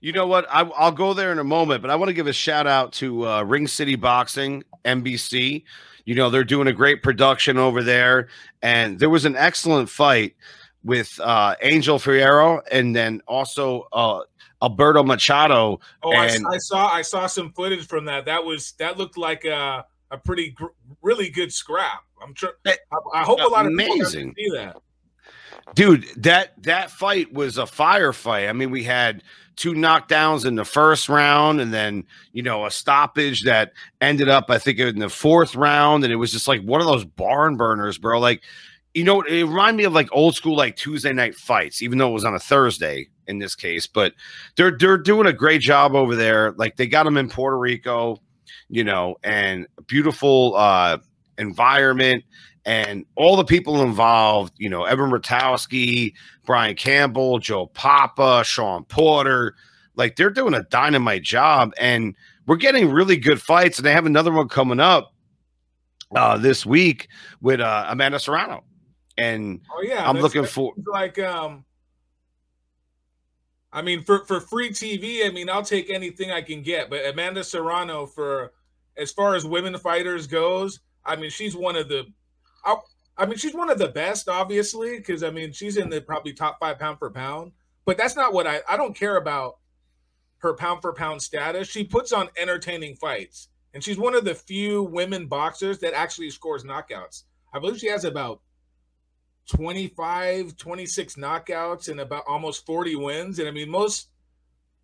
You 0.00 0.12
know 0.12 0.26
what? 0.26 0.46
I, 0.50 0.62
will 0.62 0.92
go 0.92 1.12
there 1.14 1.32
in 1.32 1.38
a 1.38 1.44
moment, 1.44 1.82
but 1.82 1.90
I 1.90 1.96
want 1.96 2.08
to 2.08 2.14
give 2.14 2.26
a 2.26 2.32
shout 2.32 2.66
out 2.66 2.92
to 2.94 3.26
uh, 3.26 3.42
Ring 3.42 3.66
City 3.66 3.96
Boxing, 3.96 4.62
NBC. 4.84 5.64
You 6.04 6.14
know, 6.14 6.30
they're 6.30 6.44
doing 6.44 6.68
a 6.68 6.72
great 6.72 7.02
production 7.02 7.58
over 7.58 7.82
there. 7.82 8.28
And 8.62 8.98
there 8.98 9.10
was 9.10 9.24
an 9.24 9.36
excellent 9.36 9.90
fight 9.90 10.36
with 10.84 11.18
uh, 11.20 11.56
Angel 11.62 11.98
Fierro 11.98 12.62
and 12.70 12.94
then 12.94 13.20
also 13.26 13.88
uh, 13.92 14.20
Alberto 14.62 15.02
Machado. 15.02 15.80
Oh, 16.02 16.12
and, 16.12 16.46
I, 16.46 16.54
I, 16.54 16.58
saw 16.58 16.88
I 16.88 17.02
saw 17.02 17.26
some 17.26 17.52
footage 17.52 17.86
from 17.86 18.04
that. 18.06 18.24
That 18.24 18.44
was 18.44 18.72
that 18.78 18.96
looked 18.96 19.18
like 19.18 19.44
a, 19.44 19.84
a 20.10 20.18
pretty 20.18 20.50
gr- 20.50 20.66
really 21.02 21.28
good 21.28 21.52
scrap. 21.52 22.04
I'm 22.22 22.34
sure. 22.34 22.52
I, 22.66 22.76
I 23.14 23.22
hope 23.22 23.40
a 23.40 23.44
lot 23.44 23.66
of 23.66 23.72
amazing. 23.72 24.34
people 24.34 24.44
see 24.54 24.58
that. 24.58 24.76
Dude, 25.74 26.06
that 26.16 26.60
that 26.62 26.90
fight 26.90 27.32
was 27.32 27.58
a 27.58 27.62
firefight. 27.64 28.48
I 28.48 28.52
mean, 28.52 28.70
we 28.70 28.84
had 28.84 29.22
two 29.56 29.74
knockdowns 29.74 30.46
in 30.46 30.54
the 30.54 30.64
first 30.64 31.08
round, 31.08 31.60
and 31.60 31.72
then 31.72 32.04
you 32.32 32.42
know 32.42 32.66
a 32.66 32.70
stoppage 32.70 33.42
that 33.44 33.72
ended 34.00 34.28
up, 34.28 34.46
I 34.50 34.58
think, 34.58 34.78
in 34.78 34.98
the 34.98 35.08
fourth 35.08 35.54
round, 35.54 36.04
and 36.04 36.12
it 36.12 36.16
was 36.16 36.32
just 36.32 36.48
like 36.48 36.62
one 36.62 36.80
of 36.80 36.86
those 36.86 37.04
barn 37.04 37.56
burners, 37.56 37.98
bro. 37.98 38.18
Like, 38.18 38.42
you 38.94 39.04
know, 39.04 39.20
it 39.22 39.42
reminded 39.42 39.76
me 39.76 39.84
of 39.84 39.92
like 39.92 40.08
old 40.12 40.34
school 40.34 40.56
like 40.56 40.76
Tuesday 40.76 41.12
night 41.12 41.34
fights, 41.34 41.82
even 41.82 41.98
though 41.98 42.08
it 42.10 42.14
was 42.14 42.24
on 42.24 42.34
a 42.34 42.40
Thursday 42.40 43.08
in 43.26 43.38
this 43.38 43.54
case. 43.54 43.86
But 43.86 44.14
they're 44.56 44.76
they're 44.76 44.98
doing 44.98 45.26
a 45.26 45.32
great 45.32 45.60
job 45.60 45.94
over 45.94 46.16
there. 46.16 46.52
Like 46.52 46.76
they 46.76 46.86
got 46.86 47.04
them 47.04 47.16
in 47.16 47.28
Puerto 47.28 47.58
Rico, 47.58 48.20
you 48.68 48.84
know, 48.84 49.16
and 49.22 49.66
beautiful 49.86 50.54
uh 50.56 50.98
environment 51.38 52.24
and 52.68 53.06
all 53.16 53.36
the 53.36 53.46
people 53.46 53.80
involved, 53.80 54.52
you 54.58 54.68
know, 54.68 54.84
Evan 54.84 55.10
Ratowski, 55.10 56.12
Brian 56.44 56.76
Campbell, 56.76 57.38
Joe 57.38 57.64
Papa, 57.64 58.42
Shawn 58.44 58.84
Porter, 58.84 59.54
like 59.94 60.16
they're 60.16 60.28
doing 60.28 60.52
a 60.52 60.62
dynamite 60.64 61.22
job 61.22 61.72
and 61.80 62.14
we're 62.46 62.56
getting 62.56 62.90
really 62.90 63.16
good 63.16 63.40
fights. 63.40 63.78
And 63.78 63.86
they 63.86 63.92
have 63.92 64.04
another 64.04 64.30
one 64.30 64.48
coming 64.48 64.80
up 64.80 65.14
uh, 66.14 66.36
this 66.36 66.66
week 66.66 67.08
with 67.40 67.60
uh, 67.60 67.86
Amanda 67.88 68.18
Serrano. 68.18 68.64
And 69.16 69.62
oh, 69.74 69.82
yeah, 69.82 70.06
I'm 70.06 70.18
looking 70.18 70.44
for 70.44 70.74
like, 70.92 71.18
um, 71.18 71.64
I 73.72 73.80
mean, 73.80 74.02
for, 74.02 74.26
for 74.26 74.40
free 74.40 74.72
TV, 74.72 75.26
I 75.26 75.30
mean, 75.30 75.48
I'll 75.48 75.64
take 75.64 75.88
anything 75.88 76.30
I 76.32 76.42
can 76.42 76.60
get. 76.60 76.90
But 76.90 77.06
Amanda 77.06 77.44
Serrano, 77.44 78.04
for 78.04 78.52
as 78.98 79.10
far 79.10 79.34
as 79.34 79.46
women 79.46 79.78
fighters 79.78 80.26
goes, 80.26 80.80
I 81.02 81.16
mean, 81.16 81.30
she's 81.30 81.56
one 81.56 81.74
of 81.74 81.88
the 81.88 82.04
I, 82.68 82.76
I 83.16 83.26
mean, 83.26 83.38
she's 83.38 83.54
one 83.54 83.70
of 83.70 83.78
the 83.78 83.88
best, 83.88 84.28
obviously, 84.28 84.98
because 84.98 85.22
I 85.22 85.30
mean, 85.30 85.52
she's 85.52 85.76
in 85.76 85.90
the 85.90 86.00
probably 86.00 86.32
top 86.32 86.58
five 86.60 86.78
pound 86.78 86.98
for 86.98 87.10
pound. 87.10 87.52
But 87.84 87.96
that's 87.96 88.16
not 88.16 88.32
what 88.32 88.46
I. 88.46 88.60
I 88.68 88.76
don't 88.76 88.94
care 88.94 89.16
about 89.16 89.58
her 90.38 90.54
pound 90.54 90.82
for 90.82 90.92
pound 90.92 91.22
status. 91.22 91.68
She 91.68 91.84
puts 91.84 92.12
on 92.12 92.28
entertaining 92.36 92.96
fights, 92.96 93.48
and 93.72 93.82
she's 93.82 93.98
one 93.98 94.14
of 94.14 94.24
the 94.24 94.34
few 94.34 94.82
women 94.82 95.26
boxers 95.26 95.78
that 95.78 95.94
actually 95.94 96.30
scores 96.30 96.64
knockouts. 96.64 97.24
I 97.52 97.58
believe 97.58 97.78
she 97.78 97.88
has 97.88 98.04
about 98.04 98.42
25, 99.48 100.56
26 100.56 101.14
knockouts 101.14 101.88
and 101.88 102.00
about 102.00 102.24
almost 102.28 102.66
40 102.66 102.96
wins. 102.96 103.38
And 103.38 103.48
I 103.48 103.50
mean, 103.50 103.70
most 103.70 104.08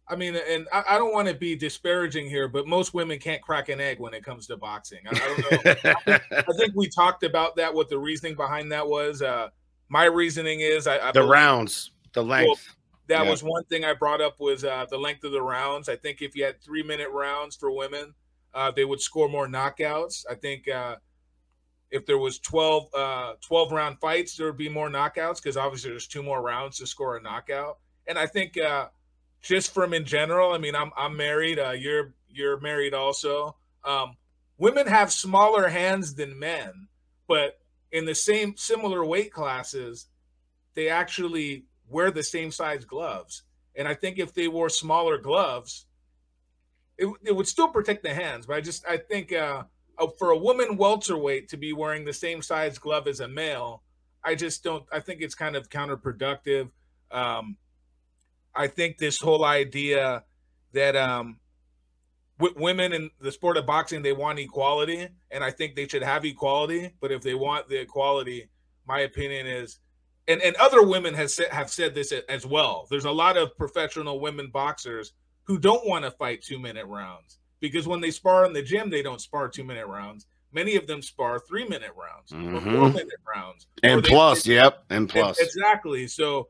I 0.07 0.17
mean, 0.17 0.37
and 0.37 0.67
I, 0.73 0.85
I 0.91 0.99
don't 0.99 1.15
want 1.15 1.29
to 1.29 1.35
be 1.35 1.57
disparaging 1.57 2.29
here, 2.29 2.47
but 2.47 2.67
most 2.67 2.93
women 2.93 3.19
can't 3.19 3.41
crack 3.41 3.71
an 3.71 3.81
egg 3.81 4.01
when 4.01 4.13
it 4.13 4.23
comes 4.23 4.47
to 4.49 4.57
boxing. 4.57 5.01
I, 5.07 5.11
I 5.11 5.19
don't 5.19 5.39
know. 5.39 5.71
I, 5.71 5.95
think, 5.95 6.23
I, 6.33 6.53
think, 6.59 6.73
we 6.75 6.89
talked 6.89 7.23
about 7.23 7.57
that. 7.57 7.73
What 7.73 7.89
the 7.89 7.99
reasoning 7.99 8.35
behind 8.35 8.71
that 8.73 8.87
was. 8.87 9.23
Uh, 9.23 9.49
my 9.89 10.05
reasoning 10.05 10.61
is 10.61 10.87
I, 10.87 10.99
the 11.07 11.21
believe, 11.21 11.31
rounds, 11.31 11.91
the 12.13 12.23
length. 12.23 12.47
Well, 12.47 12.59
that 13.09 13.25
yeah. 13.25 13.31
was 13.31 13.43
one 13.43 13.65
thing 13.65 13.85
I 13.85 13.95
brought 13.95 14.21
up 14.21 14.41
was 14.41 14.65
uh, 14.65 14.87
the 14.91 14.99
length 14.99 15.25
of 15.25 15.33
the 15.33 15.43
rounds. 15.43 15.89
I 15.89 15.97
think 15.97 16.23
if 16.23 16.35
you 16.35 16.45
had 16.45 16.61
three 16.61 16.83
minute 16.83 17.11
rounds 17.11 17.57
for 17.57 17.71
women, 17.71 18.15
uh, 18.55 18.71
they 18.71 18.85
would 18.85 19.01
score 19.01 19.29
more 19.29 19.47
knockouts. 19.47 20.25
I 20.31 20.35
think 20.35 20.69
uh, 20.69 20.97
if 21.91 22.07
there 22.07 22.19
was 22.19 22.39
12, 22.39 22.89
uh, 22.95 23.33
12 23.41 23.73
round 23.73 24.01
fights, 24.01 24.37
there 24.37 24.47
would 24.47 24.57
be 24.57 24.69
more 24.69 24.89
knockouts 24.89 25.43
because 25.43 25.57
obviously 25.57 25.91
there's 25.91 26.07
two 26.07 26.23
more 26.23 26.43
rounds 26.43 26.79
to 26.79 26.87
score 26.87 27.17
a 27.17 27.23
knockout. 27.23 27.79
And 28.07 28.19
I 28.19 28.27
think 28.27 28.59
uh, 28.59 28.89
just 29.45 29.75
from 29.75 29.93
in 29.93 30.05
general. 30.05 30.53
I 30.53 30.59
mean, 30.59 30.75
I'm 30.75 30.91
I'm 30.97 31.17
married. 31.17 31.59
Uh, 31.59 31.73
you're 31.73 32.15
you're 32.29 32.59
married 32.61 32.95
also. 32.95 33.57
Um, 33.85 34.17
women 34.59 34.87
have 34.87 35.13
smaller 35.13 35.69
hands 35.69 36.15
than 36.15 36.39
men, 36.39 36.89
but 37.29 37.61
in 37.93 38.07
the 38.07 38.15
same 38.15 38.57
similar 38.57 39.05
weight 39.05 39.33
classes, 39.33 40.07
they 40.75 40.89
actually 40.89 41.67
wear 41.89 42.11
the 42.11 42.23
same 42.23 42.51
size 42.51 42.85
gloves. 42.85 43.43
And 43.77 43.87
I 43.87 43.95
think 43.95 44.19
if 44.19 44.33
they 44.33 44.49
wore 44.49 44.71
smaller 44.71 45.19
gloves, 45.19 45.87
it, 46.97 47.13
it 47.23 47.37
would 47.37 47.47
still 47.47 47.69
protect 47.69 48.03
the 48.03 48.15
hands. 48.15 48.47
But 48.47 48.57
I 48.57 48.61
just 48.63 48.87
I 48.89 48.97
think 48.97 49.33
uh, 49.33 49.65
uh, 49.99 50.07
for 50.19 50.31
a 50.31 50.39
woman 50.39 50.79
welterweight 50.79 51.51
to 51.51 51.59
be 51.59 51.75
wearing 51.75 52.05
the 52.05 52.15
same 52.15 52.41
size 52.41 52.79
glove 52.79 53.07
as 53.07 53.21
a 53.21 53.29
male, 53.29 53.83
I 54.25 54.37
just 54.37 54.65
don't. 54.65 54.85
I 54.91 55.01
think 55.01 55.21
it's 55.21 55.35
kind 55.35 55.55
of 55.55 55.69
counterproductive. 55.69 56.71
Um, 57.11 57.59
I 58.55 58.67
think 58.69 58.99
this 58.99 59.21
whole 59.21 59.45
idea 59.45 60.25
that 60.73 60.97
um, 60.97 61.39
w- 62.39 62.55
women 62.59 62.93
in 62.93 63.11
the 63.21 63.33
sport 63.33 63.57
of 63.57 63.67
boxing 63.67 64.03
they 64.03 64.13
want 64.13 64.39
equality, 64.39 65.09
and 65.31 65.45
I 65.45 65.51
think 65.51 65.75
they 65.75 65.89
should 65.89 66.03
have 66.03 66.25
equality. 66.25 66.93
But 67.01 67.13
if 67.13 67.23
they 67.23 67.35
want 67.35 67.69
the 67.69 67.81
equality, 67.81 68.49
my 68.87 69.01
opinion 69.01 69.47
is, 69.47 69.79
and 70.29 70.41
and 70.43 70.57
other 70.57 70.83
women 70.83 71.15
has 71.15 71.35
said, 71.35 71.49
have 71.51 71.71
said 71.71 71.95
this 71.95 72.13
as 72.29 72.47
well. 72.47 72.87
There's 72.91 73.05
a 73.05 73.11
lot 73.11 73.37
of 73.37 73.57
professional 73.57 74.21
women 74.21 74.51
boxers 74.53 75.13
who 75.45 75.59
don't 75.59 75.87
want 75.87 76.05
to 76.05 76.11
fight 76.11 76.43
two 76.43 76.59
minute 76.59 76.87
rounds 76.87 77.39
because 77.61 77.87
when 77.87 78.01
they 78.01 78.11
spar 78.11 78.45
in 78.47 78.53
the 78.53 78.63
gym, 78.63 78.91
they 78.91 79.03
don't 79.03 79.21
spar 79.21 79.49
two 79.49 79.65
minute 79.65 79.87
rounds. 79.87 80.27
Many 80.53 80.77
of 80.77 80.87
them 80.87 81.03
spar 81.03 81.41
three 81.41 81.67
minute 81.67 81.91
rounds 81.97 82.31
mm-hmm. 82.31 82.57
or 82.57 82.61
four 82.61 82.89
minute 82.89 83.21
rounds. 83.35 83.67
And 83.83 84.05
plus, 84.05 84.45
they, 84.45 84.55
yep, 84.55 84.85
and 84.89 85.09
plus. 85.09 85.39
Exactly. 85.41 86.07
So 86.07 86.49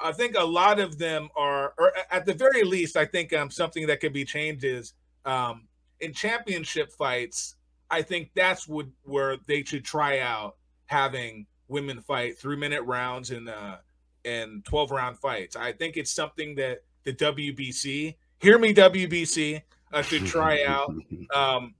I 0.00 0.12
think 0.12 0.36
a 0.36 0.44
lot 0.44 0.78
of 0.78 0.98
them 0.98 1.28
are, 1.36 1.74
or 1.78 1.92
at 2.10 2.24
the 2.24 2.34
very 2.34 2.62
least, 2.62 2.96
I 2.96 3.04
think 3.04 3.32
um, 3.32 3.50
something 3.50 3.86
that 3.88 4.00
could 4.00 4.12
be 4.12 4.24
changed 4.24 4.64
is 4.64 4.94
um, 5.24 5.66
in 6.00 6.12
championship 6.12 6.92
fights. 6.92 7.56
I 7.90 8.02
think 8.02 8.30
that's 8.34 8.68
would 8.68 8.92
where 9.04 9.36
they 9.46 9.64
should 9.64 9.84
try 9.84 10.20
out 10.20 10.56
having 10.86 11.46
women 11.68 12.00
fight 12.00 12.38
three 12.38 12.56
minute 12.56 12.82
rounds 12.82 13.30
and 13.30 13.48
uh, 13.48 13.76
and 14.24 14.64
twelve 14.64 14.90
round 14.90 15.18
fights. 15.18 15.56
I 15.56 15.72
think 15.72 15.96
it's 15.96 16.12
something 16.12 16.54
that 16.56 16.82
the 17.04 17.12
WBC, 17.14 18.16
hear 18.40 18.58
me, 18.58 18.74
WBC, 18.74 19.62
uh, 19.92 20.02
should 20.02 20.26
try 20.26 20.64
out. 20.64 20.94
Um, 21.34 21.74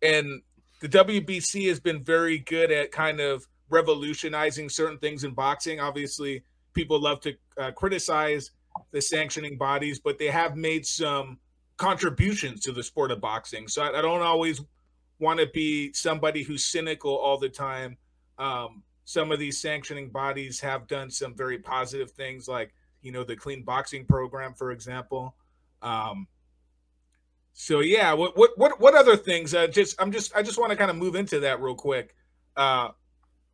and 0.00 0.40
the 0.80 0.88
WBC 0.88 1.68
has 1.68 1.78
been 1.78 2.02
very 2.02 2.38
good 2.38 2.72
at 2.72 2.90
kind 2.90 3.20
of 3.20 3.46
revolutionizing 3.68 4.70
certain 4.70 4.98
things 4.98 5.24
in 5.24 5.32
boxing. 5.32 5.78
Obviously, 5.78 6.42
people 6.72 7.00
love 7.00 7.20
to 7.20 7.34
uh, 7.58 7.72
criticize 7.72 8.50
the 8.92 9.00
sanctioning 9.00 9.56
bodies, 9.56 9.98
but 9.98 10.18
they 10.18 10.28
have 10.28 10.56
made 10.56 10.86
some 10.86 11.38
contributions 11.76 12.60
to 12.60 12.72
the 12.72 12.82
sport 12.82 13.10
of 13.10 13.20
boxing. 13.20 13.68
So 13.68 13.82
I, 13.82 13.98
I 13.98 14.02
don't 14.02 14.22
always 14.22 14.60
want 15.18 15.40
to 15.40 15.46
be 15.46 15.92
somebody 15.92 16.42
who's 16.42 16.64
cynical 16.64 17.16
all 17.16 17.38
the 17.38 17.48
time. 17.48 17.96
Um, 18.38 18.82
some 19.04 19.32
of 19.32 19.38
these 19.38 19.60
sanctioning 19.60 20.10
bodies 20.10 20.60
have 20.60 20.86
done 20.86 21.10
some 21.10 21.34
very 21.34 21.58
positive 21.58 22.10
things, 22.10 22.46
like 22.46 22.74
you 23.02 23.10
know 23.12 23.24
the 23.24 23.36
clean 23.36 23.62
boxing 23.62 24.04
program, 24.04 24.54
for 24.54 24.70
example. 24.70 25.34
Um, 25.82 26.26
so 27.52 27.80
yeah, 27.80 28.12
what 28.12 28.36
what 28.36 28.80
what 28.80 28.94
other 28.94 29.16
things? 29.16 29.54
Uh, 29.54 29.66
just 29.66 30.00
I'm 30.00 30.12
just 30.12 30.34
I 30.36 30.42
just 30.42 30.58
want 30.58 30.70
to 30.70 30.76
kind 30.76 30.90
of 30.90 30.96
move 30.96 31.14
into 31.14 31.40
that 31.40 31.60
real 31.60 31.74
quick. 31.74 32.14
Uh, 32.56 32.90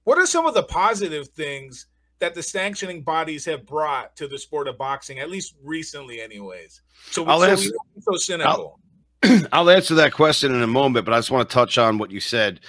what 0.04 0.18
are 0.18 0.26
some 0.26 0.44
of 0.44 0.54
the 0.54 0.62
positive 0.62 1.28
things 1.28 1.86
that 2.20 2.34
the 2.34 2.42
sanctioning 2.42 3.02
bodies 3.02 3.44
have 3.44 3.66
brought 3.66 4.16
to 4.16 4.28
the 4.28 4.38
sport 4.38 4.68
of 4.68 4.78
boxing, 4.78 5.18
at 5.18 5.30
least 5.30 5.54
recently, 5.62 6.20
anyways. 6.20 6.82
So, 7.10 7.24
I'll 7.26 7.40
so 7.40 7.46
answer, 7.46 7.70
so 8.00 8.16
cynical. 8.16 8.78
I'll, 9.22 9.42
I'll 9.52 9.70
answer 9.70 9.94
that 9.96 10.12
question 10.12 10.54
in 10.54 10.62
a 10.62 10.66
moment, 10.66 11.04
but 11.04 11.12
I 11.14 11.18
just 11.18 11.30
want 11.30 11.48
to 11.48 11.54
touch 11.54 11.78
on 11.78 11.98
what 11.98 12.10
you 12.10 12.20
said 12.20 12.60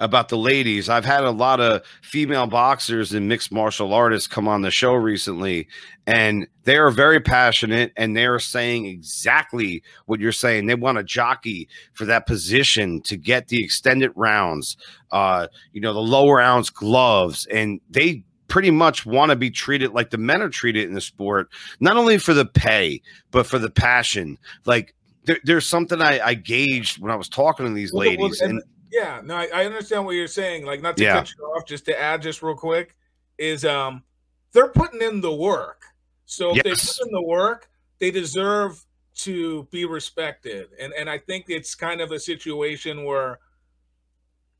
about 0.00 0.28
the 0.28 0.36
ladies. 0.36 0.88
I've 0.88 1.04
had 1.04 1.24
a 1.24 1.30
lot 1.30 1.60
of 1.60 1.82
female 2.02 2.46
boxers 2.46 3.12
and 3.12 3.28
mixed 3.28 3.52
martial 3.52 3.92
artists 3.94 4.26
come 4.26 4.48
on 4.48 4.62
the 4.62 4.70
show 4.70 4.94
recently, 4.94 5.68
and 6.06 6.46
they 6.64 6.76
are 6.76 6.90
very 6.90 7.20
passionate 7.20 7.92
and 7.96 8.16
they 8.16 8.26
are 8.26 8.40
saying 8.40 8.86
exactly 8.86 9.82
what 10.06 10.20
you're 10.20 10.32
saying. 10.32 10.66
They 10.66 10.74
want 10.74 10.98
a 10.98 11.04
jockey 11.04 11.68
for 11.92 12.04
that 12.06 12.26
position 12.26 13.00
to 13.02 13.16
get 13.16 13.48
the 13.48 13.62
extended 13.62 14.10
rounds, 14.16 14.76
uh, 15.12 15.46
you 15.72 15.80
know, 15.80 15.92
the 15.92 16.00
lower 16.00 16.40
ounce 16.40 16.70
gloves, 16.70 17.46
and 17.46 17.80
they 17.88 18.24
pretty 18.54 18.70
much 18.70 19.04
want 19.04 19.30
to 19.30 19.36
be 19.36 19.50
treated 19.50 19.90
like 19.94 20.10
the 20.10 20.16
men 20.16 20.40
are 20.40 20.48
treated 20.48 20.84
in 20.84 20.94
the 20.94 21.00
sport, 21.00 21.48
not 21.80 21.96
only 21.96 22.18
for 22.18 22.32
the 22.32 22.46
pay, 22.46 23.02
but 23.32 23.44
for 23.44 23.58
the 23.58 23.68
passion. 23.68 24.38
Like 24.64 24.94
there, 25.24 25.40
there's 25.42 25.66
something 25.66 26.00
I, 26.00 26.20
I, 26.24 26.34
gauged 26.34 27.00
when 27.00 27.10
I 27.10 27.16
was 27.16 27.28
talking 27.28 27.66
to 27.66 27.72
these 27.72 27.92
well, 27.92 28.06
ladies. 28.06 28.38
Well, 28.40 28.50
and, 28.50 28.60
and, 28.60 28.62
yeah, 28.92 29.20
no, 29.24 29.34
I, 29.34 29.48
I, 29.52 29.64
understand 29.64 30.04
what 30.04 30.12
you're 30.12 30.28
saying. 30.28 30.66
Like 30.66 30.82
not 30.82 30.96
to 30.98 31.02
yeah. 31.02 31.14
cut 31.14 31.34
you 31.36 31.44
off, 31.46 31.66
just 31.66 31.84
to 31.86 32.00
add 32.00 32.22
just 32.22 32.44
real 32.44 32.54
quick, 32.54 32.94
is 33.38 33.64
um 33.64 34.04
they're 34.52 34.68
putting 34.68 35.02
in 35.02 35.20
the 35.20 35.34
work. 35.34 35.82
So 36.24 36.50
if 36.50 36.64
Yes. 36.64 36.64
they 36.64 37.02
put 37.02 37.08
in 37.08 37.12
the 37.12 37.22
work, 37.22 37.68
they 37.98 38.12
deserve 38.12 38.86
to 39.22 39.66
be 39.72 39.84
respected. 39.84 40.68
And 40.78 40.92
and 40.92 41.10
I 41.10 41.18
think 41.18 41.46
it's 41.48 41.74
kind 41.74 42.00
of 42.00 42.12
a 42.12 42.20
situation 42.20 43.02
where 43.02 43.40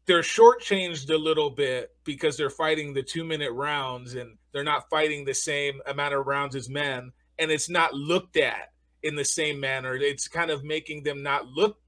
they're 0.07 0.20
shortchanged 0.20 1.11
a 1.11 1.16
little 1.16 1.50
bit 1.50 1.90
because 2.05 2.36
they're 2.36 2.50
fighting 2.50 2.92
the 2.92 3.02
two 3.02 3.24
minute 3.24 3.52
rounds 3.52 4.14
and 4.14 4.36
they're 4.52 4.64
not 4.64 4.88
fighting 4.90 5.24
the 5.24 5.34
same 5.34 5.80
amount 5.86 6.14
of 6.14 6.26
rounds 6.26 6.55
as 6.55 6.68
men, 6.68 7.12
and 7.38 7.50
it's 7.50 7.68
not 7.70 7.94
looked 7.94 8.36
at 8.36 8.72
in 9.02 9.16
the 9.16 9.24
same 9.24 9.59
manner. 9.61 9.94
It's 9.96 10.28
kind 10.28 10.50
of 10.50 10.62
making 10.64 11.02
them 11.05 11.22
not 11.22 11.46
look 11.46 11.78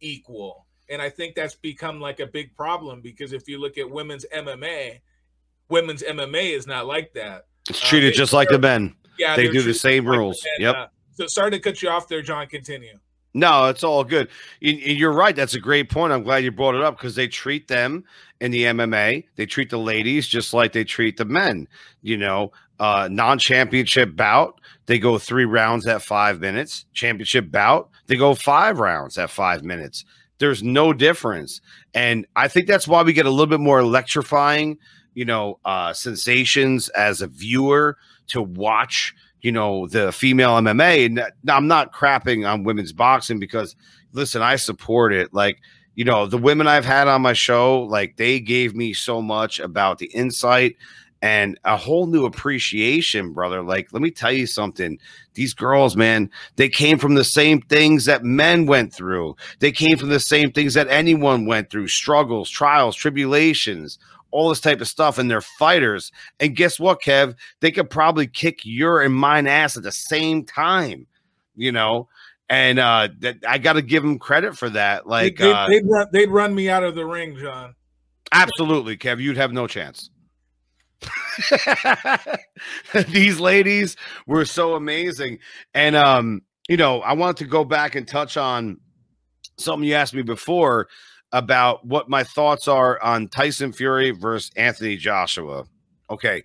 equal. 0.00 0.66
And 0.90 1.02
I 1.02 1.10
think 1.10 1.34
that's 1.34 1.54
become 1.54 2.00
like 2.00 2.20
a 2.20 2.26
big 2.26 2.54
problem 2.56 3.00
because 3.02 3.32
if 3.32 3.46
you 3.48 3.58
look 3.60 3.76
at 3.78 3.88
women's 3.90 4.24
MMA, 4.34 5.00
women's 5.68 6.02
MMA 6.02 6.56
is 6.56 6.66
not 6.66 6.86
like 6.86 7.12
that. 7.14 7.46
It's 7.68 7.82
Uh, 7.82 7.86
treated 7.86 8.12
they- 8.14 8.16
just 8.16 8.32
like 8.32 8.48
the 8.48 8.58
men. 8.58 8.96
Yeah, 9.18 9.36
They 9.36 9.48
do 9.50 9.62
the 9.62 9.74
same 9.74 10.06
like 10.06 10.16
rules. 10.18 10.42
men. 10.58 10.68
Yep. 10.68 10.76
Uh, 10.76 10.86
so 11.12 11.26
sorry 11.26 11.50
to 11.50 11.58
cut 11.58 11.82
you 11.82 11.90
off 11.90 12.08
there, 12.08 12.22
John. 12.22 12.46
Continue. 12.46 12.98
No, 13.38 13.66
it's 13.66 13.84
all 13.84 14.02
good. 14.04 14.28
You- 14.60 14.72
You're 14.72 15.12
right. 15.12 15.36
That's 15.36 15.54
a 15.54 15.60
great 15.60 15.90
point. 15.90 16.12
I'm 16.12 16.22
glad 16.24 16.42
you 16.44 16.50
brought 16.50 16.74
it 16.74 16.82
up 16.82 16.96
because 16.96 17.14
they 17.14 17.28
treat 17.28 17.68
them 17.68 18.04
in 18.40 18.50
the 18.50 18.64
MMA. 18.64 19.24
They 19.36 19.46
treat 19.46 19.70
the 19.70 19.78
ladies 19.78 20.26
just 20.26 20.52
like 20.52 20.72
they 20.72 20.84
treat 20.84 21.16
the 21.16 21.24
men. 21.24 21.68
You 22.02 22.16
know, 22.16 22.52
uh, 22.80 23.08
non-championship 23.10 24.16
bout, 24.16 24.60
they 24.86 24.98
go 24.98 25.18
three 25.18 25.44
rounds 25.44 25.86
at 25.86 26.02
five 26.02 26.40
minutes. 26.40 26.84
Championship 26.92 27.50
bout, 27.50 27.90
they 28.06 28.16
go 28.16 28.34
five 28.34 28.78
rounds 28.80 29.18
at 29.18 29.30
five 29.30 29.62
minutes. 29.62 30.04
There's 30.38 30.62
no 30.62 30.92
difference, 30.92 31.60
and 31.94 32.24
I 32.36 32.46
think 32.46 32.68
that's 32.68 32.86
why 32.86 33.02
we 33.02 33.12
get 33.12 33.26
a 33.26 33.30
little 33.30 33.48
bit 33.48 33.58
more 33.58 33.80
electrifying, 33.80 34.78
you 35.14 35.24
know, 35.24 35.58
uh, 35.64 35.92
sensations 35.92 36.88
as 36.90 37.20
a 37.20 37.26
viewer 37.26 37.96
to 38.28 38.40
watch 38.42 39.14
you 39.42 39.52
know 39.52 39.86
the 39.86 40.12
female 40.12 40.56
MMA. 40.56 41.06
And 41.06 41.22
I'm 41.48 41.66
not 41.66 41.92
crapping 41.92 42.50
on 42.50 42.64
women's 42.64 42.92
boxing 42.92 43.38
because 43.38 43.76
listen, 44.12 44.42
I 44.42 44.56
support 44.56 45.12
it. 45.12 45.32
Like 45.32 45.60
you 45.94 46.04
know 46.04 46.26
the 46.26 46.38
women 46.38 46.66
I've 46.66 46.84
had 46.84 47.08
on 47.08 47.22
my 47.22 47.32
show, 47.32 47.82
like 47.82 48.16
they 48.16 48.40
gave 48.40 48.74
me 48.74 48.92
so 48.92 49.22
much 49.22 49.58
about 49.58 49.98
the 49.98 50.06
insight 50.06 50.76
and 51.20 51.58
a 51.64 51.76
whole 51.76 52.06
new 52.06 52.24
appreciation, 52.24 53.32
brother. 53.32 53.62
Like 53.62 53.92
let 53.92 54.02
me 54.02 54.10
tell 54.10 54.32
you 54.32 54.46
something. 54.46 54.98
These 55.34 55.54
girls, 55.54 55.96
man, 55.96 56.30
they 56.56 56.68
came 56.68 56.98
from 56.98 57.14
the 57.14 57.24
same 57.24 57.60
things 57.62 58.04
that 58.04 58.24
men 58.24 58.66
went 58.66 58.92
through. 58.92 59.36
They 59.60 59.72
came 59.72 59.96
from 59.96 60.08
the 60.08 60.20
same 60.20 60.52
things 60.52 60.74
that 60.74 60.88
anyone 60.88 61.46
went 61.46 61.70
through: 61.70 61.88
struggles, 61.88 62.50
trials, 62.50 62.96
tribulations. 62.96 63.98
All 64.30 64.50
this 64.50 64.60
type 64.60 64.80
of 64.80 64.88
stuff, 64.88 65.18
and 65.18 65.30
they're 65.30 65.40
fighters. 65.40 66.12
And 66.38 66.54
guess 66.54 66.78
what, 66.78 67.00
Kev? 67.02 67.34
they 67.60 67.70
could 67.70 67.90
probably 67.90 68.26
kick 68.26 68.60
your 68.64 69.00
and 69.00 69.14
mine 69.14 69.46
ass 69.46 69.76
at 69.76 69.82
the 69.82 69.92
same 69.92 70.44
time, 70.44 71.06
you 71.56 71.72
know. 71.72 72.08
And 72.50 72.78
uh 72.78 73.08
that 73.20 73.38
I 73.46 73.58
got 73.58 73.74
to 73.74 73.82
give 73.82 74.02
them 74.02 74.18
credit 74.18 74.56
for 74.56 74.70
that. 74.70 75.06
Like, 75.06 75.36
they, 75.36 75.52
uh, 75.52 75.66
would 75.68 75.82
run, 75.86 76.06
they'd 76.12 76.30
run 76.30 76.54
me 76.54 76.70
out 76.70 76.82
of 76.82 76.94
the 76.94 77.04
ring, 77.04 77.36
John. 77.36 77.74
absolutely, 78.32 78.96
Kev, 78.96 79.20
you'd 79.20 79.36
have 79.36 79.52
no 79.52 79.66
chance. 79.66 80.10
These 83.08 83.38
ladies 83.38 83.96
were 84.26 84.44
so 84.44 84.74
amazing, 84.74 85.38
and 85.74 85.94
um, 85.94 86.42
you 86.68 86.76
know, 86.76 87.00
I 87.00 87.12
wanted 87.14 87.36
to 87.38 87.44
go 87.44 87.64
back 87.64 87.94
and 87.94 88.06
touch 88.06 88.36
on 88.36 88.78
something 89.58 89.88
you 89.88 89.94
asked 89.94 90.14
me 90.14 90.22
before 90.22 90.88
about 91.32 91.86
what 91.86 92.08
my 92.08 92.24
thoughts 92.24 92.68
are 92.68 93.02
on 93.02 93.28
Tyson 93.28 93.72
Fury 93.72 94.10
versus 94.10 94.50
Anthony 94.56 94.96
Joshua. 94.96 95.64
Okay, 96.10 96.42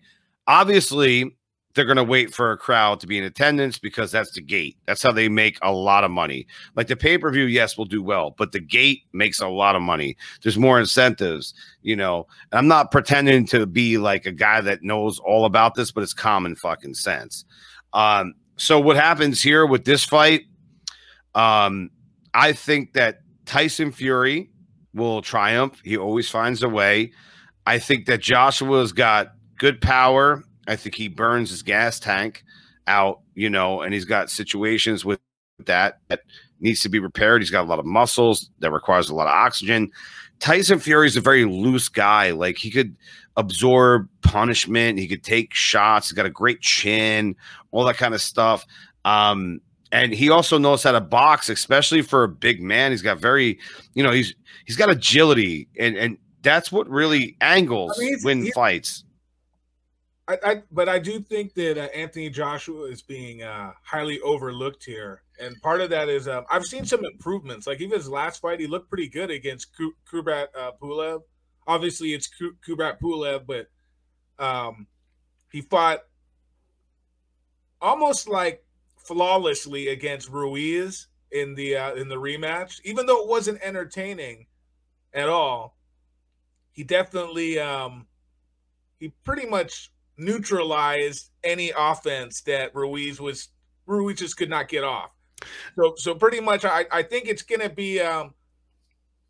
obviously 0.48 1.36
they're 1.74 1.86
going 1.86 1.98
to 1.98 2.04
wait 2.04 2.34
for 2.34 2.52
a 2.52 2.58
crowd 2.58 3.00
to 3.00 3.08
be 3.08 3.18
in 3.18 3.24
attendance 3.24 3.80
because 3.80 4.12
that's 4.12 4.32
the 4.32 4.42
gate. 4.42 4.78
That's 4.86 5.02
how 5.02 5.12
they 5.12 5.28
make 5.28 5.58
a 5.62 5.72
lot 5.72 6.04
of 6.04 6.12
money. 6.12 6.46
Like 6.76 6.88
the 6.88 6.96
pay 6.96 7.18
per 7.18 7.32
view, 7.32 7.46
yes, 7.46 7.78
will 7.78 7.86
do 7.86 8.04
well, 8.04 8.36
but 8.38 8.52
the 8.52 8.60
gate 8.60 9.04
makes 9.12 9.42
a 9.42 9.48
lot 9.48 9.76
of 9.76 9.82
money. 9.82 10.16
There's 10.42 10.58
more 10.58 10.80
incentives, 10.80 11.54
you 11.82 11.96
know. 11.96 12.28
And 12.52 12.60
I'm 12.60 12.68
not 12.68 12.92
pretending 12.92 13.48
to 13.48 13.66
be 13.66 13.98
like 13.98 14.26
a 14.26 14.32
guy 14.32 14.62
that 14.62 14.84
knows 14.84 15.20
all 15.20 15.46
about 15.46 15.76
this, 15.76 15.92
but 15.92 16.04
it's 16.04 16.14
common 16.14 16.56
fucking 16.56 16.94
sense. 16.94 17.46
Um, 17.94 18.36
so 18.56 18.80
what 18.80 18.96
happens 18.96 19.42
here 19.42 19.66
with 19.66 19.86
this 19.86 20.06
fight? 20.06 20.42
Um, 21.34 21.90
I 22.36 22.54
think 22.54 22.94
that 22.94 23.22
Tyson 23.46 23.92
Fury 23.92 24.50
will 24.94 25.22
triumph. 25.22 25.82
He 25.84 25.98
always 25.98 26.30
finds 26.30 26.64
a 26.64 26.70
way. 26.70 27.12
I 27.66 27.80
think 27.80 28.06
that 28.08 28.22
Joshua's 28.22 28.92
got 28.92 29.34
good 29.58 29.82
power. 29.82 30.44
I 30.68 30.76
think 30.76 30.96
he 30.96 31.08
burns 31.08 31.50
his 31.50 31.64
gas 31.64 32.00
tank 32.00 32.44
out, 32.88 33.22
you 33.36 33.50
know, 33.50 33.82
and 33.82 33.94
he's 33.94 34.06
got 34.06 34.30
situations 34.30 35.06
with 35.06 35.20
that 35.66 36.00
that 36.10 36.22
needs 36.60 36.82
to 36.82 36.90
be 36.90 37.00
repaired. 37.00 37.42
He's 37.42 37.52
got 37.52 37.66
a 37.66 37.70
lot 37.70 37.80
of 37.80 37.86
muscles 37.86 38.50
that 38.60 38.72
requires 38.72 39.10
a 39.10 39.16
lot 39.16 39.28
of 39.28 39.34
oxygen. 39.34 39.92
Tyson 40.40 40.80
Fury 40.80 41.08
is 41.08 41.16
a 41.16 41.22
very 41.22 41.46
loose 41.46 41.90
guy. 41.90 42.32
Like 42.32 42.58
he 42.58 42.70
could 42.70 42.98
absorb 43.38 44.08
punishment, 44.22 45.00
he 45.00 45.08
could 45.08 45.24
take 45.24 45.54
shots. 45.54 46.10
He's 46.10 46.16
got 46.16 46.26
a 46.26 46.32
great 46.32 46.62
chin, 46.62 47.36
all 47.72 47.86
that 47.86 47.98
kind 47.98 48.14
of 48.14 48.22
stuff. 48.22 48.66
Um, 49.06 49.62
and 49.94 50.12
he 50.12 50.32
also 50.32 50.58
knows 50.58 50.82
how 50.82 50.92
to 50.92 51.00
box, 51.00 51.50
especially 51.50 52.02
for 52.02 52.24
a 52.24 52.28
big 52.28 52.64
man. 52.64 52.90
He's 52.90 53.04
got 53.04 53.20
very, 53.20 53.60
you 53.94 54.02
know, 54.02 54.12
he's 54.12 54.34
he's 54.66 54.76
got 54.76 54.90
agility, 54.90 55.70
and 55.80 55.96
and 55.96 56.18
that's 56.42 56.72
what 56.72 56.90
really 56.90 57.38
angles 57.40 57.98
I 57.98 58.04
mean, 58.04 58.18
win 58.24 58.52
fights. 58.54 59.06
I, 60.28 60.38
I 60.44 60.64
but 60.72 60.90
I 60.90 60.98
do 60.98 61.20
think 61.20 61.54
that 61.54 61.78
uh, 61.78 61.90
Anthony 61.96 62.32
Joshua 62.32 62.86
is 62.90 63.04
being 63.04 63.44
uh, 63.44 63.74
highly 63.84 64.20
overlooked 64.22 64.84
here, 64.84 65.22
and 65.40 65.56
part 65.62 65.80
of 65.80 65.92
that 65.92 66.10
is 66.10 66.28
um, 66.28 66.44
I've 66.50 66.66
seen 66.66 66.86
some 66.86 67.06
improvements. 67.06 67.68
Like 67.68 67.80
even 67.80 67.96
his 67.96 68.10
last 68.10 68.42
fight, 68.42 68.60
he 68.60 68.66
looked 68.66 68.90
pretty 68.90 69.10
good 69.10 69.30
against 69.30 69.68
Kubrat 70.12 70.48
uh, 70.58 70.72
Pulev. 70.82 71.22
Obviously, 71.68 72.14
it's 72.14 72.28
Kubrat 72.68 73.00
Pulev, 73.00 73.46
but 73.46 73.68
um, 74.44 74.88
he 75.52 75.62
fought 75.62 76.00
almost 77.80 78.28
like 78.28 78.66
flawlessly 79.04 79.90
against 79.90 80.30
Ruiz 80.30 81.08
in 81.32 81.56
the 81.56 81.76
uh, 81.76 81.96
in 81.96 82.10
the 82.10 82.16
rematch. 82.16 82.80
Even 82.84 83.06
though 83.06 83.22
it 83.24 83.30
wasn't 83.30 83.62
entertaining 83.62 84.48
at 85.14 85.30
all, 85.30 85.78
he 86.72 86.84
definitely 86.84 87.60
um, 87.60 88.08
he 89.00 89.10
pretty 89.24 89.48
much 89.48 89.92
neutralized 90.18 91.32
any 91.44 91.72
offense 91.78 92.42
that 92.42 92.74
Ruiz 92.76 93.20
was 93.20 93.50
Ruiz 93.86 94.20
just 94.20 94.38
could 94.38 94.50
not 94.50 94.68
get 94.70 94.84
off. 94.84 95.10
So 95.76 95.94
so 95.98 96.16
pretty 96.16 96.40
much 96.40 96.66
I, 96.66 96.86
I 96.92 97.04
think 97.04 97.28
it's 97.28 97.44
gonna 97.44 97.70
be 97.70 98.00
um 98.00 98.34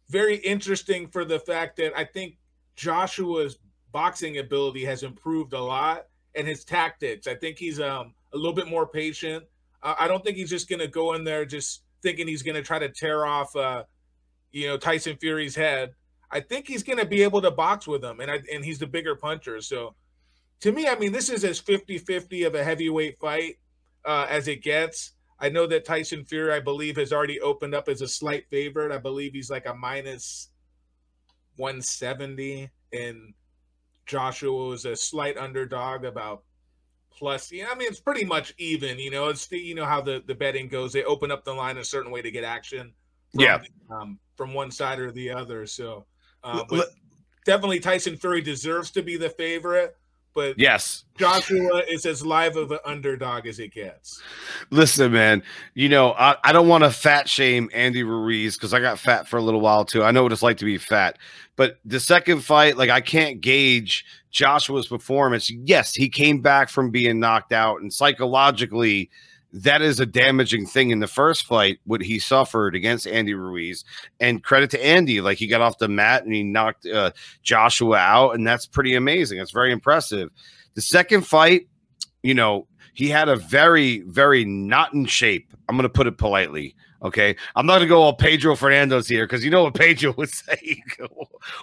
very 0.10 0.36
interesting 0.38 1.08
for 1.08 1.26
the 1.26 1.40
fact 1.40 1.78
that 1.78 1.98
I 1.98 2.04
think 2.04 2.38
Joshua's 2.76 3.58
boxing 3.92 4.38
ability 4.40 4.84
has 4.86 5.04
improved 5.04 5.54
a 5.54 5.62
lot 5.62 6.08
and 6.36 6.48
his 6.48 6.64
tactics. 6.66 7.28
I 7.28 7.36
think 7.36 7.58
he's 7.58 7.80
um 7.80 8.14
a 8.34 8.38
little 8.38 8.54
bit 8.54 8.68
more 8.68 8.88
patient. 8.88 9.46
I 9.84 10.08
don't 10.08 10.24
think 10.24 10.38
he's 10.38 10.50
just 10.50 10.70
gonna 10.70 10.88
go 10.88 11.14
in 11.14 11.24
there 11.24 11.46
just 11.46 11.84
thinking 12.02 12.28
he's 12.28 12.44
gonna 12.44 12.62
try 12.62 12.80
to 12.80 12.90
tear 12.90 13.26
off 13.26 13.56
uh 13.56 13.84
you 14.52 14.68
know 14.68 14.78
Tyson 14.78 15.18
Fury's 15.20 15.56
head. 15.56 15.92
I 16.32 16.40
think 16.40 16.68
he's 16.68 16.84
gonna 16.84 17.06
be 17.06 17.24
able 17.24 17.42
to 17.42 17.52
box 17.52 17.88
with 17.88 18.04
him 18.04 18.20
and 18.20 18.32
I, 18.32 18.40
and 18.54 18.64
he's 18.64 18.80
the 18.80 18.88
bigger 18.88 19.16
puncher. 19.16 19.62
So 19.62 19.96
to 20.62 20.72
me, 20.72 20.88
I 20.88 20.96
mean, 20.96 21.12
this 21.12 21.30
is 21.30 21.44
as 21.44 21.60
50-50 21.62 22.48
of 22.48 22.56
a 22.56 22.64
heavyweight 22.64 23.20
fight 23.20 23.58
uh, 24.06 24.28
as 24.30 24.48
it 24.48 24.64
gets. 24.64 25.12
I 25.38 25.50
know 25.50 25.68
that 25.68 25.84
Tyson 25.84 26.24
Fury, 26.24 26.54
I 26.54 26.62
believe, 26.62 26.96
has 26.96 27.12
already 27.12 27.42
opened 27.42 27.76
up 27.76 27.90
as 27.90 28.02
a 28.02 28.08
slight 28.08 28.46
favorite. 28.50 28.94
I 28.94 28.98
believe 28.98 29.34
he's 29.34 29.50
like 29.50 29.66
a 29.66 29.74
minus 29.74 30.52
170, 31.58 32.70
and 32.94 33.34
Joshua 34.06 34.70
was 34.70 34.86
a 34.86 34.96
slight 34.96 35.38
underdog, 35.38 36.06
about 36.06 36.44
plus. 37.18 37.52
Yeah, 37.52 37.68
I 37.72 37.76
mean, 37.76 37.88
it's 37.88 38.00
pretty 38.00 38.26
much 38.26 38.54
even. 38.58 39.00
You 39.00 39.12
know, 39.12 39.28
it's 39.30 39.48
the, 39.48 39.58
you 39.58 39.76
know 39.76 39.86
how 39.86 40.02
the 40.02 40.24
the 40.26 40.36
betting 40.36 40.68
goes. 40.68 40.94
They 40.94 41.04
open 41.04 41.32
up 41.32 41.44
the 41.44 41.54
line 41.54 41.78
a 41.78 41.84
certain 41.84 42.12
way 42.12 42.22
to 42.22 42.32
get 42.32 42.44
action. 42.44 42.94
From, 43.32 43.42
Yeah. 43.42 43.62
um, 43.90 44.20
from 44.36 44.54
one 44.54 44.72
side 44.72 45.00
or 45.00 45.12
the 45.12 45.32
other. 45.32 45.66
So, 45.66 46.06
uh, 46.44 46.64
but 46.70 46.90
definitely 47.46 47.80
Tyson 47.80 48.16
Fury 48.18 48.42
deserves 48.42 48.92
to 48.92 49.02
be 49.02 49.18
the 49.18 49.30
favorite. 49.30 49.96
But 50.34 50.58
Yes. 50.58 51.06
Joshua 51.18 51.84
is 51.88 52.06
as 52.08 52.26
live 52.26 52.56
of 52.56 52.72
an 52.72 52.80
underdog 52.86 53.46
as 53.46 53.60
it 53.60 53.72
gets. 53.72 54.22
Listen, 54.72 55.12
man, 55.12 55.44
you 55.76 55.88
know, 55.88 56.14
I, 56.14 56.36
I 56.44 56.52
don't 56.52 56.68
want 56.68 56.84
to 56.84 56.90
fat 56.90 57.30
shame 57.30 57.70
Andy 57.72 58.02
Ruiz 58.02 58.56
because 58.56 58.74
I 58.74 58.80
got 58.80 58.98
fat 58.98 59.28
for 59.28 59.38
a 59.38 59.42
little 59.42 59.62
while 59.62 59.86
too. 59.86 60.04
I 60.04 60.10
know 60.12 60.24
what 60.24 60.32
it's 60.32 60.42
like 60.42 60.58
to 60.58 60.66
be 60.66 60.80
fat. 60.80 61.20
But 61.56 61.78
the 61.86 62.00
second 62.00 62.40
fight, 62.40 62.78
like 62.78 62.90
I 62.90 63.00
can't 63.00 63.42
gauge 63.42 64.06
Joshua's 64.32 64.88
performance. 64.88 65.52
Yes, 65.52 65.94
he 65.94 66.10
came 66.10 66.42
back 66.42 66.70
from 66.70 66.90
being 66.90 67.20
knocked 67.20 67.54
out, 67.54 67.82
and 67.82 67.94
psychologically, 67.94 69.12
that 69.54 69.84
is 69.84 70.00
a 70.00 70.06
damaging 70.06 70.66
thing 70.66 70.90
in 70.90 71.00
the 71.00 71.08
first 71.08 71.46
fight, 71.46 71.80
what 71.86 72.02
he 72.02 72.18
suffered 72.18 72.76
against 72.76 73.06
Andy 73.08 73.36
Ruiz. 73.36 73.86
And 74.20 74.44
credit 74.44 74.72
to 74.72 74.84
Andy, 74.84 75.22
like 75.22 75.38
he 75.38 75.48
got 75.48 75.62
off 75.62 75.78
the 75.78 75.88
mat 75.88 76.24
and 76.24 76.34
he 76.34 76.44
knocked 76.44 76.88
uh, 76.88 77.12
Joshua 77.44 77.98
out, 77.98 78.32
and 78.32 78.46
that's 78.46 78.66
pretty 78.66 78.96
amazing. 78.96 79.40
It's 79.40 79.52
very 79.52 79.72
impressive. 79.72 80.32
The 80.74 80.82
second 80.82 81.28
fight, 81.28 81.68
you 82.24 82.34
know, 82.34 82.68
he 82.94 83.10
had 83.10 83.30
a 83.30 83.36
very, 83.36 84.02
very 84.02 84.44
not 84.44 84.94
in 84.94 85.06
shape. 85.06 85.54
I'm 85.70 85.76
going 85.76 85.84
to 85.84 85.90
put 85.90 86.08
it 86.08 86.18
politely. 86.18 86.76
Okay. 87.04 87.36
I'm 87.56 87.66
not 87.66 87.74
going 87.74 87.88
to 87.88 87.94
go 87.94 88.02
all 88.02 88.14
Pedro 88.14 88.56
Fernandez 88.56 89.08
here 89.08 89.26
because 89.26 89.44
you 89.46 89.52
know 89.52 89.64
what 89.64 89.74
Pedro 89.76 90.14
would 90.18 90.30
say 90.30 90.82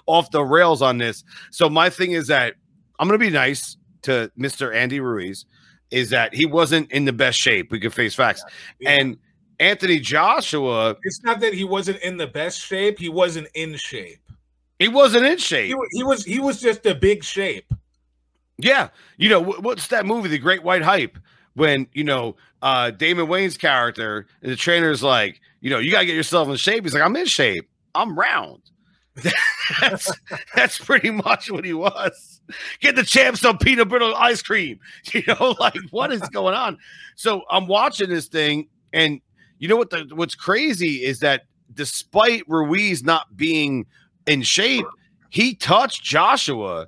off 0.05 0.31
the 0.31 0.43
rails 0.43 0.81
on 0.81 0.97
this. 0.97 1.23
So, 1.51 1.69
my 1.69 1.89
thing 1.89 2.11
is 2.11 2.27
that 2.27 2.55
I'm 2.99 3.07
going 3.07 3.19
to 3.19 3.25
be 3.25 3.31
nice 3.31 3.75
to 4.03 4.31
Mr. 4.37 4.73
Andy 4.73 4.99
Ruiz, 4.99 5.45
is 5.91 6.09
that 6.11 6.33
he 6.33 6.45
wasn't 6.45 6.91
in 6.91 7.05
the 7.05 7.13
best 7.13 7.37
shape. 7.39 7.71
We 7.71 7.79
could 7.79 7.93
face 7.93 8.15
facts. 8.15 8.43
Yeah. 8.79 8.91
And 8.91 9.17
Anthony 9.59 9.99
Joshua, 9.99 10.95
It's 11.03 11.21
not 11.23 11.39
that 11.41 11.53
he 11.53 11.63
wasn't 11.63 11.99
in 12.01 12.17
the 12.17 12.27
best 12.27 12.59
shape; 12.59 12.97
he 12.97 13.09
wasn't 13.09 13.47
in 13.53 13.75
shape. 13.77 14.19
he 14.79 14.87
wasn't 14.87 15.25
in 15.25 15.37
shape. 15.37 15.75
wa- 15.77 15.85
he 15.91 16.03
was 16.03 16.25
he 16.25 16.39
was 16.39 16.59
just 16.59 16.85
a 16.85 16.95
big 16.95 17.23
shape. 17.23 17.71
Yeah. 18.57 18.89
You 19.17 19.29
know, 19.29 19.41
what's 19.41 19.87
that 19.87 20.05
movie, 20.05 20.29
The 20.29 20.37
Great 20.39 20.63
White 20.63 20.81
Hype? 20.83 21.17
When, 21.53 21.87
you 21.93 22.03
know, 22.05 22.37
uh 22.61 22.91
Damon 22.91 23.27
Wayans' 23.27 23.59
character, 23.59 24.25
and 24.41 24.51
the 24.51 24.55
trainer's 24.55 25.03
like, 25.03 25.41
you 25.59 25.69
know, 25.69 25.79
you 25.79 25.91
gotta 25.91 26.05
get 26.05 26.15
yourself 26.15 26.47
in 26.47 26.55
shape. 26.55 26.83
He's 26.85 26.93
like, 26.93 27.03
I'm 27.03 27.15
in 27.15 27.25
shape. 27.25 27.69
I'm 27.93 28.17
round. 28.17 28.61
that's 29.81 30.09
that's 30.55 30.77
pretty 30.77 31.09
much 31.11 31.51
what 31.51 31.65
he 31.65 31.73
was. 31.73 32.30
Get 32.79 32.95
the 32.95 33.03
champ 33.03 33.37
some 33.37 33.57
peanut 33.57 33.89
butter 33.89 34.11
ice 34.15 34.41
cream. 34.41 34.79
You 35.13 35.23
know, 35.27 35.55
like 35.59 35.77
what 35.91 36.11
is 36.11 36.21
going 36.29 36.55
on? 36.55 36.77
So 37.15 37.43
I'm 37.49 37.67
watching 37.67 38.09
this 38.09 38.27
thing, 38.27 38.67
and 38.93 39.21
you 39.59 39.67
know 39.67 39.75
what 39.75 39.89
the 39.89 40.07
what's 40.13 40.35
crazy 40.35 41.03
is 41.03 41.19
that 41.19 41.43
despite 41.73 42.43
Ruiz 42.47 43.03
not 43.03 43.35
being 43.35 43.85
in 44.25 44.41
shape, 44.41 44.85
he 45.29 45.55
touched 45.55 46.03
Joshua 46.03 46.87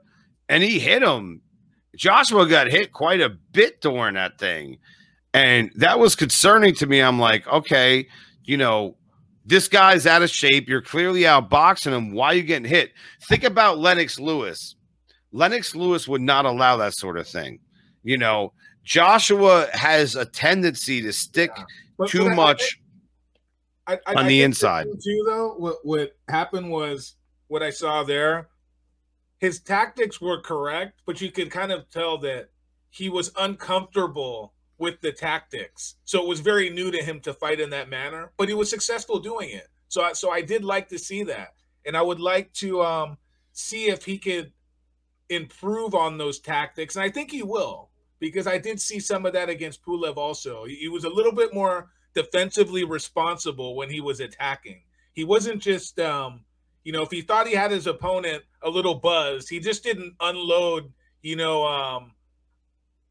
and 0.49 0.63
he 0.63 0.79
hit 0.79 1.03
him. 1.03 1.41
Joshua 1.95 2.47
got 2.47 2.67
hit 2.67 2.91
quite 2.91 3.21
a 3.21 3.29
bit 3.29 3.81
during 3.81 4.15
that 4.15 4.39
thing. 4.39 4.77
And 5.33 5.71
that 5.75 5.99
was 5.99 6.15
concerning 6.15 6.75
to 6.75 6.87
me. 6.87 6.99
I'm 6.99 7.19
like, 7.19 7.47
okay, 7.47 8.07
you 8.43 8.57
know, 8.57 8.95
this 9.45 9.67
guy's 9.67 10.05
out 10.05 10.21
of 10.21 10.29
shape. 10.29 10.69
You're 10.69 10.81
clearly 10.81 11.21
outboxing 11.21 11.91
him. 11.91 12.13
Why 12.13 12.27
are 12.27 12.35
you 12.35 12.43
getting 12.43 12.69
hit? 12.69 12.91
Think 13.23 13.43
about 13.43 13.79
Lennox 13.79 14.19
Lewis. 14.19 14.75
Lennox 15.33 15.75
Lewis 15.75 16.07
would 16.07 16.21
not 16.21 16.45
allow 16.45 16.77
that 16.77 16.93
sort 16.93 17.17
of 17.17 17.27
thing. 17.27 17.59
You 18.03 18.17
know, 18.17 18.53
Joshua 18.83 19.67
has 19.73 20.15
a 20.15 20.25
tendency 20.25 21.01
to 21.01 21.11
stick 21.11 21.51
Yeah. 21.57 21.63
But- 21.97 22.09
too 22.09 22.25
but 22.29 22.35
much. 22.35 22.79
I, 23.85 23.99
I, 24.07 24.13
on 24.15 24.17
I 24.19 24.27
the 24.29 24.43
inside. 24.43 24.85
too. 24.85 25.23
Though 25.25 25.55
what 25.57 25.77
what 25.83 26.15
happened 26.29 26.69
was 26.69 27.15
what 27.47 27.61
I 27.61 27.69
saw 27.69 28.03
there. 28.03 28.47
His 29.39 29.59
tactics 29.59 30.21
were 30.21 30.39
correct, 30.39 31.01
but 31.05 31.19
you 31.19 31.29
could 31.29 31.51
kind 31.51 31.73
of 31.73 31.89
tell 31.89 32.17
that 32.19 32.49
he 32.91 33.09
was 33.09 33.33
uncomfortable 33.37 34.53
with 34.77 35.01
the 35.01 35.11
tactics. 35.11 35.95
So 36.05 36.21
it 36.23 36.27
was 36.29 36.39
very 36.39 36.69
new 36.69 36.91
to 36.91 37.03
him 37.03 37.19
to 37.21 37.33
fight 37.33 37.59
in 37.59 37.69
that 37.71 37.89
manner, 37.89 38.31
but 38.37 38.47
he 38.47 38.53
was 38.53 38.69
successful 38.69 39.19
doing 39.19 39.49
it. 39.49 39.67
So 39.89 40.01
I, 40.01 40.13
so 40.13 40.31
I 40.31 40.41
did 40.41 40.63
like 40.63 40.87
to 40.89 40.97
see 40.97 41.23
that, 41.23 41.55
and 41.85 41.97
I 41.97 42.01
would 42.01 42.21
like 42.21 42.53
to 42.53 42.81
um, 42.83 43.17
see 43.51 43.87
if 43.89 44.05
he 44.05 44.17
could 44.17 44.53
improve 45.29 45.95
on 45.95 46.17
those 46.17 46.39
tactics, 46.39 46.95
and 46.95 47.03
I 47.03 47.09
think 47.09 47.31
he 47.31 47.43
will 47.43 47.89
because 48.19 48.47
I 48.47 48.57
did 48.57 48.79
see 48.79 48.99
some 48.99 49.25
of 49.25 49.33
that 49.33 49.49
against 49.49 49.83
Pulev 49.83 50.15
also. 50.15 50.63
He, 50.65 50.87
was 50.87 51.03
a 51.03 51.09
little 51.09 51.33
bit 51.33 51.53
more 51.53 51.89
defensively 52.13 52.85
responsible 52.85 53.75
when 53.75 53.89
he 53.89 53.99
was 53.99 54.21
attacking. 54.21 54.81
He 55.13 55.25
wasn't 55.25 55.61
just 55.61 55.99
um, 55.99 56.45
you 56.83 56.91
know, 56.91 57.01
if 57.01 57.11
he 57.11 57.21
thought 57.21 57.47
he 57.47 57.53
had 57.53 57.71
his 57.71 57.87
opponent 57.87 58.43
a 58.61 58.69
little 58.69 58.95
buzzed, 58.95 59.49
he 59.49 59.59
just 59.59 59.83
didn't 59.83 60.13
unload, 60.19 60.91
you 61.21 61.35
know, 61.35 61.65
um 61.65 62.11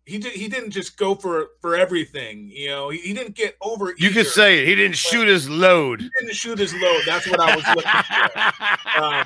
he 0.04 0.18
did 0.18 0.32
he 0.32 0.48
didn't 0.48 0.70
just 0.70 0.96
go 0.96 1.14
for 1.14 1.50
for 1.60 1.76
everything, 1.76 2.50
you 2.52 2.68
know. 2.68 2.88
He, 2.88 2.98
he 2.98 3.14
didn't 3.14 3.36
get 3.36 3.56
over 3.60 3.94
You 3.96 4.10
could 4.10 4.26
say 4.26 4.60
it. 4.60 4.66
He 4.66 4.74
didn't 4.74 4.96
shoot 4.96 5.28
his 5.28 5.48
load. 5.48 6.00
he 6.00 6.10
didn't 6.20 6.34
shoot 6.34 6.58
his 6.58 6.74
load. 6.74 7.02
That's 7.06 7.28
what 7.28 7.40
I 7.40 7.56
was 7.56 7.64
looking 7.68 7.90
for. 7.92 9.02
Um, 9.02 9.24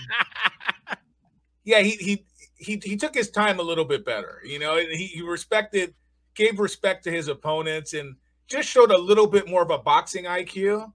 yeah, 1.64 1.80
he 1.80 1.90
he 1.92 2.24
he 2.56 2.80
he 2.82 2.96
took 2.96 3.14
his 3.14 3.30
time 3.30 3.58
a 3.60 3.62
little 3.62 3.84
bit 3.84 4.04
better, 4.04 4.40
you 4.44 4.58
know, 4.58 4.78
and 4.78 4.90
he, 4.90 5.06
he 5.06 5.22
respected, 5.22 5.94
gave 6.34 6.58
respect 6.58 7.04
to 7.04 7.10
his 7.10 7.28
opponents, 7.28 7.92
and 7.92 8.16
just 8.48 8.68
showed 8.68 8.90
a 8.90 8.98
little 8.98 9.26
bit 9.26 9.48
more 9.48 9.62
of 9.62 9.70
a 9.70 9.78
boxing 9.78 10.24
IQ 10.24 10.92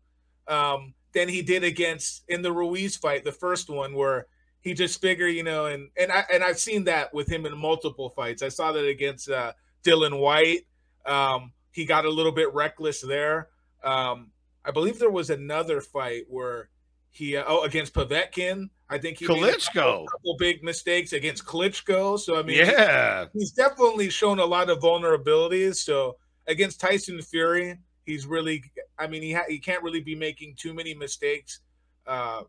um, 0.47 0.93
than 1.13 1.29
he 1.29 1.41
did 1.41 1.63
against 1.63 2.23
in 2.27 2.41
the 2.41 2.51
Ruiz 2.51 2.95
fight, 2.95 3.23
the 3.23 3.31
first 3.31 3.69
one, 3.69 3.93
where 3.93 4.27
he 4.61 4.73
just 4.73 5.01
figured, 5.01 5.33
you 5.33 5.43
know, 5.43 5.65
and 5.65 5.89
and 5.97 6.11
I 6.11 6.25
and 6.31 6.43
I've 6.43 6.59
seen 6.59 6.85
that 6.85 7.13
with 7.13 7.27
him 7.27 7.45
in 7.45 7.57
multiple 7.57 8.09
fights. 8.09 8.41
I 8.41 8.49
saw 8.49 8.71
that 8.71 8.85
against 8.85 9.29
uh, 9.29 9.53
Dillian 9.83 10.19
Whyte. 10.19 10.65
Um, 11.05 11.51
he 11.71 11.85
got 11.85 12.05
a 12.05 12.09
little 12.09 12.31
bit 12.31 12.53
reckless 12.53 13.01
there. 13.01 13.49
Um, 13.83 14.31
I 14.63 14.71
believe 14.71 14.99
there 14.99 15.09
was 15.09 15.29
another 15.29 15.81
fight 15.81 16.25
where 16.29 16.69
he 17.09 17.35
uh, 17.37 17.43
oh 17.47 17.63
against 17.63 17.93
Povetkin. 17.93 18.69
I 18.91 18.97
think 18.97 19.19
he 19.19 19.27
made 19.27 19.37
a 19.37 19.45
Klitschko. 19.45 19.73
couple, 19.73 20.07
couple 20.07 20.37
big 20.37 20.63
mistakes 20.63 21.13
against 21.13 21.45
Klitschko. 21.45 22.19
So 22.19 22.37
I 22.37 22.43
mean, 22.43 22.57
yeah. 22.57 23.25
he's 23.33 23.51
definitely 23.51 24.09
shown 24.09 24.39
a 24.39 24.45
lot 24.45 24.69
of 24.69 24.79
vulnerabilities. 24.79 25.77
So 25.77 26.17
against 26.45 26.81
Tyson 26.81 27.21
Fury, 27.21 27.77
he's 28.05 28.27
really, 28.27 28.65
I 28.99 29.07
mean, 29.07 29.21
he 29.21 29.31
ha- 29.31 29.45
he 29.47 29.59
can't 29.59 29.81
really 29.81 30.01
be 30.01 30.15
making 30.15 30.55
too 30.57 30.73
many 30.73 30.93
mistakes. 30.93 31.61
Uh, 32.05 32.41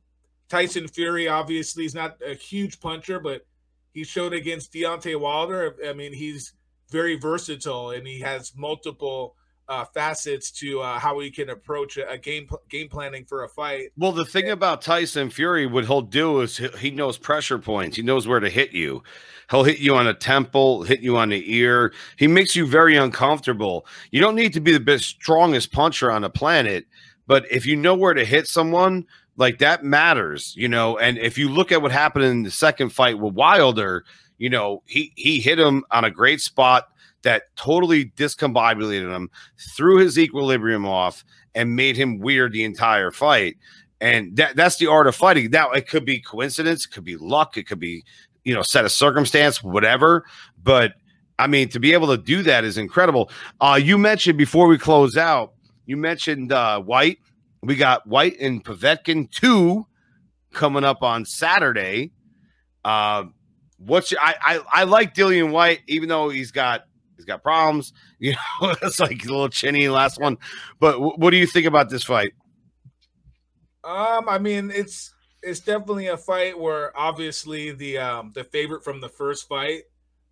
Tyson 0.49 0.89
Fury 0.89 1.29
obviously 1.29 1.85
is 1.85 1.95
not 1.95 2.17
a 2.27 2.35
huge 2.35 2.81
puncher, 2.81 3.21
but 3.21 3.47
he 3.93 4.03
showed 4.03 4.33
against 4.33 4.73
Deontay 4.73 5.19
Wilder. 5.19 5.77
I 5.87 5.93
mean, 5.93 6.13
he's 6.13 6.55
very 6.91 7.17
versatile 7.17 7.91
and 7.91 8.07
he 8.07 8.21
has 8.21 8.53
multiple 8.57 9.37
uh, 9.73 9.85
facets 9.87 10.51
to 10.51 10.81
uh, 10.81 10.99
how 10.99 11.17
we 11.17 11.31
can 11.31 11.49
approach 11.49 11.97
a, 11.97 12.19
game 12.19 12.47
game 12.69 12.89
planning 12.89 13.25
for 13.25 13.45
a 13.45 13.49
fight. 13.49 13.89
Well, 13.97 14.13
the 14.13 14.25
thing 14.25 14.51
about 14.51 14.83
Tyson 14.83 15.31
Fury, 15.31 15.67
what 15.67 15.87
he'll 15.87 16.03
do 16.03 16.43
is 16.43 16.59
he- 16.59 16.69
he 16.79 16.91
knows 16.91 17.17
pressure 17.17 17.59
points. 17.59 17.97
He 17.97 18.03
knows 18.03 18.29
where 18.29 18.41
to 18.41 18.51
hit 18.51 18.73
you. 18.73 19.03
He'll 19.51 19.65
hit 19.65 19.79
you 19.79 19.95
on 19.95 20.07
a 20.07 20.15
temple, 20.15 20.83
hit 20.83 21.01
you 21.01 21.17
on 21.17 21.31
the 21.31 21.57
ear. 21.57 21.93
He 22.17 22.27
makes 22.27 22.55
you 22.55 22.67
very 22.67 22.97
uncomfortable. 22.97 23.87
You 24.11 24.21
don't 24.21 24.37
need 24.37 24.53
to 24.55 24.61
be 24.61 24.73
the 24.73 24.81
best, 24.81 25.05
strongest 25.05 25.73
puncher 25.73 26.11
on 26.11 26.23
the 26.23 26.31
planet, 26.31 26.87
but 27.27 27.51
if 27.51 27.65
you 27.67 27.77
know 27.77 27.95
where 27.95 28.15
to 28.15 28.25
hit 28.25 28.47
someone, 28.47 29.07
like 29.37 29.59
that 29.59 29.85
matters, 29.85 30.55
you 30.57 30.69
know. 30.69 30.99
And 30.99 31.17
if 31.17 31.39
you 31.39 31.49
look 31.49 31.73
at 31.73 31.81
what 31.81 31.93
happened 31.93 32.27
in 32.27 32.43
the 32.43 32.51
second 32.51 32.91
fight 32.91 33.19
with 33.19 33.35
Wilder, 33.35 34.05
you 34.37 34.51
know, 34.51 34.83
he 34.85 35.13
he 35.17 35.41
hit 35.41 35.59
him 35.59 35.85
on 35.91 36.05
a 36.05 36.11
great 36.11 36.41
spot 36.41 36.89
that 37.23 37.45
totally 37.57 38.07
discombobulated 38.07 39.15
him, 39.15 39.31
threw 39.77 39.99
his 39.99 40.19
equilibrium 40.19 40.87
off, 40.87 41.25
and 41.55 41.77
made 41.77 41.97
him 41.97 42.19
weird 42.19 42.53
the 42.53 42.65
entire 42.65 43.11
fight. 43.11 43.57
And 44.01 44.37
that 44.37 44.57
that's 44.57 44.77
the 44.77 44.89
art 44.89 45.07
of 45.07 45.15
fighting. 45.15 45.51
Now 45.51 45.71
it 45.71 45.89
could 45.89 46.05
be 46.05 46.21
coincidence, 46.21 46.87
it 46.87 46.91
could 46.91 47.05
be 47.05 47.17
luck, 47.17 47.57
it 47.57 47.65
could 47.65 47.79
be 47.79 48.05
you 48.45 48.55
know 48.55 48.63
set 48.63 48.85
of 48.85 48.93
circumstance, 48.93 49.63
whatever. 49.63 50.25
But 50.63 50.95
I 51.39 51.47
mean, 51.47 51.69
to 51.71 51.81
be 51.81 51.93
able 51.93 52.09
to 52.09 52.17
do 52.17 52.43
that 52.43 52.65
is 52.65 52.79
incredible. 52.79 53.31
Uh, 53.61 53.79
you 53.83 53.99
mentioned 53.99 54.39
before 54.39 54.67
we 54.67 54.79
close 54.79 55.17
out, 55.17 55.53
you 55.87 55.97
mentioned 55.97 56.53
uh, 56.53 56.81
Whyte. 56.81 57.19
We 57.63 57.77
got 57.77 58.07
White 58.07 58.39
and 58.41 58.65
Povetkin 58.65 59.31
two 59.31 59.87
coming 60.53 60.85
up 60.85 61.03
on 61.03 61.25
Saturday. 61.25 62.11
Uh, 62.85 63.25
what's 63.79 64.11
your, 64.11 64.21
I, 64.21 64.35
I 64.43 64.61
I 64.73 64.85
like 64.85 65.15
Dillian 65.15 65.53
Whyte, 65.53 65.81
even 65.87 66.09
though 66.09 66.29
he's 66.29 66.51
got 66.51 66.87
he's 67.23 67.27
got 67.27 67.43
problems. 67.43 67.93
You 68.19 68.33
know, 68.33 68.75
it's 68.83 69.01
like 69.01 69.25
a 69.25 69.29
little 69.29 69.49
chinny 69.49 69.89
last 69.89 70.21
one. 70.21 70.39
But 70.79 70.93
w- 70.93 71.15
what 71.17 71.31
do 71.31 71.37
you 71.39 71.47
think 71.47 71.67
about 71.67 71.91
this 71.91 72.05
fight? 72.05 72.35
Um, 73.83 74.29
I 74.29 74.39
mean, 74.39 74.71
it's 74.71 75.13
it's 75.43 75.59
definitely 75.59 76.07
a 76.07 76.17
fight 76.17 76.57
where 76.57 76.97
obviously 76.97 77.73
the 77.73 77.99
um 77.99 78.31
the 78.33 78.45
favorite 78.45 78.85
from 78.85 79.01
the 79.01 79.09
first 79.09 79.49
fight 79.49 79.83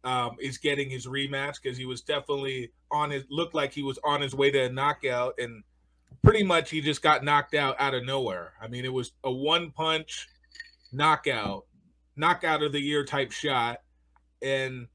um 0.04 0.36
is 0.40 0.58
getting 0.58 0.88
his 0.88 1.08
rematch 1.08 1.56
because 1.60 1.76
he 1.76 1.84
was 1.84 2.00
definitely 2.02 2.70
on 2.92 3.10
his 3.10 3.24
looked 3.28 3.54
like 3.54 3.72
he 3.72 3.82
was 3.82 3.98
on 4.04 4.20
his 4.20 4.36
way 4.36 4.52
to 4.52 4.66
a 4.66 4.68
knockout 4.68 5.34
and 5.38 5.64
pretty 6.22 6.44
much 6.44 6.70
he 6.70 6.80
just 6.80 7.02
got 7.02 7.24
knocked 7.24 7.54
out 7.54 7.74
out 7.80 7.94
of 7.94 8.04
nowhere. 8.04 8.52
I 8.62 8.68
mean, 8.68 8.84
it 8.84 8.92
was 8.92 9.12
a 9.24 9.32
one 9.32 9.72
punch 9.72 10.28
knockout, 10.92 11.66
knockout 12.14 12.62
of 12.62 12.70
the 12.70 12.80
year 12.80 13.04
type 13.04 13.32
shot, 13.32 13.78
and 14.42 14.86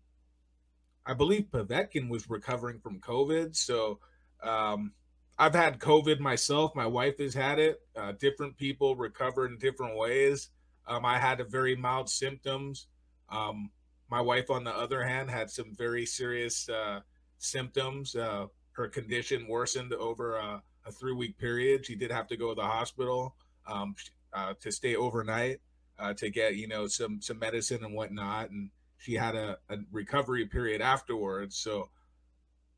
I 1.06 1.14
believe 1.14 1.52
Povetkin 1.52 2.10
was 2.10 2.30
recovering 2.30 2.80
from 2.80 3.00
COVID, 3.00 3.56
so 3.56 4.00
um 4.44 4.92
I've 5.38 5.54
had 5.54 5.80
COVID 5.80 6.20
myself. 6.20 6.74
My 6.76 6.88
wife 6.88 7.18
has 7.20 7.34
had 7.34 7.60
it. 7.60 7.82
Uh, 7.94 8.14
different 8.14 8.58
people 8.58 8.96
recover 8.96 9.46
in 9.46 9.58
different 9.58 9.98
ways. 9.98 10.50
Um, 10.88 11.06
I 11.06 11.18
had 11.20 11.44
very 11.52 11.76
mild 11.76 12.10
symptoms. 12.10 12.88
Um, 13.30 13.70
my 14.10 14.22
wife, 14.22 14.50
on 14.50 14.64
the 14.64 14.72
other 14.72 15.04
hand, 15.04 15.30
had 15.30 15.50
some 15.50 15.74
very 15.76 16.06
serious 16.06 16.70
uh, 16.70 17.02
symptoms. 17.38 18.16
Uh, 18.16 18.48
her 18.74 18.88
condition 18.88 19.48
worsened 19.48 19.94
over 19.94 20.36
a, 20.36 20.62
a 20.86 20.92
three-week 20.92 21.38
period. 21.38 21.86
She 21.86 21.96
did 21.96 22.12
have 22.12 22.28
to 22.28 22.38
go 22.38 22.50
to 22.50 22.56
the 22.56 22.68
hospital 22.68 23.36
um, 23.68 23.96
uh, 24.32 24.54
to 24.62 24.72
stay 24.72 24.96
overnight 24.96 25.60
uh, 26.00 26.14
to 26.14 26.30
get, 26.30 26.56
you 26.56 26.68
know, 26.68 26.88
some 26.88 27.22
some 27.22 27.40
medicine 27.40 27.84
and 27.84 27.94
whatnot. 27.94 28.52
And 28.52 28.70
she 29.06 29.14
had 29.14 29.36
a, 29.36 29.58
a 29.70 29.78
recovery 29.92 30.48
period 30.48 30.82
afterwards. 30.82 31.58
So 31.58 31.90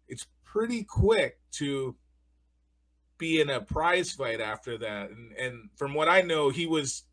it's 0.09 0.27
pretty 0.43 0.83
quick 0.83 1.39
to 1.53 1.95
be 3.17 3.39
in 3.39 3.49
a 3.49 3.61
prize 3.61 4.11
fight 4.11 4.41
after 4.41 4.77
that. 4.77 5.09
And 5.09 5.31
and 5.37 5.69
from 5.77 5.93
what 5.93 6.09
I 6.09 6.21
know, 6.21 6.49
he 6.49 6.65
was 6.65 7.03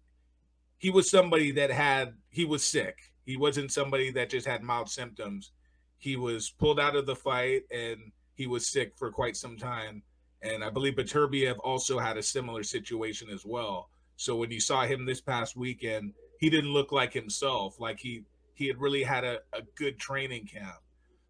he 0.79 0.91
was 0.91 1.09
somebody 1.09 1.53
that 1.53 1.71
had 1.71 2.15
he 2.31 2.45
was 2.45 2.65
sick. 2.65 3.13
He 3.25 3.37
wasn't 3.37 3.71
somebody 3.71 4.11
that 4.11 4.31
just 4.31 4.49
had 4.49 4.65
mild 4.65 4.91
symptoms. 4.91 5.53
He 5.97 6.17
was 6.17 6.51
pulled 6.51 6.81
out 6.81 6.97
of 6.97 7.07
the 7.07 7.17
fight 7.17 7.63
and 7.71 8.11
he 8.35 8.49
was 8.49 8.67
sick 8.67 8.97
for 8.97 9.13
quite 9.13 9.37
some 9.37 9.57
time. 9.57 10.03
And 10.43 10.65
I 10.65 10.71
believe 10.71 10.97
Beterbiev 10.97 11.57
also 11.63 12.01
had 12.01 12.17
a 12.17 12.23
similar 12.23 12.65
situation 12.65 13.29
as 13.31 13.47
well. 13.47 13.91
So 14.17 14.35
when 14.35 14.51
you 14.51 14.61
saw 14.61 14.83
him 14.83 15.07
this 15.07 15.21
past 15.21 15.57
weekend, 15.57 16.15
he 16.41 16.51
didn't 16.51 16.73
look 16.73 16.91
like 16.91 17.13
himself. 17.13 17.79
Like 17.79 18.01
he 18.01 18.25
he 18.55 18.69
had 18.69 18.81
really 18.81 19.03
had 19.03 19.25
a, 19.25 19.39
a 19.53 19.63
good 19.77 19.99
training 19.99 20.47
camp. 20.47 20.81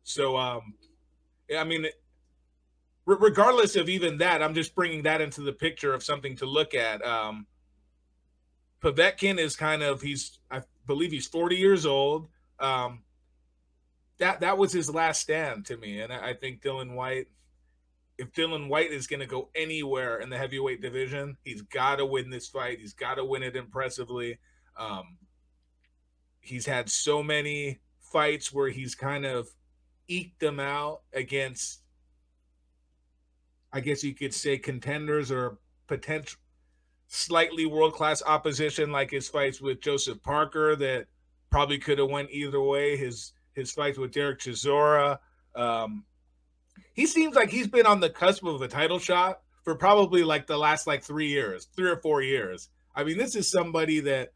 So 0.02 0.36
um 0.36 0.74
I 1.56 1.64
mean 1.64 1.86
regardless 3.06 3.76
of 3.76 3.88
even 3.88 4.18
that, 4.18 4.42
I'm 4.42 4.54
just 4.54 4.74
bringing 4.74 5.02
that 5.02 5.20
into 5.20 5.42
the 5.42 5.52
picture 5.52 5.92
of 5.92 6.02
something 6.02 6.36
to 6.36 6.46
look 6.46 6.74
at. 6.74 7.04
Um, 7.04 7.46
is 8.82 9.56
kind 9.56 9.82
of 9.82 10.02
he's 10.02 10.38
I 10.50 10.62
believe 10.86 11.10
he's 11.10 11.26
40 11.26 11.56
years 11.56 11.86
old. 11.86 12.28
Um, 12.60 13.02
that 14.18 14.40
that 14.40 14.58
was 14.58 14.72
his 14.72 14.92
last 14.92 15.22
stand 15.22 15.66
to 15.66 15.76
me, 15.76 16.00
and 16.00 16.12
I, 16.12 16.30
I 16.30 16.34
think 16.34 16.62
Dillian 16.62 16.94
Whyte. 16.94 17.28
If 18.16 18.32
Dillian 18.32 18.68
Whyte 18.68 18.92
is 18.92 19.08
going 19.08 19.20
to 19.20 19.26
go 19.26 19.48
anywhere 19.56 20.18
in 20.18 20.30
the 20.30 20.38
heavyweight 20.38 20.80
division, 20.80 21.36
he's 21.42 21.62
got 21.62 21.96
to 21.96 22.06
win 22.06 22.30
this 22.30 22.46
fight. 22.46 22.78
He's 22.78 22.92
got 22.92 23.14
to 23.14 23.24
win 23.24 23.42
it 23.42 23.56
impressively. 23.56 24.38
Um, 24.78 25.18
he's 26.44 26.66
had 26.66 26.90
so 26.90 27.22
many 27.22 27.80
fights 28.00 28.52
where 28.52 28.68
he's 28.68 28.94
kind 28.94 29.24
of 29.24 29.48
eked 30.08 30.40
them 30.40 30.60
out 30.60 31.00
against 31.12 31.80
I 33.72 33.80
guess 33.80 34.04
you 34.04 34.14
could 34.14 34.32
say 34.32 34.56
contenders 34.56 35.32
or 35.32 35.58
potential 35.88 36.38
slightly 37.08 37.66
world 37.66 37.94
class 37.94 38.22
opposition, 38.24 38.92
like 38.92 39.10
his 39.10 39.28
fights 39.28 39.60
with 39.60 39.80
Joseph 39.80 40.22
Parker 40.22 40.76
that 40.76 41.06
probably 41.50 41.78
could 41.78 41.98
have 41.98 42.10
went 42.10 42.30
either 42.30 42.60
way. 42.60 42.96
His 42.96 43.32
his 43.54 43.72
fights 43.72 43.98
with 43.98 44.12
Derek 44.12 44.40
Chisora. 44.40 45.18
Um, 45.54 46.04
he 46.92 47.06
seems 47.06 47.34
like 47.34 47.50
he's 47.50 47.68
been 47.68 47.86
on 47.86 48.00
the 48.00 48.10
cusp 48.10 48.44
of 48.44 48.62
a 48.62 48.68
title 48.68 48.98
shot 48.98 49.40
for 49.62 49.74
probably 49.74 50.22
like 50.22 50.46
the 50.46 50.58
last 50.58 50.86
like 50.86 51.02
three 51.02 51.28
years, 51.28 51.68
three 51.76 51.90
or 51.90 51.96
four 51.96 52.22
years. 52.22 52.68
I 52.94 53.02
mean, 53.02 53.18
this 53.18 53.34
is 53.34 53.50
somebody 53.50 54.00
that 54.00 54.33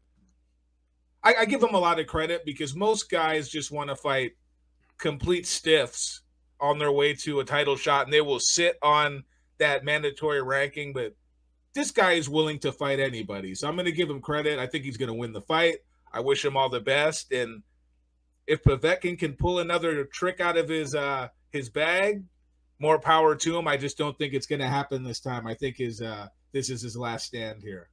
I, 1.23 1.35
I 1.39 1.45
give 1.45 1.61
him 1.61 1.73
a 1.73 1.79
lot 1.79 1.99
of 1.99 2.07
credit 2.07 2.45
because 2.45 2.75
most 2.75 3.09
guys 3.09 3.49
just 3.49 3.71
want 3.71 3.89
to 3.89 3.95
fight 3.95 4.33
complete 4.97 5.45
stiffs 5.45 6.21
on 6.59 6.79
their 6.79 6.91
way 6.91 7.13
to 7.13 7.39
a 7.39 7.45
title 7.45 7.75
shot 7.75 8.05
and 8.05 8.13
they 8.13 8.21
will 8.21 8.39
sit 8.39 8.77
on 8.81 9.23
that 9.57 9.83
mandatory 9.83 10.41
ranking, 10.41 10.93
but 10.93 11.15
this 11.73 11.91
guy 11.91 12.13
is 12.13 12.29
willing 12.29 12.59
to 12.59 12.71
fight 12.71 12.99
anybody. 12.99 13.53
So 13.53 13.67
I'm 13.67 13.75
going 13.75 13.85
to 13.85 13.91
give 13.91 14.09
him 14.09 14.21
credit. 14.21 14.59
I 14.59 14.67
think 14.67 14.83
he's 14.83 14.97
going 14.97 15.07
to 15.07 15.13
win 15.13 15.33
the 15.33 15.41
fight. 15.41 15.77
I 16.11 16.21
wish 16.21 16.43
him 16.43 16.57
all 16.57 16.69
the 16.69 16.79
best. 16.79 17.31
And 17.31 17.63
if 18.47 18.63
Povetkin 18.63 19.19
can 19.19 19.33
pull 19.33 19.59
another 19.59 20.05
trick 20.05 20.39
out 20.39 20.57
of 20.57 20.69
his 20.69 20.95
uh 20.95 21.27
his 21.51 21.69
bag, 21.69 22.23
more 22.79 22.99
power 22.99 23.35
to 23.35 23.57
him. 23.57 23.67
I 23.67 23.77
just 23.77 23.97
don't 23.97 24.17
think 24.17 24.33
it's 24.33 24.47
going 24.47 24.61
to 24.61 24.67
happen 24.67 25.03
this 25.03 25.19
time. 25.19 25.45
I 25.45 25.53
think 25.53 25.77
his 25.77 26.01
uh 26.01 26.27
this 26.51 26.69
is 26.69 26.81
his 26.81 26.97
last 26.97 27.25
stand 27.25 27.61
here. 27.61 27.89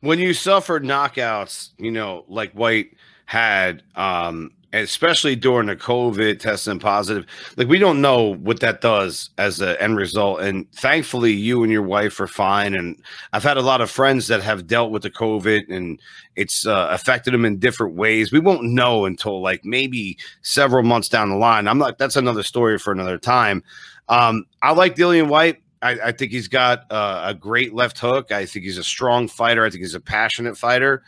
When 0.00 0.18
you 0.18 0.34
suffered 0.34 0.84
knockouts, 0.84 1.70
you 1.78 1.90
know, 1.90 2.24
like 2.28 2.52
Whyte 2.52 2.96
had 3.26 3.82
um 3.94 4.52
especially 4.72 5.34
during 5.34 5.66
the 5.66 5.76
COVID 5.76 6.40
testing 6.40 6.78
positive. 6.78 7.24
Like 7.56 7.68
we 7.68 7.78
don't 7.78 8.00
know 8.00 8.34
what 8.34 8.60
that 8.60 8.80
does 8.80 9.30
as 9.38 9.60
an 9.60 9.76
end 9.80 9.96
result. 9.96 10.40
And 10.40 10.70
thankfully, 10.72 11.32
you 11.32 11.62
and 11.62 11.72
your 11.72 11.82
wife 11.82 12.20
are 12.20 12.26
fine. 12.26 12.74
And 12.74 13.00
I've 13.32 13.42
had 13.42 13.56
a 13.56 13.62
lot 13.62 13.80
of 13.80 13.90
friends 13.90 14.26
that 14.26 14.42
have 14.42 14.66
dealt 14.66 14.90
with 14.90 15.02
the 15.02 15.10
COVID 15.10 15.74
and 15.74 16.00
it's 16.36 16.66
uh, 16.66 16.88
affected 16.90 17.32
them 17.32 17.44
in 17.44 17.58
different 17.58 17.94
ways. 17.94 18.30
We 18.30 18.40
won't 18.40 18.64
know 18.64 19.06
until 19.06 19.40
like 19.40 19.64
maybe 19.64 20.18
several 20.42 20.82
months 20.82 21.08
down 21.08 21.30
the 21.30 21.36
line. 21.36 21.66
I'm 21.66 21.78
not. 21.78 21.98
That's 21.98 22.16
another 22.16 22.42
story 22.42 22.78
for 22.78 22.92
another 22.92 23.18
time. 23.18 23.62
Um, 24.08 24.44
I 24.62 24.72
like 24.72 24.96
Dillian 24.96 25.28
Whyte. 25.28 25.62
I, 25.80 25.90
I 26.06 26.12
think 26.12 26.32
he's 26.32 26.48
got 26.48 26.90
uh, 26.90 27.22
a 27.26 27.34
great 27.34 27.74
left 27.74 27.98
hook. 27.98 28.32
I 28.32 28.46
think 28.46 28.64
he's 28.64 28.78
a 28.78 28.84
strong 28.84 29.28
fighter. 29.28 29.64
I 29.64 29.70
think 29.70 29.82
he's 29.82 29.94
a 29.94 30.00
passionate 30.00 30.56
fighter. 30.56 31.02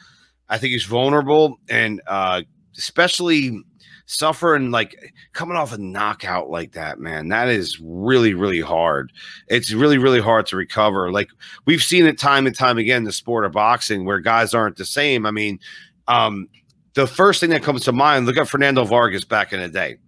I 0.48 0.58
think 0.58 0.72
he's 0.72 0.84
vulnerable 0.84 1.58
and 1.68 2.00
uh, 2.06 2.42
especially 2.76 3.62
suffering 4.06 4.72
like 4.72 5.14
coming 5.32 5.56
off 5.56 5.72
a 5.72 5.78
knockout 5.78 6.50
like 6.50 6.72
that, 6.72 6.98
man, 6.98 7.28
that 7.28 7.48
is 7.48 7.78
really, 7.80 8.34
really 8.34 8.60
hard. 8.60 9.12
It's 9.46 9.72
really, 9.72 9.98
really 9.98 10.20
hard 10.20 10.46
to 10.46 10.56
recover. 10.56 11.12
Like 11.12 11.28
we've 11.64 11.82
seen 11.82 12.06
it 12.06 12.18
time 12.18 12.46
and 12.46 12.56
time 12.56 12.76
again 12.76 12.98
in 12.98 13.04
the 13.04 13.12
sport 13.12 13.44
of 13.44 13.52
boxing 13.52 14.04
where 14.04 14.18
guys 14.18 14.52
aren't 14.52 14.76
the 14.76 14.84
same. 14.84 15.26
I 15.26 15.30
mean, 15.30 15.60
um, 16.08 16.48
the 16.94 17.06
first 17.06 17.38
thing 17.38 17.50
that 17.50 17.62
comes 17.62 17.84
to 17.84 17.92
mind, 17.92 18.26
look 18.26 18.36
at 18.36 18.48
Fernando 18.48 18.84
Vargas 18.84 19.24
back 19.24 19.52
in 19.52 19.60
the 19.60 19.68
day 19.68 19.98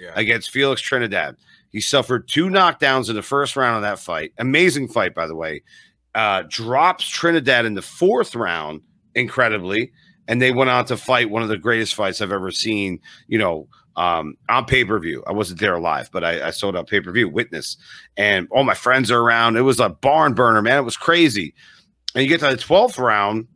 yeah. 0.00 0.12
against 0.14 0.50
Felix 0.50 0.80
Trinidad. 0.80 1.36
He 1.70 1.80
suffered 1.80 2.28
two 2.28 2.48
knockdowns 2.48 3.08
in 3.08 3.16
the 3.16 3.22
first 3.22 3.56
round 3.56 3.76
of 3.76 3.82
that 3.82 3.98
fight. 3.98 4.32
Amazing 4.38 4.88
fight, 4.88 5.14
by 5.14 5.26
the 5.26 5.36
way. 5.36 5.62
Uh, 6.14 6.42
drops 6.48 7.08
Trinidad 7.08 7.64
in 7.64 7.74
the 7.74 7.82
fourth 7.82 8.34
round, 8.34 8.82
incredibly 9.14 9.92
and 10.30 10.40
they 10.40 10.52
went 10.52 10.70
on 10.70 10.84
to 10.84 10.96
fight 10.96 11.28
one 11.28 11.42
of 11.42 11.48
the 11.48 11.58
greatest 11.58 11.96
fights 11.96 12.20
I've 12.20 12.30
ever 12.30 12.52
seen. 12.52 13.00
You 13.26 13.38
know, 13.38 13.68
um, 13.96 14.36
on 14.48 14.64
pay 14.64 14.84
per 14.84 14.98
view. 15.00 15.24
I 15.26 15.32
wasn't 15.32 15.58
there 15.58 15.78
live, 15.80 16.08
but 16.12 16.22
I, 16.22 16.46
I 16.46 16.48
it 16.50 16.62
on 16.62 16.86
pay 16.86 17.00
per 17.00 17.10
view. 17.10 17.28
Witness, 17.28 17.76
and 18.16 18.46
all 18.52 18.62
my 18.62 18.74
friends 18.74 19.10
are 19.10 19.20
around. 19.20 19.56
It 19.56 19.62
was 19.62 19.80
a 19.80 19.88
barn 19.88 20.34
burner, 20.34 20.62
man. 20.62 20.78
It 20.78 20.84
was 20.84 20.96
crazy. 20.96 21.52
And 22.14 22.22
you 22.22 22.28
get 22.28 22.38
to 22.40 22.46
the 22.46 22.56
twelfth 22.56 22.96
round, 22.96 23.48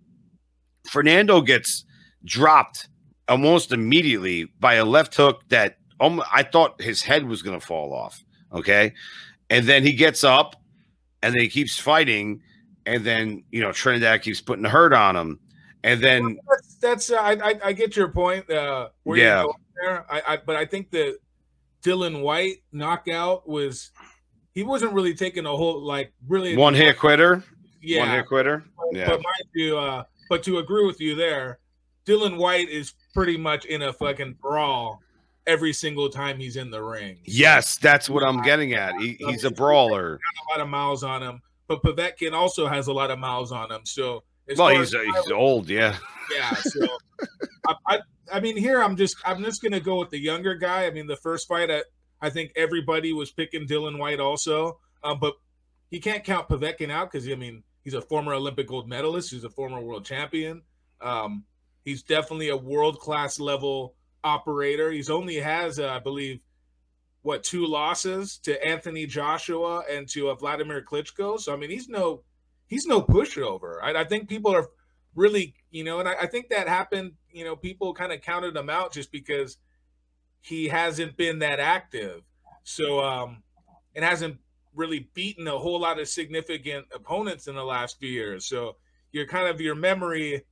Fernando 0.91 1.41
gets 1.41 1.85
dropped 2.25 2.89
almost 3.29 3.71
immediately 3.73 4.47
by 4.59 4.75
a 4.75 4.85
left 4.85 5.15
hook 5.15 5.43
that 5.51 5.77
I 6.01 6.43
thought 6.43 6.81
his 6.81 7.03
head 7.03 7.25
was 7.27 7.43
going 7.43 7.59
to 7.59 7.65
fall 7.65 7.93
off. 7.93 8.23
Okay, 8.53 8.95
and 9.51 9.67
then 9.67 9.83
he 9.83 9.93
gets 9.93 10.25
up, 10.25 10.57
and 11.23 11.35
then 11.35 11.41
he 11.41 11.49
keeps 11.49 11.79
fighting, 11.79 12.43
and 12.87 13.05
then 13.05 13.45
you 13.51 13.61
know 13.61 13.73
Trinidad 13.73 14.23
keeps 14.23 14.41
putting 14.41 14.63
the 14.63 14.69
hurt 14.69 14.93
on 14.93 15.17
him 15.17 15.41
and 15.85 16.01
then 16.03 16.39
that's, 16.49 16.75
that's 16.77 17.11
uh, 17.11 17.17
I, 17.17 17.33
I, 17.33 17.61
I 17.67 17.73
get 17.73 17.95
your 17.95 18.09
point. 18.09 18.51
Uh, 18.51 18.89
yeah, 19.05 19.45
there. 19.81 20.07
I, 20.11 20.23
I 20.27 20.37
but 20.39 20.57
I 20.57 20.65
think 20.65 20.91
the 20.91 21.19
Dillian 21.85 22.23
Whyte 22.23 22.63
knockout 22.73 23.47
was 23.47 23.91
he 24.55 24.63
wasn't 24.63 24.95
really 24.95 25.15
taking 25.15 25.45
a 25.45 25.55
whole 25.55 25.85
like 25.85 26.13
really 26.27 26.57
one 26.57 26.73
hit 26.73 26.99
quitter. 26.99 27.45
Yeah, 27.83 28.01
one 28.01 28.09
hit 28.09 28.27
quitter. 28.27 28.65
Yeah, 28.93 29.09
but 29.09 29.17
mind 29.17 29.51
you, 29.55 29.79
uh, 29.79 30.05
but 30.31 30.43
to 30.45 30.57
agree 30.59 30.87
with 30.87 31.03
you 31.03 31.15
there, 31.15 31.59
Dillian 32.07 32.39
Whyte 32.39 32.71
is 32.71 32.95
pretty 33.13 33.37
much 33.37 33.67
in 33.67 33.83
a 33.83 33.93
fucking 33.93 34.39
brawl 34.41 35.01
every 35.47 35.73
single 35.73 36.09
time 36.09 36.39
he's 36.39 36.57
in 36.57 36.71
the 36.71 36.83
ring. 36.83 37.19
Yes, 37.25 37.77
that's 37.77 38.09
what 38.09 38.23
I'm 38.23 38.43
getting 38.43 38.73
at. 38.75 38.95
He, 39.01 39.17
he's 39.19 39.45
a 39.45 39.51
brawler. 39.51 40.15
a 40.15 40.53
lot 40.53 40.61
of 40.61 40.69
miles 40.69 41.03
on 41.03 41.23
him, 41.23 41.43
but 41.67 41.83
Povetkin 41.83 42.33
also 42.33 42.67
has 42.67 42.87
a 42.87 42.93
lot 42.93 43.11
of 43.11 43.19
miles 43.19 43.53
on 43.53 43.71
him. 43.71 43.83
So 43.85 44.25
well, 44.57 44.69
he's, 44.69 44.95
uh, 44.95 45.01
he's 45.01 45.31
old, 45.31 45.69
yeah. 45.69 45.97
Yeah. 46.35 46.55
So, 46.63 46.87
I, 47.67 47.75
I, 47.87 47.99
I, 48.33 48.41
mean, 48.41 48.57
here 48.57 48.83
I'm 48.83 48.97
just 48.97 49.17
I'm 49.25 49.43
just 49.43 49.63
gonna 49.63 49.81
go 49.81 49.99
with 49.99 50.11
the 50.11 50.19
younger 50.19 50.55
guy. 50.55 50.87
I 50.87 50.91
mean, 50.91 51.07
the 51.07 51.17
first 51.17 51.49
fight, 51.49 51.71
I, 51.71 51.83
I 52.21 52.31
think 52.31 52.53
everybody 52.57 53.13
was 53.13 53.31
picking 53.31 53.67
Dillian 53.67 53.99
Whyte 53.99 54.21
also, 54.21 54.81
um, 55.03 55.19
but 55.19 55.35
he 55.91 56.01
can't 56.01 56.25
count 56.25 56.49
Povetkin 56.49 56.91
out 56.91 57.11
because 57.11 57.29
I 57.29 57.35
mean 57.35 57.63
he's 57.83 57.95
a 57.95 58.03
former 58.03 58.35
Olympic 58.35 58.69
gold 58.69 58.89
medalist, 58.89 59.31
he's 59.31 59.45
a 59.45 59.51
former 59.51 59.81
world 59.81 60.05
champion. 60.05 60.63
Um, 61.01 61.45
he's 61.85 62.03
definitely 62.03 62.49
a 62.49 62.57
world 62.57 62.99
class 62.99 63.39
level 63.39 63.95
operator. 64.25 64.91
He's 64.91 65.11
only 65.11 65.37
has, 65.37 65.79
uh, 65.79 65.89
I 65.89 66.01
believe, 66.01 66.41
what 67.23 67.43
two 67.43 67.67
losses 67.67 68.39
to 68.39 68.63
Anthony 68.67 69.07
Joshua 69.07 69.83
and 69.91 70.09
to 70.11 70.31
uh, 70.31 70.35
Vladimir 70.35 70.83
Klitschko. 70.83 71.39
So 71.39 71.53
I 71.53 71.57
mean, 71.57 71.71
he's 71.71 71.89
no 71.89 72.23
he's 72.67 72.87
no 72.87 73.01
pushover. 73.03 73.79
I, 73.83 74.01
I 74.01 74.05
think 74.05 74.29
people 74.29 74.55
are 74.55 74.69
really, 75.15 75.55
you 75.71 75.85
know, 75.85 76.01
and 76.01 76.09
I, 76.09 76.15
I 76.23 76.27
think 76.27 76.49
that 76.49 76.69
happened. 76.69 77.13
You 77.31 77.45
know, 77.45 77.57
people 77.57 77.95
kind 77.95 78.13
of 78.13 78.21
counted 78.21 78.57
him 78.57 78.69
out 78.69 78.93
just 78.93 79.13
because 79.13 79.57
he 80.41 80.69
hasn't 80.69 81.17
been 81.17 81.39
that 81.39 81.61
active. 81.61 82.23
So, 82.65 83.03
um, 83.03 83.43
and 83.95 84.05
hasn't 84.05 84.39
really 84.75 85.09
beaten 85.15 85.47
a 85.47 85.59
whole 85.59 85.81
lot 85.81 86.01
of 86.01 86.09
significant 86.09 86.87
opponents 86.95 87.47
in 87.47 87.55
the 87.55 87.65
last 87.65 87.99
few 87.99 88.11
years. 88.11 88.47
So, 88.47 88.77
your 89.13 89.27
kind 89.27 89.49
of 89.49 89.61
your 89.61 89.77
memory 89.77 90.45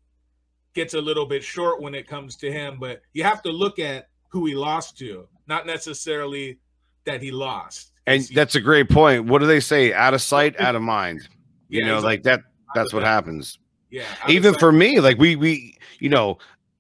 gets 0.75 0.95
a 0.95 1.01
little 1.01 1.27
bit 1.27 1.43
short 1.43 1.81
when 1.81 1.95
it 1.95 2.07
comes 2.07 2.37
to 2.37 2.51
him. 2.51 2.79
But 2.79 3.03
you 3.13 3.25
have 3.25 3.43
to 3.43 3.51
look 3.51 3.79
at 3.79 4.09
who 4.29 4.47
he 4.47 4.55
lost 4.55 4.99
to, 4.99 5.29
not 5.47 5.67
necessarily 5.67 6.59
that 7.05 7.23
he 7.23 7.31
lost. 7.31 7.93
And 8.07 8.23
that's 8.35 8.55
a 8.55 8.61
great 8.61 8.89
point. 8.89 9.27
What 9.27 9.41
do 9.41 9.47
they 9.47 9.61
say? 9.61 9.93
Out 9.93 10.15
of 10.15 10.23
sight, 10.23 10.59
out 10.61 10.75
of 10.75 10.83
mind. 10.83 11.29
You 11.69 11.85
yeah, 11.85 11.93
know, 11.93 12.01
like 12.01 12.25
that. 12.25 12.43
That's 12.75 12.93
what 12.93 13.03
happens. 13.03 13.59
Yeah. 13.91 14.05
Even 14.29 14.55
for 14.55 14.73
me, 14.73 15.01
like 15.01 15.19
we 15.19 15.37
we 15.37 15.77
you 15.99 16.09
know 16.09 16.39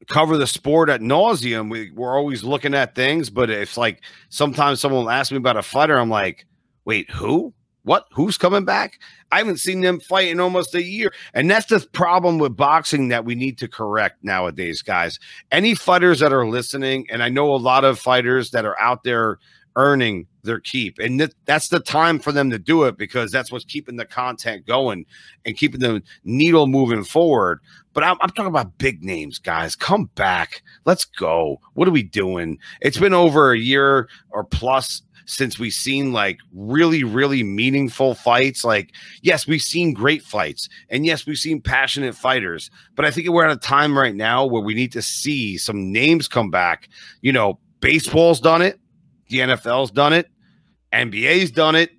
cover 0.08 0.36
the 0.36 0.46
sport 0.46 0.88
at 0.88 1.00
nauseum. 1.00 1.70
We, 1.70 1.90
we're 1.90 2.16
always 2.16 2.42
looking 2.42 2.74
at 2.74 2.94
things, 2.94 3.30
but 3.30 3.50
it's 3.50 3.76
like 3.76 4.02
sometimes 4.30 4.80
someone 4.80 5.04
will 5.04 5.10
ask 5.10 5.30
me 5.30 5.38
about 5.38 5.56
a 5.56 5.62
fighter. 5.62 5.98
I'm 5.98 6.10
like, 6.10 6.46
wait, 6.84 7.10
who? 7.10 7.52
What? 7.84 8.06
Who's 8.12 8.38
coming 8.38 8.64
back? 8.64 9.00
I 9.32 9.38
haven't 9.38 9.58
seen 9.58 9.80
them 9.80 9.98
fight 9.98 10.28
in 10.28 10.38
almost 10.38 10.74
a 10.74 10.82
year. 10.82 11.12
And 11.34 11.50
that's 11.50 11.66
the 11.66 11.80
problem 11.92 12.38
with 12.38 12.56
boxing 12.56 13.08
that 13.08 13.24
we 13.24 13.34
need 13.34 13.58
to 13.58 13.68
correct 13.68 14.22
nowadays, 14.22 14.82
guys. 14.82 15.18
Any 15.50 15.74
fighters 15.74 16.20
that 16.20 16.32
are 16.32 16.46
listening, 16.46 17.06
and 17.10 17.22
I 17.22 17.28
know 17.28 17.52
a 17.52 17.56
lot 17.56 17.84
of 17.84 17.98
fighters 17.98 18.50
that 18.50 18.64
are 18.64 18.80
out 18.80 19.02
there 19.02 19.38
earning 19.76 20.26
their 20.42 20.60
keep. 20.60 20.98
And 20.98 21.18
th- 21.18 21.32
that's 21.44 21.68
the 21.68 21.80
time 21.80 22.18
for 22.18 22.32
them 22.32 22.50
to 22.50 22.58
do 22.58 22.84
it 22.84 22.98
because 22.98 23.30
that's 23.30 23.50
what's 23.50 23.64
keeping 23.64 23.96
the 23.96 24.04
content 24.04 24.66
going 24.66 25.06
and 25.44 25.56
keeping 25.56 25.80
the 25.80 26.02
needle 26.24 26.66
moving 26.66 27.04
forward. 27.04 27.60
But 27.92 28.04
I'm, 28.04 28.16
I'm, 28.20 28.30
talking 28.30 28.46
about 28.46 28.78
big 28.78 29.02
names, 29.02 29.38
guys. 29.38 29.76
Come 29.76 30.10
back. 30.14 30.62
Let's 30.84 31.04
go. 31.04 31.60
What 31.74 31.88
are 31.88 31.92
we 31.92 32.02
doing? 32.02 32.58
It's 32.80 32.98
been 32.98 33.14
over 33.14 33.52
a 33.52 33.58
year 33.58 34.08
or 34.30 34.44
plus 34.44 35.02
since 35.26 35.58
we've 35.58 35.72
seen 35.72 36.12
like 36.12 36.38
really, 36.52 37.04
really 37.04 37.42
meaningful 37.42 38.14
fights. 38.14 38.64
Like, 38.64 38.92
yes, 39.22 39.46
we've 39.46 39.62
seen 39.62 39.92
great 39.92 40.22
fights, 40.22 40.68
and 40.88 41.06
yes, 41.06 41.26
we've 41.26 41.38
seen 41.38 41.60
passionate 41.60 42.14
fighters. 42.14 42.70
But 42.94 43.04
I 43.04 43.10
think 43.10 43.28
we're 43.28 43.46
at 43.46 43.52
a 43.52 43.60
time 43.60 43.96
right 43.96 44.14
now 44.14 44.44
where 44.44 44.62
we 44.62 44.74
need 44.74 44.92
to 44.92 45.02
see 45.02 45.58
some 45.58 45.92
names 45.92 46.28
come 46.28 46.50
back. 46.50 46.88
You 47.20 47.32
know, 47.32 47.58
baseball's 47.80 48.40
done 48.40 48.62
it, 48.62 48.78
the 49.28 49.38
NFL's 49.38 49.90
done 49.90 50.12
it, 50.12 50.28
NBA's 50.92 51.50
done 51.50 51.74
it. 51.74 51.90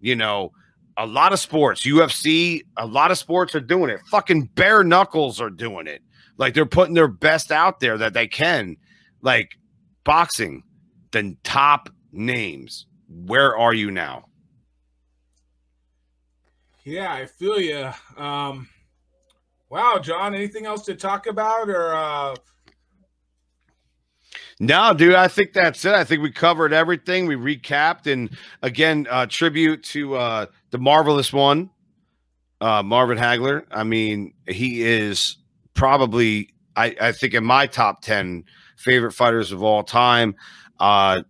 You 0.00 0.16
know, 0.16 0.52
a 0.96 1.06
lot 1.06 1.32
of 1.32 1.38
sports, 1.38 1.82
UFC, 1.82 2.62
a 2.76 2.86
lot 2.86 3.10
of 3.10 3.18
sports 3.18 3.54
are 3.54 3.60
doing 3.60 3.90
it. 3.90 4.00
Fucking 4.10 4.50
bare 4.54 4.84
knuckles 4.84 5.40
are 5.40 5.50
doing 5.50 5.86
it. 5.86 6.02
Like 6.36 6.54
they're 6.54 6.66
putting 6.66 6.94
their 6.94 7.08
best 7.08 7.52
out 7.52 7.80
there 7.80 7.96
that 7.98 8.14
they 8.14 8.26
can. 8.26 8.76
Like 9.20 9.50
boxing, 10.04 10.64
the 11.12 11.36
top 11.44 11.88
names. 12.12 12.86
Where 13.08 13.56
are 13.56 13.74
you 13.74 13.90
now? 13.90 14.26
Yeah, 16.84 17.12
I 17.12 17.26
feel 17.26 17.60
you. 17.60 17.90
Um, 18.16 18.68
wow, 19.70 19.98
John, 20.02 20.34
anything 20.34 20.66
else 20.66 20.84
to 20.86 20.94
talk 20.94 21.26
about 21.26 21.68
or 21.68 21.94
uh 21.94 22.34
no, 24.60 24.94
dude, 24.94 25.14
I 25.14 25.28
think 25.28 25.54
that's 25.54 25.84
it. 25.84 25.94
I 25.94 26.04
think 26.04 26.22
we 26.22 26.30
covered 26.30 26.72
everything. 26.72 27.26
We 27.26 27.34
recapped 27.36 28.06
and 28.06 28.30
again, 28.62 29.06
uh 29.10 29.26
tribute 29.26 29.82
to 29.84 30.16
uh 30.16 30.46
the 30.70 30.78
marvelous 30.78 31.32
one, 31.32 31.70
uh 32.60 32.82
Marvin 32.82 33.18
Hagler. 33.18 33.64
I 33.70 33.84
mean, 33.84 34.34
he 34.48 34.82
is 34.82 35.36
probably 35.74 36.50
I, 36.76 36.96
I 37.00 37.12
think 37.12 37.34
in 37.34 37.44
my 37.44 37.66
top 37.66 38.02
10 38.02 38.44
favorite 38.76 39.12
fighters 39.12 39.52
of 39.52 39.62
all 39.62 39.82
time. 39.84 40.34
Uh 40.80 41.22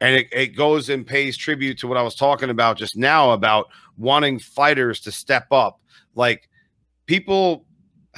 and 0.00 0.16
it, 0.16 0.28
it 0.32 0.46
goes 0.48 0.88
and 0.88 1.06
pays 1.06 1.36
tribute 1.36 1.78
to 1.78 1.88
what 1.88 1.96
I 1.96 2.02
was 2.02 2.14
talking 2.14 2.50
about 2.50 2.76
just 2.76 2.96
now 2.96 3.32
about 3.32 3.68
wanting 3.96 4.38
fighters 4.38 5.00
to 5.00 5.12
step 5.12 5.46
up. 5.50 5.80
Like 6.14 6.48
people 7.06 7.64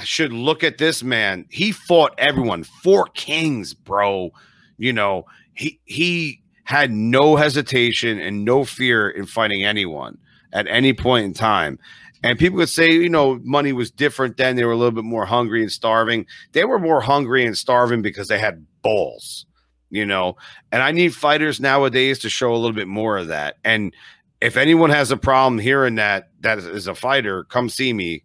should 0.05 0.33
look 0.33 0.65
at 0.65 0.79
this 0.79 1.03
man. 1.03 1.47
He 1.51 1.73
fought 1.73 2.15
everyone. 2.19 2.65
Four 2.65 3.07
kings, 3.15 3.75
bro. 3.75 4.31
You 4.79 4.93
know, 4.93 5.25
he 5.55 5.81
he 5.85 6.43
had 6.65 6.91
no 6.91 7.37
hesitation 7.37 8.19
and 8.21 8.45
no 8.45 8.65
fear 8.65 9.09
in 9.09 9.27
fighting 9.27 9.65
anyone 9.65 10.19
at 10.53 10.67
any 10.69 10.93
point 10.93 11.25
in 11.25 11.33
time. 11.33 11.79
And 12.23 12.39
people 12.39 12.57
would 12.57 12.69
say, 12.69 12.91
you 12.91 13.09
know, 13.09 13.39
money 13.45 13.73
was 13.73 13.91
different 13.91 14.37
then. 14.37 14.57
They 14.57 14.65
were 14.65 14.73
a 14.73 14.77
little 14.77 14.91
bit 14.91 15.05
more 15.05 15.27
hungry 15.27 15.63
and 15.63 15.71
starving. 15.71 16.27
They 16.53 16.65
were 16.65 16.79
more 16.79 17.01
hungry 17.01 17.47
and 17.47 17.57
starving 17.57 18.03
because 18.03 18.27
they 18.29 18.39
had 18.39 18.67
balls 18.83 19.47
you 19.91 20.07
know. 20.07 20.37
And 20.73 20.83
I 20.83 20.93
need 20.93 21.15
fighters 21.15 21.61
nowadays 21.61 22.19
to 22.21 22.31
show 22.31 22.53
a 22.53 22.57
little 22.57 22.73
bit 22.73 22.89
more 22.89 23.17
of 23.17 23.29
that. 23.29 23.57
And 23.65 23.95
if 24.41 24.57
anyone 24.57 24.91
has 24.91 25.11
a 25.11 25.17
problem 25.17 25.59
hearing 25.59 25.97
that 25.97 26.31
that 26.41 26.59
is 26.59 26.87
a 26.87 26.95
fighter, 26.95 27.45
come 27.45 27.69
see 27.69 27.93
me 27.93 28.23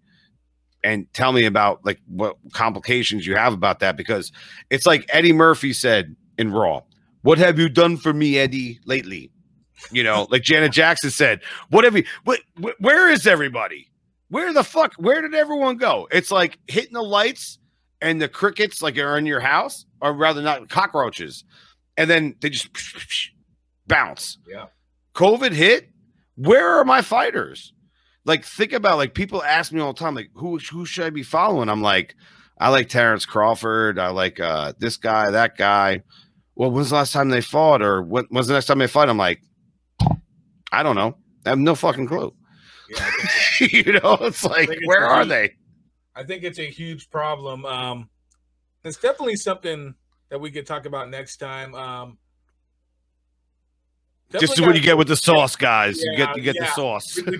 and 0.84 1.12
tell 1.14 1.32
me 1.32 1.45
about 1.45 1.86
like 1.86 1.99
what 2.07 2.38
complications 2.53 3.26
you 3.26 3.36
have 3.36 3.53
about 3.53 3.80
that 3.80 3.95
because 3.95 4.32
it's 4.70 4.86
like 4.86 5.05
Eddie 5.09 5.34
Murphy 5.34 5.74
said 5.74 6.16
in 6.38 6.51
Raw, 6.51 6.82
"What 7.22 7.38
have 7.38 7.59
you 7.59 7.70
done 7.70 7.97
for 7.97 8.14
me, 8.14 8.38
Eddie, 8.38 8.80
lately?" 8.86 9.32
You 9.91 10.03
know, 10.03 10.28
like 10.30 10.43
Janet 10.43 10.72
Jackson 10.72 11.12
said, 11.12 11.41
"What 11.70 11.86
have 11.86 11.95
you? 11.95 12.03
What, 12.24 12.41
where 12.80 13.09
is 13.09 13.26
everybody? 13.26 13.89
Where 14.30 14.53
the 14.53 14.64
fuck? 14.64 14.93
Where 14.97 15.22
did 15.22 15.34
everyone 15.34 15.78
go?" 15.78 16.07
It's 16.12 16.32
like 16.32 16.57
hitting 16.68 16.93
the 16.93 17.03
lights 17.03 17.59
and 18.01 18.22
the 18.22 18.28
crickets 18.28 18.82
like 18.82 18.97
are 18.97 19.18
in 19.18 19.26
your 19.26 19.39
house, 19.39 19.86
or 20.02 20.14
rather 20.14 20.41
not 20.41 20.70
cockroaches, 20.70 21.43
and 21.97 22.10
then 22.10 22.36
they 22.41 22.49
just 22.49 22.70
bounce. 23.88 24.38
Yeah. 24.47 24.68
COVID 25.16 25.52
hit. 25.52 25.89
Where 26.36 26.80
are 26.80 26.86
my 26.86 27.02
fighters? 27.02 27.74
Like, 28.26 28.45
think 28.45 28.74
about 28.74 28.97
like 28.97 29.14
people 29.14 29.43
ask 29.43 29.72
me 29.72 29.82
all 29.82 29.93
the 29.93 29.99
time, 29.99 30.16
like, 30.16 30.32
who 30.34 30.58
who 30.58 30.86
should 30.86 31.06
I 31.06 31.10
be 31.10 31.24
following? 31.24 31.70
I'm 31.70 31.82
like, 31.82 32.16
I 32.60 32.70
like 32.70 32.89
Terrence 32.89 33.26
Crawford. 33.26 33.99
I 33.99 34.10
like 34.10 34.39
uh 34.39 34.74
this 34.80 34.97
guy, 34.97 35.32
that 35.32 35.58
guy. 35.58 36.04
Well, 36.56 36.72
when's 36.72 36.89
the 36.89 36.95
last 36.95 37.14
time 37.14 37.30
they 37.30 37.41
fought, 37.41 37.82
or 37.82 38.02
when, 38.04 38.26
when's 38.30 38.47
the 38.47 38.54
next 38.54 38.68
time 38.68 38.80
they 38.80 38.88
fight? 38.88 39.10
I'm 39.10 39.18
like, 39.18 39.41
I 40.72 40.84
don't 40.84 40.95
know. 40.95 41.18
I 41.45 41.49
have 41.49 41.60
no 41.60 41.76
fucking 41.76 42.08
clue. 42.08 42.34
Yeah, 42.89 43.10
you 43.62 43.93
know, 43.93 44.18
it's 44.22 44.43
like, 44.43 44.70
where 44.86 45.06
are 45.06 45.26
they? 45.26 45.54
I 46.16 46.24
think 46.24 46.43
it's 46.43 46.60
a 46.60 46.70
huge 46.70 47.10
problem. 47.10 47.66
Um, 47.66 48.10
it's 48.84 48.98
definitely 48.98 49.36
something 49.36 49.96
that 50.30 50.40
we 50.40 50.52
could 50.52 50.66
talk 50.66 50.86
about 50.86 51.10
next 51.10 51.38
time. 51.38 51.76
Um, 51.76 52.18
this 54.30 54.52
is 54.52 54.62
what 54.62 54.76
you 54.76 54.82
get 54.82 54.98
with 54.98 55.08
the 55.08 55.16
sauce, 55.18 55.56
guys. 55.56 56.02
Yeah, 56.02 56.12
you 56.12 56.18
get 56.18 56.36
you 56.38 56.42
get 56.42 56.56
yeah. 56.56 56.66
the 56.66 56.72
sauce. 56.72 57.20